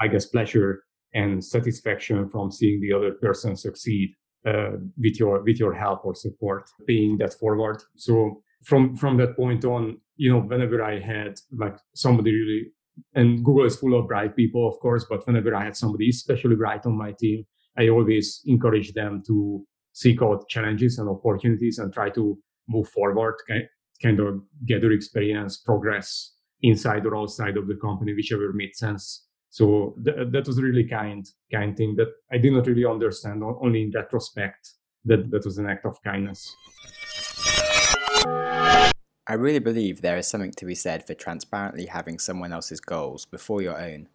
I 0.00 0.08
guess, 0.08 0.26
pleasure 0.26 0.82
and 1.14 1.42
satisfaction 1.42 2.28
from 2.28 2.50
seeing 2.50 2.80
the 2.80 2.92
other 2.92 3.12
person 3.12 3.56
succeed 3.56 4.12
uh, 4.46 4.72
with 4.98 5.18
your 5.18 5.42
with 5.42 5.58
your 5.58 5.74
help 5.74 6.04
or 6.04 6.14
support, 6.14 6.70
paying 6.86 7.18
that 7.18 7.34
forward. 7.34 7.82
So 7.96 8.42
from 8.64 8.96
from 8.96 9.16
that 9.18 9.36
point 9.36 9.64
on, 9.64 9.98
you 10.16 10.30
know, 10.30 10.40
whenever 10.40 10.82
I 10.82 11.00
had 11.00 11.38
like 11.52 11.76
somebody 11.94 12.32
really, 12.32 12.66
and 13.14 13.44
Google 13.44 13.66
is 13.66 13.76
full 13.76 13.98
of 13.98 14.08
bright 14.08 14.36
people, 14.36 14.68
of 14.68 14.78
course, 14.80 15.04
but 15.08 15.26
whenever 15.26 15.54
I 15.54 15.64
had 15.64 15.76
somebody 15.76 16.08
especially 16.08 16.56
bright 16.56 16.86
on 16.86 16.96
my 16.96 17.12
team, 17.12 17.44
I 17.78 17.88
always 17.88 18.42
encourage 18.46 18.92
them 18.92 19.22
to 19.26 19.64
seek 19.92 20.22
out 20.22 20.48
challenges 20.48 20.98
and 20.98 21.08
opportunities 21.08 21.78
and 21.78 21.92
try 21.92 22.10
to 22.10 22.38
move 22.68 22.88
forward, 22.88 23.36
kind 24.02 24.20
of 24.20 24.40
gather 24.66 24.92
experience, 24.92 25.56
progress 25.56 26.34
inside 26.62 27.06
or 27.06 27.16
outside 27.16 27.56
of 27.56 27.66
the 27.66 27.76
company, 27.76 28.14
whichever 28.14 28.52
made 28.52 28.74
sense 28.74 29.25
so 29.56 29.94
th- 30.04 30.28
that 30.32 30.46
was 30.46 30.60
really 30.60 30.84
kind, 30.84 31.26
kind 31.50 31.74
thing 31.74 31.96
that 31.96 32.08
I 32.30 32.36
did 32.36 32.52
not 32.52 32.66
really 32.66 32.84
understand. 32.84 33.42
Only 33.42 33.84
in 33.84 33.90
retrospect 33.90 34.72
that 35.06 35.30
that 35.30 35.46
was 35.46 35.56
an 35.56 35.66
act 35.66 35.86
of 35.86 35.96
kindness. 36.02 36.54
I 39.26 39.32
really 39.32 39.60
believe 39.60 40.02
there 40.02 40.18
is 40.18 40.26
something 40.26 40.52
to 40.58 40.66
be 40.66 40.74
said 40.74 41.06
for 41.06 41.14
transparently 41.14 41.86
having 41.86 42.18
someone 42.18 42.52
else's 42.52 42.80
goals 42.80 43.24
before 43.24 43.62
your 43.62 43.80
own. 43.80 44.08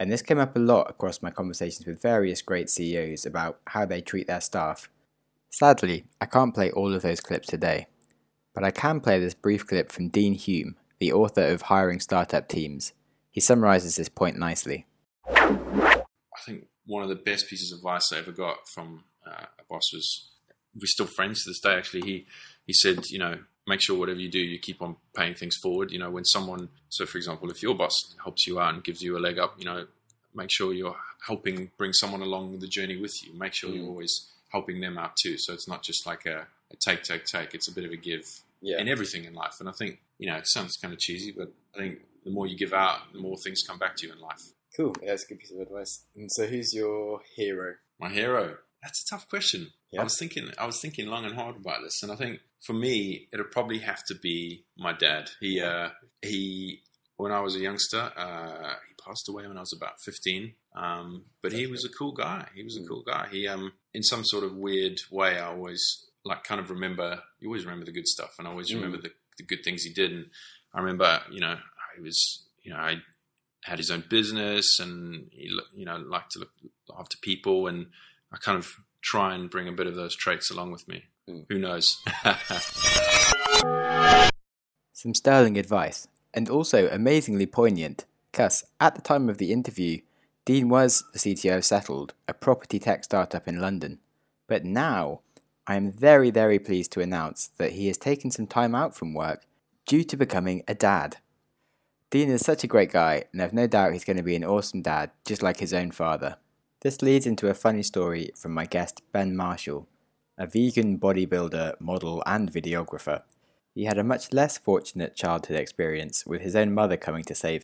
And 0.00 0.10
this 0.10 0.22
came 0.22 0.40
up 0.40 0.56
a 0.56 0.58
lot 0.58 0.90
across 0.90 1.22
my 1.22 1.30
conversations 1.30 1.86
with 1.86 2.02
various 2.02 2.42
great 2.42 2.68
CEOs 2.68 3.24
about 3.24 3.60
how 3.68 3.86
they 3.86 4.00
treat 4.00 4.26
their 4.26 4.40
staff. 4.40 4.90
Sadly, 5.50 6.04
I 6.20 6.26
can't 6.26 6.52
play 6.52 6.72
all 6.72 6.92
of 6.92 7.02
those 7.02 7.20
clips 7.20 7.46
today, 7.46 7.86
but 8.56 8.64
I 8.64 8.72
can 8.72 8.98
play 8.98 9.20
this 9.20 9.34
brief 9.34 9.68
clip 9.68 9.92
from 9.92 10.08
Dean 10.08 10.34
Hume, 10.34 10.74
the 10.98 11.12
author 11.12 11.46
of 11.46 11.62
Hiring 11.62 12.00
Startup 12.00 12.48
Teams, 12.48 12.92
he 13.40 13.42
summarizes 13.42 13.96
this 13.96 14.10
point 14.10 14.36
nicely. 14.36 14.84
I 15.26 16.02
think 16.44 16.66
one 16.84 17.02
of 17.02 17.08
the 17.08 17.14
best 17.14 17.48
pieces 17.48 17.72
of 17.72 17.78
advice 17.78 18.12
I 18.12 18.18
ever 18.18 18.32
got 18.32 18.68
from 18.68 19.04
uh, 19.26 19.46
a 19.58 19.64
boss 19.66 19.90
was 19.94 20.28
we're 20.74 20.84
still 20.84 21.06
friends 21.06 21.42
to 21.42 21.50
this 21.50 21.60
day. 21.60 21.74
Actually, 21.74 22.02
he 22.02 22.26
he 22.66 22.74
said, 22.74 23.06
you 23.08 23.18
know, 23.18 23.38
make 23.66 23.80
sure 23.80 23.98
whatever 23.98 24.20
you 24.20 24.30
do, 24.30 24.38
you 24.38 24.58
keep 24.58 24.82
on 24.82 24.96
paying 25.16 25.34
things 25.34 25.56
forward. 25.56 25.90
You 25.90 25.98
know, 25.98 26.10
when 26.10 26.26
someone, 26.26 26.68
so 26.90 27.06
for 27.06 27.16
example, 27.16 27.50
if 27.50 27.62
your 27.62 27.74
boss 27.74 27.94
helps 28.22 28.46
you 28.46 28.60
out 28.60 28.74
and 28.74 28.84
gives 28.84 29.00
you 29.00 29.16
a 29.16 29.20
leg 29.20 29.38
up, 29.38 29.54
you 29.56 29.64
know, 29.64 29.86
make 30.34 30.50
sure 30.52 30.74
you're 30.74 30.96
helping 31.26 31.70
bring 31.78 31.94
someone 31.94 32.20
along 32.20 32.58
the 32.58 32.68
journey 32.68 32.98
with 32.98 33.14
you. 33.24 33.32
Make 33.32 33.54
sure 33.54 33.70
mm. 33.70 33.76
you're 33.76 33.88
always 33.88 34.28
helping 34.50 34.82
them 34.82 34.98
out 34.98 35.16
too. 35.16 35.38
So 35.38 35.54
it's 35.54 35.66
not 35.66 35.82
just 35.82 36.06
like 36.06 36.26
a, 36.26 36.46
a 36.70 36.76
take, 36.76 37.04
take, 37.04 37.24
take. 37.24 37.54
It's 37.54 37.68
a 37.68 37.72
bit 37.72 37.86
of 37.86 37.90
a 37.90 37.96
give 37.96 38.26
yeah. 38.60 38.78
in 38.78 38.86
everything 38.86 39.24
in 39.24 39.32
life. 39.32 39.60
And 39.60 39.68
I 39.70 39.72
think, 39.72 40.00
you 40.18 40.26
know, 40.26 40.36
it 40.36 40.46
sounds 40.46 40.76
kind 40.76 40.92
of 40.92 41.00
cheesy, 41.00 41.32
but 41.32 41.50
I 41.74 41.78
think 41.78 42.00
the 42.24 42.30
more 42.30 42.46
you 42.46 42.56
give 42.56 42.72
out, 42.72 42.98
the 43.12 43.18
more 43.20 43.36
things 43.36 43.62
come 43.66 43.78
back 43.78 43.96
to 43.96 44.06
you 44.06 44.12
in 44.12 44.18
life. 44.20 44.42
Cool. 44.76 44.94
Yeah, 45.02 45.10
that's 45.10 45.24
a 45.24 45.28
good 45.28 45.38
piece 45.40 45.50
of 45.52 45.60
advice. 45.60 46.04
And 46.16 46.30
so, 46.30 46.46
who's 46.46 46.72
your 46.74 47.20
hero? 47.36 47.74
My 47.98 48.08
hero. 48.08 48.56
That's 48.82 49.02
a 49.02 49.06
tough 49.14 49.28
question. 49.28 49.68
Yeah. 49.90 50.00
I 50.00 50.04
was 50.04 50.18
thinking. 50.18 50.48
I 50.58 50.64
was 50.66 50.80
thinking 50.80 51.08
long 51.08 51.24
and 51.24 51.34
hard 51.34 51.56
about 51.56 51.82
this, 51.82 52.02
and 52.02 52.10
I 52.12 52.16
think 52.16 52.40
for 52.64 52.72
me, 52.72 53.28
it'll 53.32 53.46
probably 53.46 53.78
have 53.80 54.04
to 54.06 54.14
be 54.14 54.64
my 54.78 54.92
dad. 54.92 55.30
He, 55.40 55.60
uh, 55.60 55.88
he, 56.22 56.80
when 57.16 57.32
I 57.32 57.40
was 57.40 57.56
a 57.56 57.58
youngster, 57.58 58.12
uh, 58.16 58.74
he 58.88 58.94
passed 59.04 59.28
away 59.28 59.46
when 59.46 59.56
I 59.56 59.60
was 59.60 59.72
about 59.76 60.00
fifteen. 60.00 60.54
Um, 60.74 61.24
but 61.42 61.52
he 61.52 61.66
was 61.66 61.84
a 61.84 61.88
cool 61.88 62.12
guy. 62.12 62.46
He 62.54 62.62
was 62.62 62.76
a 62.76 62.86
cool 62.86 63.02
guy. 63.06 63.26
He, 63.30 63.48
um, 63.48 63.72
in 63.92 64.02
some 64.04 64.24
sort 64.24 64.44
of 64.44 64.54
weird 64.54 65.00
way, 65.10 65.36
I 65.38 65.46
always 65.46 66.06
like 66.24 66.44
kind 66.44 66.60
of 66.60 66.70
remember. 66.70 67.20
You 67.40 67.48
always 67.48 67.64
remember 67.64 67.84
the 67.86 67.92
good 67.92 68.06
stuff, 68.06 68.36
and 68.38 68.46
I 68.46 68.50
always 68.52 68.70
Mm. 68.70 68.76
remember 68.76 68.98
the, 68.98 69.10
the 69.36 69.44
good 69.44 69.64
things 69.64 69.82
he 69.82 69.92
did. 69.92 70.12
And 70.12 70.26
I 70.72 70.78
remember, 70.80 71.20
you 71.30 71.40
know, 71.40 71.56
he 71.94 72.02
was, 72.02 72.46
you 72.62 72.72
know, 72.72 72.78
I 72.78 72.96
had 73.64 73.78
his 73.78 73.90
own 73.90 74.04
business 74.08 74.78
and 74.78 75.28
he 75.32 75.48
lo- 75.50 75.64
you 75.74 75.84
know 75.84 75.96
liked 75.96 76.32
to 76.32 76.38
look 76.38 76.50
after 76.98 77.18
people 77.18 77.66
and 77.66 77.86
I 78.32 78.38
kind 78.38 78.58
of 78.58 78.76
try 79.02 79.34
and 79.34 79.50
bring 79.50 79.68
a 79.68 79.72
bit 79.72 79.86
of 79.86 79.94
those 79.94 80.16
traits 80.16 80.50
along 80.50 80.72
with 80.72 80.88
me. 80.88 81.04
Mm. 81.28 81.46
Who 81.48 81.58
knows? 81.58 81.98
Some 84.92 85.14
sterling 85.14 85.56
advice, 85.56 86.08
and 86.34 86.50
also 86.50 86.88
amazingly 86.88 87.46
poignant, 87.46 88.04
because 88.30 88.64
at 88.78 88.94
the 88.94 89.00
time 89.00 89.30
of 89.30 89.38
the 89.38 89.52
interview, 89.52 90.00
Dean 90.44 90.68
was 90.68 91.04
the 91.12 91.18
CTO 91.18 91.58
of 91.58 91.64
Settled, 91.64 92.12
a 92.28 92.34
property 92.34 92.78
tech 92.78 93.04
startup 93.04 93.48
in 93.48 93.60
London. 93.60 93.98
But 94.46 94.64
now, 94.64 95.20
I 95.66 95.76
am 95.76 95.90
very, 95.90 96.30
very 96.30 96.58
pleased 96.58 96.92
to 96.92 97.00
announce 97.00 97.48
that 97.58 97.72
he 97.72 97.86
has 97.86 97.96
taken 97.96 98.30
some 98.30 98.46
time 98.46 98.74
out 98.74 98.94
from 98.94 99.14
work 99.14 99.46
due 99.86 100.04
to 100.04 100.16
becoming 100.16 100.62
a 100.68 100.74
dad. 100.74 101.16
Dean 102.10 102.28
is 102.28 102.44
such 102.44 102.64
a 102.64 102.66
great 102.66 102.90
guy, 102.90 103.22
and 103.32 103.40
I've 103.40 103.52
no 103.52 103.68
doubt 103.68 103.92
he's 103.92 104.04
going 104.04 104.16
to 104.16 104.24
be 104.24 104.34
an 104.34 104.44
awesome 104.44 104.82
dad, 104.82 105.12
just 105.24 105.44
like 105.44 105.60
his 105.60 105.72
own 105.72 105.92
father. 105.92 106.38
This 106.80 107.02
leads 107.02 107.24
into 107.24 107.48
a 107.48 107.54
funny 107.54 107.84
story 107.84 108.32
from 108.36 108.52
my 108.52 108.66
guest 108.66 109.02
Ben 109.12 109.36
Marshall, 109.36 109.86
a 110.36 110.48
vegan 110.48 110.98
bodybuilder, 110.98 111.80
model, 111.80 112.20
and 112.26 112.52
videographer. 112.52 113.22
He 113.76 113.84
had 113.84 113.96
a 113.96 114.02
much 114.02 114.32
less 114.32 114.58
fortunate 114.58 115.14
childhood 115.14 115.56
experience 115.56 116.26
with 116.26 116.40
his 116.40 116.56
own 116.56 116.74
mother 116.74 116.96
coming 116.96 117.22
to 117.24 117.34
save. 117.36 117.62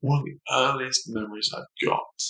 One 0.00 0.20
of 0.20 0.24
the 0.24 0.38
earliest 0.50 1.02
memories 1.06 1.52
I've 1.54 1.86
got 1.86 2.22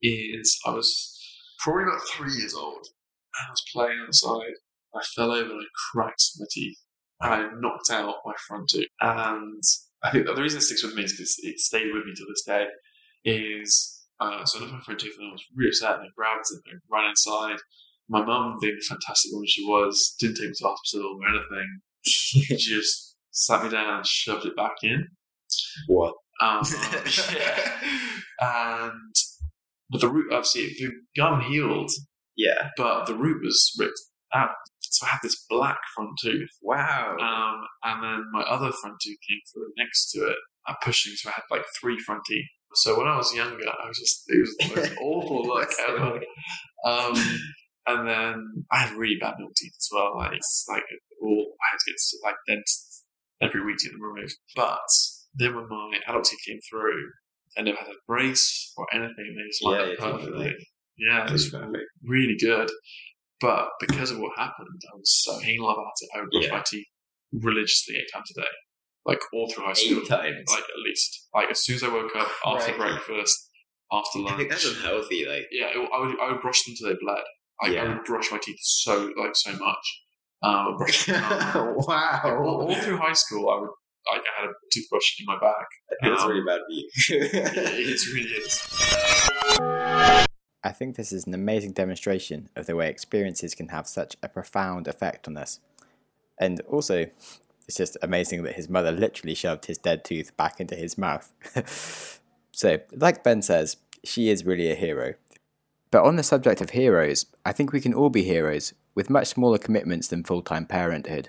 is 0.00 0.56
I 0.64 0.70
was 0.70 1.20
probably 1.58 1.82
about 1.82 2.06
three 2.12 2.32
years 2.32 2.54
old 2.54 2.86
and 2.86 3.48
I 3.48 3.50
was 3.50 3.64
playing 3.72 4.04
outside. 4.06 4.54
I 4.94 5.02
fell 5.16 5.32
over 5.32 5.50
and 5.50 5.62
I 5.62 5.92
cracked 5.92 6.30
my 6.38 6.46
teeth 6.48 6.78
and 7.20 7.34
I 7.34 7.48
knocked 7.58 7.90
out 7.90 8.14
my 8.24 8.34
front 8.46 8.68
tooth. 8.68 8.86
And 9.00 9.62
I 10.02 10.10
think 10.10 10.26
the 10.26 10.34
reason 10.34 10.58
it 10.58 10.62
sticks 10.62 10.84
with 10.84 10.94
me 10.94 11.02
is 11.04 11.12
because 11.12 11.36
it 11.42 11.58
stayed 11.58 11.92
with 11.92 12.04
me 12.04 12.12
to 12.14 12.24
this 12.28 12.42
day. 12.46 12.66
Is 13.24 14.04
uh, 14.20 14.44
so 14.44 14.58
I 14.58 14.62
knocked 14.62 14.72
my 14.72 14.80
front 14.80 15.00
tooth 15.00 15.16
and 15.18 15.28
I 15.28 15.32
was 15.32 15.44
really 15.54 15.70
upset 15.70 15.94
and 15.96 16.02
I 16.04 16.10
grabbed 16.16 16.44
it 16.50 16.60
and 16.70 16.80
I 16.92 16.96
ran 16.96 17.10
inside. 17.10 17.58
My 18.08 18.24
mum, 18.24 18.56
being 18.60 18.76
the 18.78 18.84
fantastic 18.86 19.32
woman 19.32 19.46
she 19.48 19.64
was, 19.64 20.14
didn't 20.20 20.36
take 20.36 20.46
me 20.48 20.52
to 20.58 20.64
hospital 20.68 21.18
or 21.20 21.28
anything. 21.28 21.80
she 22.06 22.56
just 22.56 23.16
sat 23.32 23.64
me 23.64 23.68
down 23.70 23.96
and 23.96 24.06
shoved 24.06 24.46
it 24.46 24.54
back 24.56 24.76
in. 24.82 25.08
What? 25.88 26.14
Um, 26.40 26.62
yeah. 27.34 27.70
And 28.40 29.14
but 29.90 30.00
the 30.00 30.08
root, 30.08 30.32
obviously, 30.32 30.68
the 30.78 30.90
gum 31.16 31.40
healed, 31.40 31.90
Yeah. 32.36 32.68
but 32.76 33.06
the 33.06 33.14
root 33.14 33.42
was 33.42 33.74
ripped 33.78 33.98
out. 34.36 34.50
So 34.80 35.06
I 35.06 35.10
had 35.10 35.18
this 35.22 35.44
black 35.50 35.78
front 35.94 36.10
tooth. 36.22 36.48
Wow. 36.62 37.16
Um, 37.20 37.66
and 37.84 38.02
then 38.02 38.24
my 38.32 38.42
other 38.42 38.70
front 38.72 38.96
tooth 39.02 39.18
came 39.28 39.38
through 39.52 39.68
next 39.76 40.10
to 40.12 40.20
it, 40.26 40.36
uh, 40.68 40.74
pushing. 40.82 41.12
So 41.16 41.28
I 41.28 41.32
had 41.32 41.42
like 41.50 41.64
three 41.80 41.98
front 41.98 42.22
teeth. 42.26 42.46
So 42.74 42.98
when 42.98 43.06
I 43.08 43.16
was 43.16 43.34
younger, 43.34 43.64
I 43.68 43.88
was 43.88 43.98
just 43.98 44.24
it 44.28 44.40
was 44.40 44.56
the 44.58 44.76
most 44.80 44.96
awful 45.02 45.42
look 45.46 45.70
ever. 45.88 46.20
Um, 46.84 47.14
and 47.86 48.08
then 48.08 48.64
I 48.72 48.78
had 48.78 48.96
really 48.96 49.16
bad 49.20 49.34
milk 49.38 49.52
teeth 49.56 49.72
as 49.78 49.88
well. 49.92 50.16
Like 50.16 50.32
it's 50.34 50.66
like 50.68 50.82
all 51.22 51.54
I 51.62 51.66
had 51.72 51.78
to 51.78 51.90
get 51.90 51.98
like 52.24 52.34
dentists 52.48 53.04
every 53.42 53.64
week 53.64 53.76
to 53.78 53.86
get 53.86 53.92
them 53.92 54.02
removed. 54.02 54.36
But 54.54 54.80
then 55.34 55.54
when 55.56 55.68
my 55.68 55.98
adult 56.08 56.24
teeth 56.24 56.40
came 56.46 56.58
through, 56.70 57.10
I 57.58 57.62
never 57.62 57.78
had 57.78 57.88
a 57.88 57.98
brace 58.06 58.72
or 58.76 58.86
anything. 58.92 59.14
They 59.36 59.48
just 59.48 59.62
lined 59.64 59.76
Yeah, 59.76 59.82
up 59.82 59.86
your 59.86 59.96
teeth 59.96 60.00
were, 60.04 60.18
perfectly. 60.18 60.66
Yeah, 60.98 61.26
it 61.26 61.32
was 61.32 61.50
perfect. 61.50 61.84
really 62.02 62.36
good. 62.40 62.70
But 63.40 63.68
because 63.80 64.10
of 64.10 64.18
what 64.18 64.32
happened, 64.36 64.80
I 64.92 64.96
was 64.96 65.22
so 65.24 65.38
anal 65.44 65.70
about 65.70 65.92
it. 66.00 66.08
I 66.14 66.20
would 66.20 66.30
brush 66.30 66.44
Yeah. 66.46 66.52
my 66.56 66.62
teeth 66.66 66.86
religiously 67.32 67.96
eight 67.96 68.08
times 68.12 68.30
a 68.36 68.40
day, 68.40 68.46
like 69.04 69.20
all 69.32 69.50
through 69.50 69.64
high 69.64 69.72
school. 69.74 69.98
Eight 70.00 70.08
times. 70.08 70.44
Like 70.48 70.62
at 70.62 70.80
least, 70.84 71.28
like 71.34 71.50
as 71.50 71.62
soon 71.64 71.76
as 71.76 71.82
I 71.82 71.88
woke 71.88 72.14
up, 72.16 72.28
after 72.46 72.72
Right. 72.78 73.04
breakfast, 73.04 73.50
after 73.92 74.18
lunch. 74.20 74.34
I 74.34 74.36
think 74.38 74.50
that's 74.50 74.64
unhealthy. 74.66 75.26
Like, 75.26 75.44
Yeah, 75.50 75.66
it, 75.68 75.88
I 75.92 75.98
would 76.00 76.18
I 76.20 76.32
would 76.32 76.40
brush 76.40 76.64
them 76.64 76.74
till 76.78 76.88
they 76.88 76.96
bled. 77.00 77.18
Like, 77.62 77.70
I 77.72 77.74
Yeah. 77.74 77.88
would 77.94 78.04
brush 78.04 78.30
my 78.32 78.38
teeth 78.38 78.58
so 78.60 79.12
like 79.18 79.34
so 79.34 79.52
much. 79.52 80.02
Um, 80.42 80.76
brush, 80.76 81.08
um, 81.08 81.16
wow. 81.88 82.20
all, 82.24 82.68
all 82.68 82.74
through 82.76 82.98
high 82.98 83.12
school, 83.14 83.50
I 83.50 83.60
would 83.60 83.70
like 84.12 84.22
I 84.22 84.42
had 84.42 84.50
a 84.50 84.52
toothbrush 84.72 85.18
in 85.20 85.26
my 85.26 85.38
bag. 85.38 85.66
I 85.90 85.94
think 86.00 86.14
that's 86.14 86.22
Um, 86.24 86.30
really 86.30 86.44
bad 86.46 86.60
for 86.60 86.72
you. 86.72 86.88
it 87.10 88.06
really 88.14 88.30
is. 88.30 90.26
I 90.66 90.72
think 90.72 90.96
this 90.96 91.12
is 91.12 91.28
an 91.28 91.34
amazing 91.34 91.72
demonstration 91.72 92.48
of 92.56 92.66
the 92.66 92.74
way 92.74 92.90
experiences 92.90 93.54
can 93.54 93.68
have 93.68 93.86
such 93.86 94.16
a 94.20 94.28
profound 94.28 94.88
effect 94.88 95.28
on 95.28 95.36
us. 95.36 95.60
And 96.40 96.60
also, 96.62 97.06
it's 97.68 97.76
just 97.76 97.96
amazing 98.02 98.42
that 98.42 98.56
his 98.56 98.68
mother 98.68 98.90
literally 98.90 99.36
shoved 99.36 99.66
his 99.66 99.78
dead 99.78 100.04
tooth 100.04 100.36
back 100.36 100.58
into 100.58 100.74
his 100.74 100.98
mouth. 100.98 101.32
so, 102.50 102.80
like 102.92 103.22
Ben 103.22 103.42
says, 103.42 103.76
she 104.02 104.28
is 104.28 104.44
really 104.44 104.68
a 104.68 104.74
hero. 104.74 105.14
But 105.92 106.02
on 106.02 106.16
the 106.16 106.24
subject 106.24 106.60
of 106.60 106.70
heroes, 106.70 107.26
I 107.44 107.52
think 107.52 107.72
we 107.72 107.80
can 107.80 107.94
all 107.94 108.10
be 108.10 108.24
heroes 108.24 108.74
with 108.96 109.08
much 109.08 109.28
smaller 109.28 109.58
commitments 109.58 110.08
than 110.08 110.24
full 110.24 110.42
time 110.42 110.66
parenthood. 110.66 111.28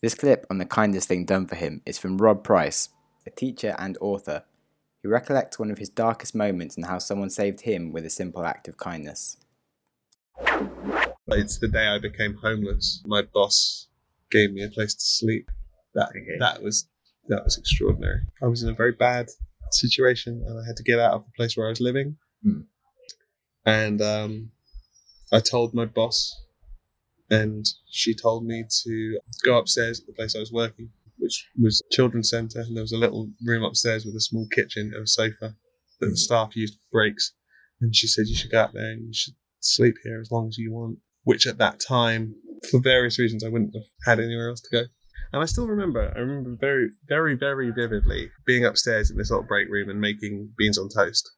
This 0.00 0.14
clip 0.14 0.46
on 0.48 0.56
the 0.56 0.64
kindest 0.64 1.06
thing 1.06 1.26
done 1.26 1.46
for 1.46 1.56
him 1.56 1.82
is 1.84 1.98
from 1.98 2.16
Rob 2.16 2.42
Price, 2.42 2.88
a 3.26 3.30
teacher 3.30 3.74
and 3.78 3.98
author 4.00 4.44
he 5.04 5.08
recollects 5.08 5.58
one 5.58 5.70
of 5.70 5.76
his 5.76 5.90
darkest 5.90 6.34
moments 6.34 6.76
and 6.76 6.86
how 6.86 6.98
someone 6.98 7.28
saved 7.28 7.60
him 7.60 7.92
with 7.92 8.06
a 8.06 8.10
simple 8.10 8.42
act 8.42 8.68
of 8.68 8.78
kindness. 8.78 9.36
It's 11.28 11.58
the 11.58 11.68
day 11.68 11.88
I 11.88 11.98
became 11.98 12.36
homeless. 12.36 13.02
My 13.04 13.20
boss 13.20 13.88
gave 14.30 14.54
me 14.54 14.64
a 14.64 14.70
place 14.70 14.94
to 14.94 15.04
sleep. 15.04 15.50
That 15.94 16.08
that 16.38 16.62
was 16.62 16.88
that 17.28 17.44
was 17.44 17.58
extraordinary. 17.58 18.20
I 18.42 18.46
was 18.46 18.62
in 18.62 18.70
a 18.70 18.74
very 18.74 18.92
bad 18.92 19.28
situation, 19.72 20.42
and 20.46 20.58
I 20.58 20.66
had 20.66 20.76
to 20.76 20.82
get 20.82 20.98
out 20.98 21.12
of 21.12 21.26
the 21.26 21.32
place 21.36 21.54
where 21.54 21.66
I 21.66 21.70
was 21.70 21.82
living. 21.82 22.16
Hmm. 22.42 22.60
And 23.66 24.00
um, 24.00 24.52
I 25.30 25.40
told 25.40 25.74
my 25.74 25.84
boss, 25.84 26.34
and 27.30 27.66
she 27.90 28.14
told 28.14 28.46
me 28.46 28.64
to 28.84 29.20
go 29.44 29.58
upstairs 29.58 30.00
at 30.00 30.06
the 30.06 30.14
place 30.14 30.34
I 30.34 30.40
was 30.40 30.50
working, 30.50 30.88
which 31.24 31.48
was 31.58 31.80
a 31.80 31.94
children's 31.94 32.28
centre, 32.28 32.60
and 32.60 32.76
there 32.76 32.82
was 32.82 32.92
a 32.92 32.98
little 32.98 33.30
room 33.42 33.64
upstairs 33.64 34.04
with 34.04 34.14
a 34.14 34.20
small 34.20 34.46
kitchen 34.52 34.92
and 34.94 35.04
a 35.04 35.06
sofa 35.06 35.56
that 36.00 36.06
the 36.06 36.08
hmm. 36.08 36.14
staff 36.16 36.54
used 36.54 36.74
for 36.74 36.98
breaks. 36.98 37.32
And 37.80 37.96
she 37.96 38.06
said 38.06 38.26
you 38.26 38.36
should 38.36 38.50
go 38.50 38.60
out 38.60 38.74
there 38.74 38.90
and 38.90 39.06
you 39.06 39.14
should 39.14 39.34
sleep 39.60 39.94
here 40.04 40.20
as 40.20 40.30
long 40.30 40.48
as 40.48 40.58
you 40.58 40.72
want. 40.72 40.98
Which 41.22 41.46
at 41.46 41.56
that 41.56 41.80
time, 41.80 42.34
for 42.70 42.78
various 42.78 43.18
reasons, 43.18 43.42
I 43.42 43.48
wouldn't 43.48 43.74
have 43.74 43.84
had 44.04 44.22
anywhere 44.22 44.50
else 44.50 44.60
to 44.60 44.70
go. 44.70 44.82
And 45.32 45.42
I 45.42 45.46
still 45.46 45.66
remember, 45.66 46.12
I 46.14 46.18
remember 46.18 46.56
very, 46.60 46.90
very, 47.08 47.34
very 47.34 47.70
vividly 47.70 48.30
being 48.46 48.66
upstairs 48.66 49.10
in 49.10 49.16
this 49.16 49.30
little 49.30 49.46
break 49.46 49.68
room 49.70 49.88
and 49.88 50.00
making 50.00 50.50
beans 50.58 50.76
on 50.76 50.90
toast 50.94 51.28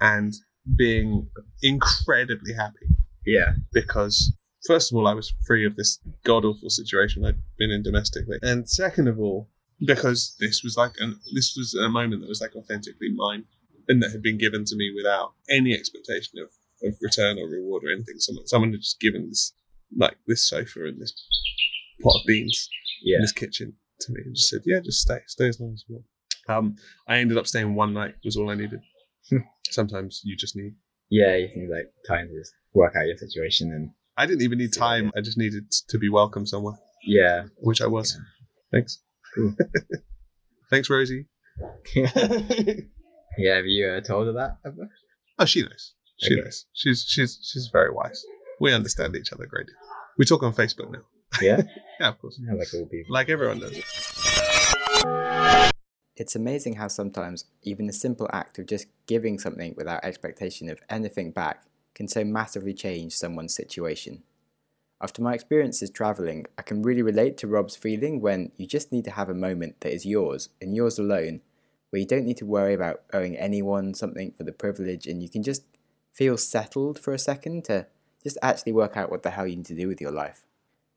and 0.00 0.34
being 0.76 1.28
incredibly 1.62 2.52
happy. 2.52 2.88
Yeah. 3.24 3.52
Because, 3.72 4.36
first 4.66 4.92
of 4.92 4.96
all, 4.96 5.06
I 5.06 5.14
was 5.14 5.32
free 5.46 5.64
of 5.66 5.76
this 5.76 5.98
god 6.24 6.44
awful 6.44 6.70
situation 6.70 7.24
I'd 7.24 7.36
been 7.58 7.70
in 7.70 7.82
domestically. 7.82 8.38
And 8.42 8.68
second 8.68 9.08
of 9.08 9.18
all, 9.18 9.48
because 9.86 10.36
this 10.40 10.62
was 10.62 10.76
like, 10.76 10.92
an, 10.98 11.18
this 11.34 11.54
was 11.56 11.74
a 11.74 11.88
moment 11.88 12.22
that 12.22 12.28
was 12.28 12.40
like 12.40 12.54
authentically 12.56 13.10
mine 13.14 13.44
and 13.88 14.02
that 14.02 14.10
had 14.12 14.22
been 14.22 14.38
given 14.38 14.64
to 14.64 14.76
me 14.76 14.92
without 14.96 15.32
any 15.50 15.74
expectation 15.74 16.38
of, 16.38 16.48
of 16.86 16.94
return 17.00 17.38
or 17.38 17.48
reward 17.48 17.84
or 17.84 17.90
anything. 17.92 18.16
Someone, 18.18 18.46
someone 18.46 18.70
had 18.72 18.80
just 18.80 19.00
given 19.00 19.28
this, 19.28 19.52
like, 19.96 20.16
this 20.26 20.48
sofa 20.48 20.84
and 20.86 21.00
this 21.00 21.12
pot 22.02 22.14
of 22.16 22.26
beans 22.26 22.68
Yeah. 23.02 23.16
in 23.16 23.22
this 23.22 23.32
kitchen 23.32 23.74
to 24.00 24.12
me 24.12 24.20
and 24.24 24.34
just 24.34 24.48
said, 24.48 24.62
yeah, 24.66 24.80
just 24.84 25.00
stay, 25.02 25.18
stay 25.26 25.48
as 25.48 25.60
long 25.60 25.72
as 25.74 25.84
you 25.88 25.96
want. 25.96 26.06
Um, 26.48 26.76
I 27.08 27.18
ended 27.18 27.38
up 27.38 27.46
staying 27.46 27.74
one 27.74 27.92
night 27.92 28.14
was 28.24 28.36
all 28.36 28.50
I 28.50 28.54
needed. 28.54 28.80
Sometimes 29.70 30.20
you 30.24 30.36
just 30.36 30.56
need. 30.56 30.74
Yeah, 31.10 31.36
you 31.36 31.48
think 31.52 31.70
like 31.70 31.92
time 32.06 32.28
to 32.28 32.34
just 32.38 32.52
work 32.72 32.94
out 32.96 33.06
your 33.06 33.16
situation 33.16 33.72
and 33.72 33.90
I 34.16 34.26
didn't 34.26 34.42
even 34.42 34.58
need 34.58 34.72
time. 34.72 35.12
I 35.16 35.20
just 35.20 35.36
needed 35.38 35.70
to 35.88 35.98
be 35.98 36.08
welcome 36.08 36.46
somewhere, 36.46 36.74
yeah. 37.04 37.44
which 37.58 37.82
I 37.82 37.86
was. 37.86 38.18
Thanks. 38.72 39.00
Cool. 39.34 39.54
Thanks, 40.70 40.88
Rosie. 40.90 41.26
Yeah, 43.38 43.56
have 43.56 43.66
you 43.66 43.86
uh, 43.86 44.00
told 44.00 44.28
her 44.28 44.32
that 44.32 44.56
ever? 44.64 44.88
Oh, 45.38 45.44
she 45.44 45.60
knows. 45.60 45.92
She 46.18 46.32
Okay. 46.32 46.40
knows. 46.42 46.64
She's 46.72 47.04
she's 47.06 47.38
she's 47.42 47.68
very 47.70 47.92
wise. 47.92 48.24
We 48.60 48.72
understand 48.72 49.14
each 49.14 49.30
other 49.30 49.44
great. 49.44 49.66
We 50.16 50.24
talk 50.24 50.42
on 50.42 50.54
Facebook 50.54 50.90
now. 50.90 51.02
Yeah? 51.42 51.60
Yeah, 52.00 52.08
of 52.08 52.18
course. 52.18 52.40
Yeah, 52.42 52.54
like 52.54 52.68
all 52.72 52.86
people. 52.86 53.12
Like 53.12 53.28
everyone 53.28 53.58
does. 53.58 53.76
It's 56.16 56.34
amazing 56.34 56.76
how 56.76 56.88
sometimes 56.88 57.44
even 57.62 57.86
the 57.86 57.92
simple 57.92 58.28
act 58.32 58.58
of 58.58 58.64
just 58.66 58.86
giving 59.06 59.38
something 59.38 59.74
without 59.76 60.02
expectation 60.02 60.70
of 60.70 60.78
anything 60.88 61.30
back 61.30 61.64
can 61.96 62.06
so 62.06 62.22
massively 62.22 62.74
change 62.74 63.16
someone's 63.16 63.54
situation. 63.54 64.22
After 65.00 65.22
my 65.22 65.32
experiences 65.34 65.90
travelling, 65.90 66.46
I 66.58 66.62
can 66.62 66.82
really 66.82 67.02
relate 67.02 67.38
to 67.38 67.46
Rob's 67.46 67.74
feeling 67.74 68.20
when 68.20 68.52
you 68.56 68.66
just 68.66 68.92
need 68.92 69.04
to 69.06 69.10
have 69.12 69.30
a 69.30 69.34
moment 69.34 69.80
that 69.80 69.92
is 69.92 70.04
yours 70.04 70.50
and 70.60 70.76
yours 70.76 70.98
alone, 70.98 71.40
where 71.90 72.00
you 72.00 72.06
don't 72.06 72.26
need 72.26 72.36
to 72.36 72.46
worry 72.46 72.74
about 72.74 73.02
owing 73.14 73.34
anyone 73.36 73.94
something 73.94 74.32
for 74.36 74.44
the 74.44 74.52
privilege 74.52 75.06
and 75.06 75.22
you 75.22 75.30
can 75.30 75.42
just 75.42 75.64
feel 76.12 76.36
settled 76.36 76.98
for 76.98 77.14
a 77.14 77.18
second 77.18 77.64
to 77.64 77.86
just 78.22 78.36
actually 78.42 78.72
work 78.72 78.96
out 78.96 79.10
what 79.10 79.22
the 79.22 79.30
hell 79.30 79.46
you 79.46 79.56
need 79.56 79.66
to 79.66 79.74
do 79.74 79.88
with 79.88 80.00
your 80.00 80.12
life. 80.12 80.44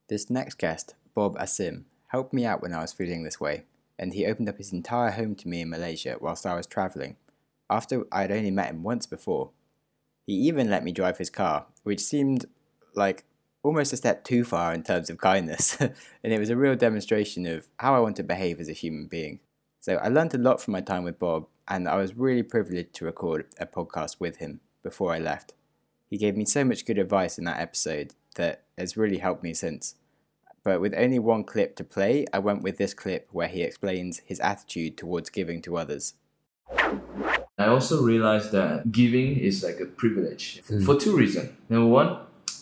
This 0.08 0.28
next 0.28 0.58
guest, 0.58 0.94
Bob 1.14 1.38
Asim, 1.38 1.84
helped 2.08 2.34
me 2.34 2.44
out 2.44 2.60
when 2.60 2.74
I 2.74 2.80
was 2.80 2.92
feeling 2.92 3.22
this 3.22 3.40
way, 3.40 3.64
and 3.98 4.12
he 4.12 4.26
opened 4.26 4.48
up 4.48 4.58
his 4.58 4.72
entire 4.72 5.12
home 5.12 5.34
to 5.36 5.48
me 5.48 5.62
in 5.62 5.70
Malaysia 5.70 6.16
whilst 6.20 6.44
I 6.44 6.56
was 6.56 6.66
travelling, 6.66 7.16
after 7.70 8.04
I 8.12 8.22
had 8.22 8.32
only 8.32 8.50
met 8.50 8.70
him 8.70 8.82
once 8.82 9.06
before. 9.06 9.50
He 10.30 10.36
even 10.46 10.70
let 10.70 10.84
me 10.84 10.92
drive 10.92 11.18
his 11.18 11.28
car, 11.28 11.66
which 11.82 11.98
seemed 11.98 12.46
like 12.94 13.24
almost 13.64 13.92
a 13.92 13.96
step 13.96 14.22
too 14.22 14.44
far 14.44 14.72
in 14.72 14.84
terms 14.84 15.10
of 15.10 15.18
kindness, 15.18 15.76
and 15.80 16.32
it 16.32 16.38
was 16.38 16.50
a 16.50 16.56
real 16.56 16.76
demonstration 16.76 17.46
of 17.46 17.66
how 17.78 17.96
I 17.96 17.98
want 17.98 18.14
to 18.14 18.22
behave 18.22 18.60
as 18.60 18.68
a 18.68 18.72
human 18.72 19.08
being. 19.08 19.40
So 19.80 19.96
I 19.96 20.06
learned 20.06 20.32
a 20.32 20.38
lot 20.38 20.60
from 20.60 20.70
my 20.70 20.82
time 20.82 21.02
with 21.02 21.18
Bob, 21.18 21.48
and 21.66 21.88
I 21.88 21.96
was 21.96 22.14
really 22.14 22.44
privileged 22.44 22.94
to 22.94 23.06
record 23.06 23.46
a 23.58 23.66
podcast 23.66 24.20
with 24.20 24.36
him 24.36 24.60
before 24.84 25.12
I 25.12 25.18
left. 25.18 25.54
He 26.08 26.16
gave 26.16 26.36
me 26.36 26.44
so 26.44 26.64
much 26.64 26.86
good 26.86 26.98
advice 26.98 27.36
in 27.36 27.44
that 27.46 27.58
episode 27.58 28.14
that 28.36 28.62
has 28.78 28.96
really 28.96 29.18
helped 29.18 29.42
me 29.42 29.52
since. 29.52 29.96
But 30.62 30.80
with 30.80 30.94
only 30.96 31.18
one 31.18 31.42
clip 31.42 31.74
to 31.74 31.82
play, 31.82 32.24
I 32.32 32.38
went 32.38 32.62
with 32.62 32.78
this 32.78 32.94
clip 32.94 33.26
where 33.32 33.48
he 33.48 33.62
explains 33.62 34.20
his 34.24 34.38
attitude 34.38 34.96
towards 34.96 35.28
giving 35.28 35.60
to 35.62 35.76
others. 35.76 36.14
I 37.60 37.66
also 37.66 38.02
realized 38.02 38.52
that 38.52 38.90
giving 38.90 39.36
is 39.38 39.62
like 39.62 39.78
a 39.80 39.86
privilege 39.86 40.62
for 40.86 40.94
two 40.98 41.14
reasons. 41.16 41.50
Number 41.68 41.88
one, 41.88 42.16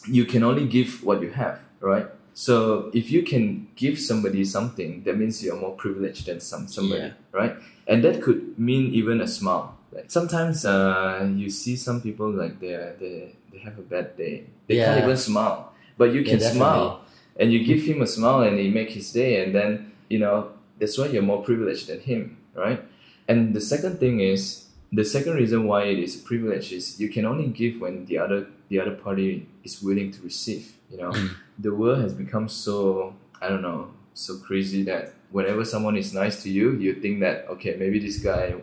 you 0.08 0.24
can 0.24 0.42
only 0.42 0.66
give 0.66 1.04
what 1.04 1.22
you 1.22 1.30
have, 1.30 1.60
right? 1.80 2.06
So 2.34 2.90
if 2.94 3.10
you 3.10 3.22
can 3.22 3.68
give 3.76 3.98
somebody 3.98 4.44
something, 4.44 5.02
that 5.04 5.16
means 5.18 5.42
you're 5.42 5.60
more 5.66 5.74
privileged 5.74 6.26
than 6.26 6.40
some 6.40 6.68
somebody, 6.68 7.02
Yeah. 7.02 7.12
right? 7.40 7.54
And 7.86 8.02
that 8.04 8.22
could 8.22 8.58
mean 8.58 8.92
even 8.94 9.20
a 9.20 9.26
smile. 9.26 9.76
Like 9.92 10.10
sometimes 10.10 10.64
uh, 10.64 11.26
you 11.42 11.50
see 11.50 11.74
some 11.76 12.00
people 12.00 12.30
like 12.30 12.60
they 12.60 12.74
they 13.02 13.34
they 13.50 13.58
have 13.66 13.78
a 13.78 13.86
bad 13.94 14.16
day. 14.16 14.44
They 14.66 14.76
can't 14.76 15.02
even 15.02 15.16
smile, 15.16 15.72
but 15.96 16.12
you 16.12 16.22
can 16.22 16.38
definitely. 16.38 16.58
smile, 16.58 17.00
and 17.40 17.52
you 17.52 17.64
give 17.64 17.82
him 17.82 18.02
a 18.02 18.06
smile, 18.06 18.40
and 18.42 18.58
it 18.58 18.70
make 18.72 18.90
his 18.90 19.10
day. 19.12 19.42
And 19.42 19.54
then 19.54 19.92
you 20.08 20.18
know 20.18 20.50
that's 20.78 20.98
why 20.98 21.06
you're 21.06 21.22
more 21.32 21.42
privileged 21.42 21.86
than 21.88 22.00
him, 22.00 22.36
right? 22.54 22.80
And 23.26 23.54
the 23.54 23.60
second 23.60 23.98
thing 23.98 24.20
is 24.20 24.67
the 24.92 25.04
second 25.04 25.34
reason 25.34 25.66
why 25.66 25.84
it 25.84 25.98
is 25.98 26.16
a 26.20 26.24
privilege 26.24 26.72
is 26.72 27.00
you 27.00 27.08
can 27.08 27.24
only 27.24 27.48
give 27.48 27.80
when 27.80 28.06
the 28.06 28.18
other 28.18 28.46
the 28.68 28.80
other 28.80 28.94
party 28.94 29.48
is 29.64 29.82
willing 29.82 30.10
to 30.12 30.22
receive. 30.22 30.72
You 30.90 30.98
know, 30.98 31.10
mm. 31.10 31.34
the 31.58 31.74
world 31.74 32.00
has 32.00 32.14
become 32.14 32.48
so 32.48 33.14
I 33.40 33.48
don't 33.48 33.62
know 33.62 33.90
so 34.14 34.38
crazy 34.38 34.82
that 34.84 35.14
whenever 35.30 35.64
someone 35.64 35.96
is 35.96 36.12
nice 36.14 36.42
to 36.42 36.50
you, 36.50 36.72
you 36.72 36.94
think 36.94 37.20
that 37.20 37.46
okay 37.48 37.76
maybe 37.78 37.98
this 37.98 38.18
guy 38.18 38.54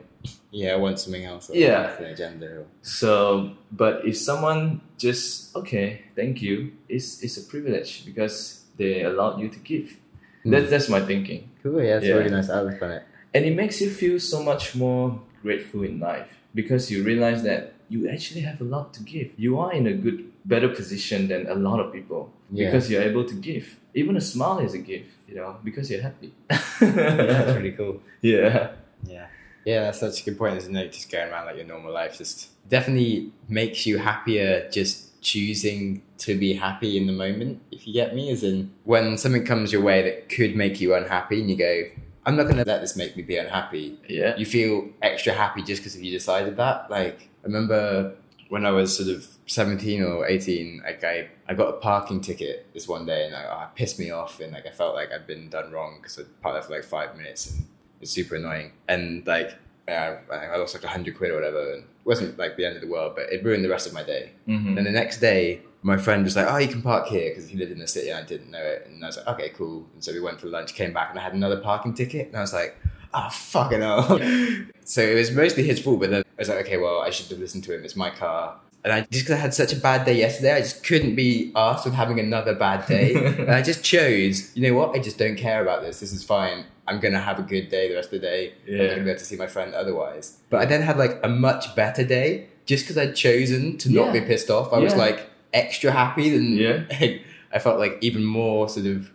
Yeah, 0.52 0.74
I 0.74 0.78
want 0.78 1.00
something 1.00 1.26
else. 1.26 1.52
Yeah. 1.54 1.98
agenda. 2.00 2.66
So, 2.82 3.52
but 3.72 4.06
if 4.08 4.18
someone 4.18 4.82
just 4.98 5.56
okay, 5.56 6.02
thank 6.16 6.42
you, 6.42 6.74
it's 6.90 7.22
it's 7.24 7.38
a 7.38 7.44
privilege 7.44 8.06
because 8.06 8.64
they 8.78 9.04
allowed 9.04 9.40
you 9.40 9.50
to 9.50 9.60
give. 9.60 9.98
That's 10.46 10.66
mm. 10.66 10.70
that's 10.70 10.90
my 10.90 11.02
thinking, 11.02 11.50
Cool, 11.62 11.82
yeah, 11.82 11.96
that's 11.96 12.06
Yeah. 12.06 12.16
really 12.16 12.32
nice 12.32 12.50
outlook 12.50 12.82
on 12.82 12.92
it. 12.92 13.04
And 13.36 13.46
it 13.46 13.56
makes 13.56 13.80
you 13.82 13.90
feel 14.02 14.18
so 14.20 14.42
much 14.42 14.76
more 14.76 15.22
grateful 15.44 15.84
in 15.84 16.00
life 16.00 16.30
because 16.60 16.90
you 16.92 17.04
realize 17.04 17.44
that 17.44 17.74
you 17.90 18.10
actually 18.10 18.42
have 18.50 18.60
a 18.62 18.64
lot 18.76 18.94
to 18.96 19.04
give. 19.04 19.28
You 19.38 19.60
are 19.60 19.72
in 19.80 19.86
a 19.86 19.94
good, 19.94 20.32
better 20.46 20.70
position 20.70 21.28
than 21.28 21.42
a 21.48 21.54
lot 21.68 21.80
of 21.84 21.88
people 21.94 22.22
Yeah. 22.52 22.66
because 22.68 22.90
you're 22.90 23.04
able 23.12 23.26
to 23.26 23.36
give. 23.36 23.66
Even 23.94 24.14
a 24.18 24.22
smile 24.22 24.60
is 24.68 24.74
a 24.74 24.80
gift, 24.92 25.12
you 25.28 25.36
know, 25.36 25.58
because 25.68 25.92
you're 25.92 26.02
happy. 26.10 26.34
yeah, 26.50 26.60
that's 26.80 27.56
really 27.58 27.74
cool. 27.74 28.02
Yeah. 28.22 28.72
Yeah. 29.16 29.28
Yeah, 29.66 29.80
that's 29.86 30.00
such 30.00 30.22
a 30.22 30.24
good 30.26 30.38
point, 30.38 30.58
isn't 30.58 30.76
it? 30.76 30.92
Just 30.94 31.12
going 31.12 31.30
around 31.32 31.46
like 31.48 31.58
your 31.58 31.66
normal 31.66 31.92
life 32.02 32.18
just 32.18 32.50
definitely 32.70 33.32
makes 33.50 33.86
you 33.86 33.98
happier 33.98 34.68
just 34.72 35.22
choosing 35.22 36.02
to 36.20 36.38
be 36.38 36.54
happy 36.54 36.98
in 36.98 37.08
the 37.08 37.14
moment, 37.14 37.60
if 37.72 37.86
you 37.88 37.94
get 37.94 38.14
me. 38.16 38.30
As 38.32 38.44
in, 38.44 38.72
when 38.84 39.18
something 39.18 39.44
comes 39.44 39.72
your 39.74 39.82
way 39.82 40.02
that 40.04 40.30
could 40.30 40.56
make 40.56 40.80
you 40.82 40.94
unhappy 40.96 41.42
and 41.42 41.50
you 41.50 41.58
go, 41.58 41.84
I'm 42.26 42.36
not 42.36 42.44
going 42.44 42.58
to 42.58 42.66
let 42.66 42.82
this 42.82 42.96
make 42.96 43.16
me 43.16 43.24
be 43.24 43.38
unhappy. 43.38 44.00
Yeah. 44.08 44.36
You 44.36 44.46
feel 44.46 44.90
extra 45.02 45.34
happy 45.34 45.62
just 45.62 45.84
because 45.84 46.00
you 46.00 46.12
decided 46.12 46.58
that. 46.58 46.90
Like, 46.90 47.30
I 47.44 47.48
remember 47.48 48.16
when 48.50 48.66
I 48.66 48.72
was 48.72 48.96
sort 48.96 49.10
of 49.10 49.28
17 49.48 50.04
or 50.04 50.28
18, 50.28 50.82
like 50.84 51.04
I, 51.04 51.30
I 51.48 51.54
got 51.54 51.70
a 51.70 51.78
parking 51.78 52.22
ticket 52.22 52.68
this 52.74 52.88
one 52.88 53.06
day 53.06 53.26
and 53.26 53.36
I, 53.36 53.46
oh, 53.46 53.64
it 53.64 53.76
pissed 53.76 54.00
me 54.00 54.12
off 54.12 54.40
and 54.40 54.54
like 54.54 54.66
I 54.66 54.72
felt 54.72 54.96
like 54.96 55.12
I'd 55.12 55.28
been 55.28 55.50
done 55.50 55.72
wrong 55.72 55.98
because 56.02 56.20
I 56.20 56.24
parked 56.42 56.56
there 56.56 56.64
for 56.64 56.76
like 56.76 56.84
five 56.84 57.16
minutes 57.18 57.52
and 57.52 57.66
it's 58.02 58.12
super 58.12 58.36
annoying. 58.36 58.72
And 58.88 59.26
like, 59.28 59.56
uh, 59.88 60.16
I 60.32 60.58
lost 60.58 60.74
like 60.74 60.84
a 60.84 60.88
hundred 60.88 61.18
quid 61.18 61.32
or 61.32 61.36
whatever. 61.36 61.74
And 61.74 61.84
it 61.84 61.90
wasn't 62.06 62.38
like 62.38 62.58
the 62.58 62.66
end 62.66 62.76
of 62.76 62.82
the 62.82 62.88
world, 62.88 63.14
but 63.16 63.32
it 63.32 63.44
ruined 63.44 63.64
the 63.64 63.70
rest 63.70 63.88
of 63.88 63.94
my 63.94 64.04
day. 64.04 64.32
Mhm. 64.48 64.78
And 64.78 64.86
the 64.86 64.92
next 64.92 65.20
day, 65.20 65.62
my 65.84 65.98
friend 65.98 66.24
was 66.24 66.36
like, 66.36 66.48
"Oh, 66.50 66.58
you 66.58 66.68
can 66.68 66.82
park 66.82 67.08
here," 67.08 67.30
because 67.30 67.48
he 67.48 67.58
lived 67.58 67.72
in 67.72 67.80
the 67.80 67.88
city 67.88 68.10
and 68.10 68.18
I 68.20 68.28
didn't 68.28 68.50
know 68.50 68.64
it. 68.64 68.88
And 68.88 69.04
I 69.04 69.08
was 69.08 69.18
like, 69.18 69.28
"Okay, 69.28 69.50
cool." 69.50 69.86
And 69.94 70.04
so 70.04 70.12
we 70.14 70.20
went 70.20 70.42
for 70.42 70.48
lunch, 70.48 70.74
came 70.74 70.94
back, 70.94 71.10
and 71.12 71.20
I 71.20 71.24
had 71.24 71.34
another 71.34 71.58
parking 71.58 71.94
ticket. 71.94 72.28
And 72.28 72.38
I 72.38 72.42
was 72.42 72.54
like, 72.54 72.76
"Oh, 73.14 73.30
fucking 73.32 73.82
hell!" 73.82 74.20
so 74.86 75.02
it 75.02 75.16
was 75.16 75.32
mostly 75.32 75.64
his 75.64 75.80
fault. 75.80 76.00
But 76.00 76.10
then 76.10 76.22
I 76.22 76.42
was 76.42 76.50
like, 76.50 76.66
"Okay, 76.66 76.78
well, 76.78 77.02
I 77.02 77.12
should 77.12 77.28
have 77.28 77.40
listened 77.40 77.64
to 77.66 77.76
him. 77.76 77.84
It's 77.84 77.96
my 77.96 78.10
car." 78.10 78.60
And 78.84 78.94
I 78.94 79.02
just 79.02 79.26
because 79.26 79.32
I 79.32 79.38
had 79.38 79.54
such 79.54 79.74
a 79.74 79.78
bad 79.78 80.06
day 80.06 80.16
yesterday, 80.16 80.54
I 80.54 80.60
just 80.62 80.84
couldn't 80.84 81.16
be 81.16 81.52
asked 81.56 81.86
with 81.86 81.96
having 81.96 82.20
another 82.20 82.54
bad 82.54 82.86
day. 82.88 83.16
and 83.40 83.50
I 83.52 83.64
just 83.64 83.84
chose, 83.84 84.56
you 84.56 84.62
know 84.62 84.78
what? 84.78 84.96
I 84.96 85.00
just 85.00 85.18
don't 85.18 85.36
care 85.38 85.62
about 85.64 85.82
this. 85.82 86.00
This 86.00 86.14
is 86.14 86.24
fine. 86.24 86.66
I'm 86.88 87.00
gonna 87.00 87.20
have 87.20 87.40
a 87.40 87.42
good 87.44 87.70
day 87.70 87.90
the 87.90 87.96
rest 87.96 88.14
of 88.14 88.22
the 88.22 88.28
day. 88.28 88.54
I'm 88.68 88.74
Yeah. 88.76 88.88
gonna 88.90 89.04
be 89.04 89.10
able 89.10 89.20
to 89.20 89.26
see 89.26 89.36
my 89.38 89.48
friend 89.48 89.74
otherwise. 89.74 90.38
But 90.50 90.62
I 90.62 90.66
then 90.66 90.82
had 90.82 90.98
like 90.98 91.20
a 91.24 91.30
much 91.30 91.76
better 91.76 92.04
day 92.04 92.48
just 92.66 92.84
because 92.86 92.98
I'd 92.98 93.16
chosen 93.16 93.78
to 93.80 93.92
not 93.92 94.08
Yeah. 94.14 94.20
be 94.20 94.22
pissed 94.22 94.50
off. 94.50 94.72
I 94.74 94.80
was 94.80 94.96
like 94.96 95.20
extra 95.54 95.92
happy 95.92 96.30
than 96.30 96.56
Yeah. 96.58 96.84
I 97.54 97.60
felt 97.60 97.80
like 97.80 97.98
even 98.02 98.24
more 98.24 98.68
sort 98.70 98.86
of 98.88 99.10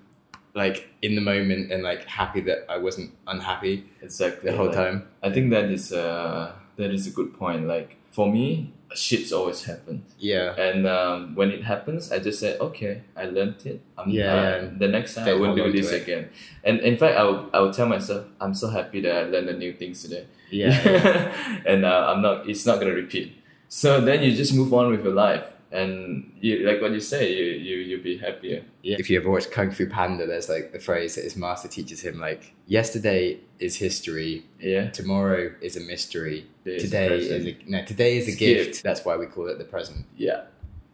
like 0.54 0.88
in 1.02 1.14
the 1.14 1.20
moment 1.20 1.70
and 1.70 1.82
like 1.82 2.04
happy 2.06 2.40
that 2.40 2.64
I 2.68 2.76
wasn't 2.78 3.12
unhappy 3.28 3.84
Exactly. 4.02 4.50
the 4.50 4.56
whole 4.56 4.66
like- 4.66 4.74
time. 4.74 5.04
I 5.22 5.30
think 5.30 5.50
that 5.50 5.66
is 5.70 5.92
uh 5.92 6.52
that 6.76 6.90
is 6.90 7.06
a 7.06 7.10
good 7.10 7.34
point. 7.38 7.66
Like 7.68 7.96
for 8.10 8.30
me, 8.32 8.72
shit's 8.94 9.32
always 9.32 9.64
happened. 9.64 10.02
Yeah. 10.18 10.54
And 10.56 10.86
um, 10.86 11.34
when 11.34 11.50
it 11.50 11.62
happens, 11.62 12.10
I 12.12 12.18
just 12.18 12.40
said, 12.40 12.60
okay, 12.60 13.02
I 13.16 13.24
learned 13.26 13.56
it. 13.64 13.80
I'm, 13.96 14.10
Yeah, 14.10 14.32
uh, 14.32 14.36
yeah. 14.62 14.68
The 14.78 14.88
next 14.88 15.14
time 15.14 15.28
I 15.28 15.34
won't 15.34 15.56
do 15.56 15.70
this 15.72 15.92
it. 15.92 16.02
again. 16.02 16.30
And 16.64 16.80
in 16.80 16.96
fact, 16.96 17.16
I 17.16 17.22
will, 17.24 17.50
I 17.52 17.60
will 17.60 17.72
tell 17.72 17.86
myself, 17.86 18.26
I'm 18.40 18.54
so 18.54 18.68
happy 18.68 19.00
that 19.02 19.14
I 19.16 19.22
learned 19.24 19.48
the 19.48 19.54
new 19.54 19.72
things 19.72 20.02
today. 20.02 20.26
Yeah, 20.50 20.72
and 21.66 21.84
uh, 21.84 22.12
I'm 22.12 22.22
not. 22.22 22.48
It's 22.48 22.66
not 22.66 22.80
gonna 22.80 22.92
repeat. 22.94 23.36
So 23.68 24.00
then 24.00 24.22
you 24.24 24.34
just 24.34 24.52
move 24.52 24.74
on 24.74 24.90
with 24.90 25.04
your 25.04 25.14
life, 25.14 25.44
and 25.72 26.32
you 26.40 26.66
like 26.66 26.80
what 26.80 26.92
you 26.92 27.00
say. 27.00 27.32
You 27.32 27.44
you 27.52 27.76
you'll 27.76 28.02
be 28.02 28.16
happier. 28.18 28.64
Yeah. 28.82 28.96
If 28.98 29.08
you 29.10 29.18
ever 29.20 29.30
watched 29.30 29.50
Kung 29.52 29.70
Fu 29.70 29.86
Panda, 29.86 30.26
there's 30.26 30.48
like 30.48 30.72
the 30.72 30.80
phrase 30.80 31.14
that 31.14 31.24
his 31.24 31.36
master 31.36 31.68
teaches 31.68 32.00
him 32.00 32.18
like 32.18 32.54
yesterday 32.66 33.38
is 33.58 33.76
history, 33.76 34.44
Yeah. 34.58 34.90
tomorrow 34.90 35.52
is 35.60 35.76
a 35.76 35.80
mystery, 35.80 36.46
Today 36.64 36.76
is 37.18 37.30
a 37.30 37.36
is, 37.36 37.46
a 37.46 37.56
no, 37.70 37.84
today 37.84 38.16
is 38.18 38.26
a 38.28 38.36
gift. 38.36 38.70
gift. 38.70 38.82
That's 38.82 39.04
why 39.04 39.16
we 39.16 39.26
call 39.26 39.48
it 39.48 39.58
the 39.58 39.64
present. 39.64 40.06
Yeah. 40.16 40.42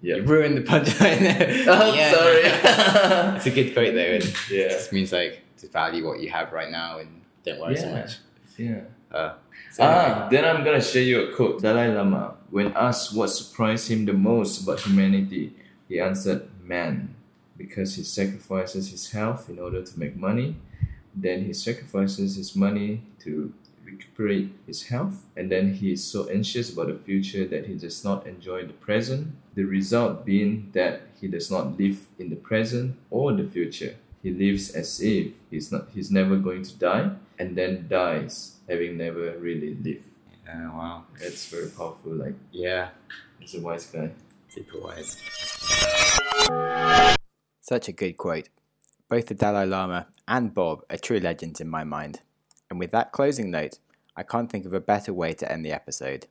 Yeah. 0.02 0.16
You 0.16 0.22
ruined 0.24 0.56
the 0.58 0.62
punchline 0.62 1.20
there. 1.20 1.64
Oh, 1.68 1.94
Yeah. 1.94 2.12
sorry. 2.12 3.36
it's 3.36 3.46
a 3.46 3.50
good 3.50 3.72
quote 3.72 3.94
though, 3.94 4.00
and 4.00 4.24
it 4.24 4.36
Yeah. 4.50 4.68
just 4.68 4.92
means 4.92 5.12
like 5.12 5.42
to 5.58 5.68
value 5.68 6.06
what 6.06 6.20
you 6.20 6.28
have 6.30 6.52
right 6.52 6.70
now 6.70 6.98
and 6.98 7.22
don't 7.44 7.60
worry 7.60 7.76
so 7.76 7.90
much. 7.90 8.18
Yeah. 8.58 8.80
Uh, 9.12 9.34
so 9.34 9.36
Ah, 9.78 10.28
then 10.30 10.44
I'm 10.44 10.64
gonna 10.64 10.80
share 10.80 11.02
you 11.02 11.28
a 11.28 11.36
quote. 11.36 11.60
Dalai 11.60 11.92
Lama, 11.92 12.36
when 12.50 12.72
asked 12.74 13.14
what 13.14 13.28
surprised 13.28 13.90
him 13.90 14.06
the 14.06 14.12
most 14.12 14.62
about 14.62 14.80
humanity, 14.80 15.52
he 15.88 16.00
answered, 16.00 16.48
"Man, 16.64 17.14
because 17.58 17.96
he 17.96 18.02
sacrifices 18.02 18.90
his 18.90 19.10
health 19.10 19.50
in 19.50 19.58
order 19.58 19.82
to 19.82 19.98
make 19.98 20.16
money, 20.16 20.56
then 21.14 21.44
he 21.44 21.52
sacrifices 21.52 22.36
his 22.36 22.56
money 22.56 23.02
to 23.24 23.52
recuperate 23.84 24.50
his 24.66 24.84
health, 24.84 25.24
and 25.36 25.50
then 25.50 25.74
he 25.74 25.92
is 25.92 26.02
so 26.02 26.26
anxious 26.28 26.72
about 26.72 26.88
the 26.88 26.98
future 26.98 27.44
that 27.46 27.66
he 27.66 27.74
does 27.74 28.02
not 28.02 28.26
enjoy 28.26 28.64
the 28.64 28.72
present. 28.72 29.28
The 29.54 29.64
result 29.64 30.24
being 30.24 30.70
that 30.72 31.02
he 31.20 31.28
does 31.28 31.50
not 31.50 31.78
live 31.78 32.06
in 32.18 32.30
the 32.30 32.36
present 32.36 32.96
or 33.10 33.32
the 33.32 33.44
future. 33.44 33.94
He 34.26 34.32
lives 34.32 34.70
as 34.74 35.00
if 35.00 35.34
he's 35.52 35.70
not 35.70 35.86
he's 35.94 36.10
never 36.10 36.34
going 36.34 36.64
to 36.64 36.74
die, 36.76 37.12
and 37.38 37.54
then 37.56 37.86
dies 37.88 38.56
having 38.68 38.96
never 38.98 39.38
really 39.38 39.76
lived. 39.76 40.02
Wow. 40.48 41.04
That's 41.20 41.46
very 41.46 41.68
powerful. 41.70 42.12
Like 42.12 42.34
Yeah. 42.50 42.88
he's 43.38 43.54
a 43.54 43.60
wise 43.60 43.86
guy. 43.86 44.10
Super 44.48 44.80
wise. 44.80 45.16
Such 47.60 47.88
a 47.88 47.92
good 47.92 48.16
quote. 48.16 48.48
Both 49.08 49.26
the 49.26 49.34
Dalai 49.34 49.64
Lama 49.64 50.08
and 50.26 50.52
Bob 50.52 50.82
are 50.90 50.96
true 50.98 51.20
legends 51.20 51.60
in 51.60 51.68
my 51.68 51.84
mind. 51.84 52.22
And 52.68 52.80
with 52.80 52.90
that 52.90 53.12
closing 53.12 53.52
note, 53.52 53.78
I 54.16 54.24
can't 54.24 54.50
think 54.50 54.66
of 54.66 54.72
a 54.72 54.80
better 54.80 55.14
way 55.14 55.34
to 55.34 55.52
end 55.52 55.64
the 55.64 55.70
episode. 55.70 56.26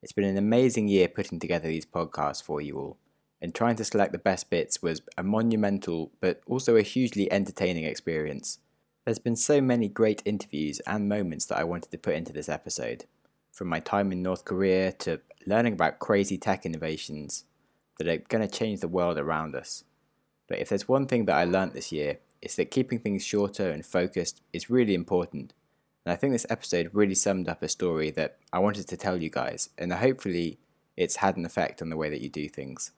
It's 0.00 0.12
been 0.12 0.30
an 0.30 0.36
amazing 0.38 0.86
year 0.86 1.08
putting 1.08 1.40
together 1.40 1.66
these 1.66 1.86
podcasts 1.86 2.40
for 2.40 2.60
you 2.60 2.78
all, 2.78 2.98
and 3.42 3.54
trying 3.54 3.76
to 3.76 3.84
select 3.84 4.12
the 4.12 4.18
best 4.18 4.50
bits 4.50 4.82
was 4.82 5.02
a 5.16 5.22
monumental 5.22 6.12
but 6.20 6.42
also 6.46 6.76
a 6.76 6.82
hugely 6.82 7.30
entertaining 7.32 7.84
experience. 7.84 8.58
There's 9.04 9.18
been 9.18 9.36
so 9.36 9.60
many 9.60 9.88
great 9.88 10.22
interviews 10.24 10.80
and 10.86 11.08
moments 11.08 11.46
that 11.46 11.58
I 11.58 11.64
wanted 11.64 11.90
to 11.90 11.98
put 11.98 12.14
into 12.14 12.32
this 12.32 12.48
episode, 12.48 13.06
from 13.50 13.68
my 13.68 13.80
time 13.80 14.12
in 14.12 14.22
North 14.22 14.44
Korea 14.44 14.92
to 14.92 15.20
learning 15.46 15.72
about 15.72 15.98
crazy 15.98 16.36
tech 16.36 16.66
innovations 16.66 17.44
that 17.98 18.08
are 18.08 18.18
going 18.28 18.46
to 18.46 18.58
change 18.58 18.80
the 18.80 18.88
world 18.88 19.18
around 19.18 19.54
us. 19.54 19.84
But 20.48 20.58
if 20.58 20.68
there's 20.68 20.88
one 20.88 21.06
thing 21.06 21.24
that 21.26 21.36
I 21.36 21.44
learnt 21.44 21.74
this 21.74 21.92
year, 21.92 22.18
it's 22.42 22.56
that 22.56 22.70
keeping 22.70 22.98
things 22.98 23.24
shorter 23.24 23.70
and 23.70 23.84
focused 23.84 24.42
is 24.52 24.70
really 24.70 24.94
important. 24.94 25.54
And 26.04 26.12
I 26.12 26.16
think 26.16 26.32
this 26.32 26.46
episode 26.48 26.90
really 26.92 27.14
summed 27.14 27.48
up 27.48 27.62
a 27.62 27.68
story 27.68 28.10
that 28.12 28.38
I 28.52 28.58
wanted 28.58 28.88
to 28.88 28.96
tell 28.96 29.22
you 29.22 29.30
guys, 29.30 29.70
and 29.76 29.92
hopefully 29.92 30.58
it's 30.96 31.16
had 31.16 31.36
an 31.36 31.44
effect 31.44 31.82
on 31.82 31.90
the 31.90 31.96
way 31.96 32.10
that 32.10 32.20
you 32.20 32.28
do 32.28 32.48
things. 32.48 32.92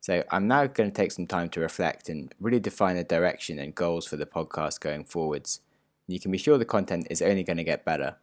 So 0.00 0.24
I'm 0.30 0.48
now 0.48 0.66
going 0.66 0.90
to 0.90 0.94
take 0.96 1.12
some 1.12 1.26
time 1.26 1.50
to 1.50 1.60
reflect 1.60 2.08
and 2.08 2.34
really 2.40 2.58
define 2.58 2.96
the 2.96 3.04
direction 3.04 3.58
and 3.58 3.74
goals 3.74 4.06
for 4.06 4.16
the 4.16 4.24
podcast 4.24 4.80
going 4.80 5.04
forwards. 5.04 5.60
You 6.08 6.18
can 6.18 6.32
be 6.32 6.38
sure 6.38 6.56
the 6.56 6.64
content 6.64 7.06
is 7.10 7.20
only 7.20 7.44
going 7.44 7.58
to 7.58 7.64
get 7.64 7.84
better. 7.84 8.16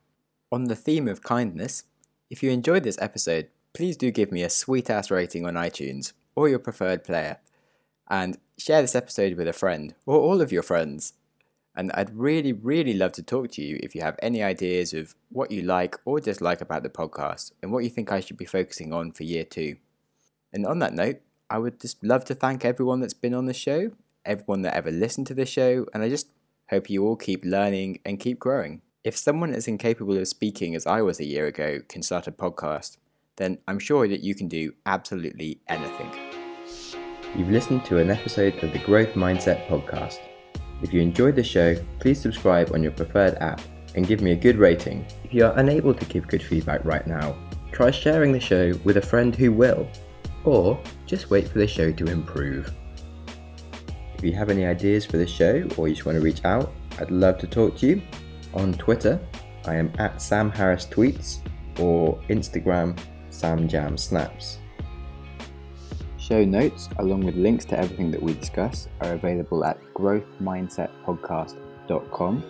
On 0.52 0.66
the 0.66 0.76
theme 0.76 1.08
of 1.08 1.22
kindness, 1.22 1.84
if 2.32 2.42
you 2.42 2.50
enjoyed 2.50 2.84
this 2.84 2.98
episode, 3.00 3.50
please 3.74 3.96
do 3.96 4.10
give 4.10 4.32
me 4.32 4.42
a 4.42 4.50
sweet 4.50 4.90
ass 4.90 5.12
rating 5.12 5.46
on 5.46 5.54
iTunes 5.54 6.14
or 6.36 6.50
your 6.50 6.60
preferred 6.60 7.04
player. 7.04 7.38
And 8.10 8.40
share 8.58 8.82
this 8.82 8.96
episode 8.96 9.38
with 9.38 9.48
a 9.48 9.54
friend 9.54 9.94
or 10.06 10.20
all 10.20 10.42
of 10.42 10.52
your 10.52 10.64
friends. 10.64 11.14
And 11.76 11.92
I'd 11.94 12.16
really, 12.16 12.54
really 12.54 12.94
love 12.94 13.12
to 13.14 13.24
talk 13.24 13.52
to 13.52 13.62
you 13.62 13.80
if 13.84 13.94
you 13.94 14.02
have 14.02 14.18
any 14.20 14.42
ideas 14.42 14.94
of 14.94 15.14
what 15.30 15.52
you 15.52 15.62
like 15.62 15.96
or 16.06 16.20
dislike 16.20 16.60
about 16.60 16.82
the 16.82 16.90
podcast 16.90 17.52
and 17.62 17.72
what 17.72 17.84
you 17.84 17.92
think 17.92 18.12
I 18.12 18.20
should 18.20 18.38
be 18.38 18.46
focusing 18.46 18.92
on 18.94 19.12
for 19.12 19.24
year 19.24 19.44
two. 19.44 19.76
And 20.52 20.66
on 20.66 20.80
that 20.80 20.94
note, 20.94 21.22
I 21.50 21.60
would 21.60 21.80
just 21.80 22.04
love 22.04 22.26
to 22.26 22.36
thank 22.36 22.66
everyone 22.66 23.00
that's 23.00 23.14
been 23.14 23.34
on 23.34 23.46
the 23.46 23.54
show, 23.54 23.92
everyone 24.26 24.64
that 24.64 24.74
ever 24.74 24.92
listened 24.92 25.28
to 25.28 25.34
the 25.34 25.46
show, 25.46 25.86
and 25.94 26.04
I 26.04 26.10
just 26.10 26.28
hope 26.70 26.90
you 26.90 27.06
all 27.06 27.16
keep 27.16 27.46
learning 27.46 28.00
and 28.04 28.20
keep 28.20 28.38
growing. 28.38 28.82
If 29.06 29.16
someone 29.16 29.54
as 29.54 29.66
incapable 29.66 30.18
of 30.18 30.28
speaking 30.28 30.76
as 30.76 30.86
I 30.86 31.02
was 31.02 31.22
a 31.22 31.26
year 31.26 31.48
ago 31.48 31.80
can 31.88 32.02
start 32.02 32.28
a 32.28 32.34
podcast, 32.34 32.98
then 33.38 33.60
I'm 33.66 33.80
sure 33.80 34.10
that 34.10 34.20
you 34.20 34.36
can 34.36 34.50
do 34.50 34.74
absolutely 34.86 35.62
anything. 35.70 36.12
You've 37.34 37.50
listened 37.50 37.86
to 37.86 38.00
an 38.00 38.12
episode 38.12 38.62
of 38.62 38.74
the 38.74 38.80
Growth 38.80 39.14
Mindset 39.14 39.68
podcast. 39.68 40.20
If 40.82 40.94
you 40.94 41.00
enjoyed 41.00 41.38
the 41.38 41.44
show, 41.46 41.78
please 42.00 42.20
subscribe 42.20 42.74
on 42.74 42.84
your 42.84 42.92
preferred 42.92 43.36
app 43.36 43.62
and 43.96 44.06
give 44.06 44.20
me 44.20 44.34
a 44.34 44.36
good 44.36 44.58
rating. 44.58 45.06
If 45.24 45.34
you 45.34 45.46
are 45.46 45.58
unable 45.58 45.94
to 45.94 46.06
give 46.06 46.28
good 46.28 46.44
feedback 46.44 46.84
right 46.84 47.08
now, 47.08 47.38
try 47.72 47.90
sharing 47.90 48.34
the 48.34 48.40
show 48.42 48.74
with 48.84 48.98
a 48.98 49.02
friend 49.02 49.34
who 49.34 49.54
will 49.54 49.88
or 50.48 50.80
just 51.06 51.30
wait 51.30 51.48
for 51.50 51.60
the 51.60 51.68
show 51.68 51.92
to 51.92 52.08
improve. 52.08 52.74
If 54.16 54.24
you 54.24 54.32
have 54.32 54.50
any 54.50 54.66
ideas 54.66 55.06
for 55.06 55.18
the 55.18 55.28
show 55.28 55.68
or 55.76 55.90
you 55.90 55.94
just 55.94 56.06
want 56.06 56.18
to 56.18 56.24
reach 56.24 56.46
out, 56.46 56.72
I'd 57.00 57.12
love 57.12 57.38
to 57.40 57.48
talk 57.48 57.76
to 57.80 57.88
you. 57.88 58.02
On 58.54 58.72
Twitter, 58.74 59.20
I 59.66 59.76
am 59.76 59.92
at 60.00 60.22
Sam 60.22 60.50
Harris 60.50 60.86
Tweets 60.86 61.40
or 61.80 62.18
Instagram 62.30 62.98
Sam 63.30 63.68
Jam 63.68 63.98
Snaps. 63.98 64.60
Show 66.18 66.46
notes, 66.46 66.88
along 67.00 67.26
with 67.26 67.36
links 67.36 67.66
to 67.66 67.78
everything 67.78 68.10
that 68.12 68.24
we 68.24 68.34
discuss, 68.34 68.88
are 69.02 69.12
available 69.14 69.66
at 69.66 69.84
growthmindsetpodcast.com, 69.94 72.44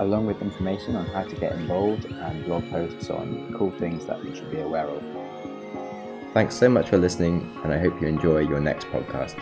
along 0.00 0.26
with 0.26 0.42
information 0.42 0.96
on 0.96 1.06
how 1.06 1.22
to 1.22 1.34
get 1.36 1.52
involved 1.52 2.04
and 2.04 2.44
blog 2.44 2.70
posts 2.70 3.08
on 3.08 3.54
cool 3.56 3.70
things 3.78 4.04
that 4.04 4.22
you 4.22 4.34
should 4.34 4.50
be 4.50 4.60
aware 4.60 4.86
of. 4.86 5.17
Thanks 6.38 6.54
so 6.54 6.68
much 6.68 6.88
for 6.88 6.98
listening, 6.98 7.50
and 7.64 7.72
I 7.72 7.78
hope 7.78 8.00
you 8.00 8.06
enjoy 8.06 8.38
your 8.38 8.60
next 8.60 8.86
podcast. 8.92 9.34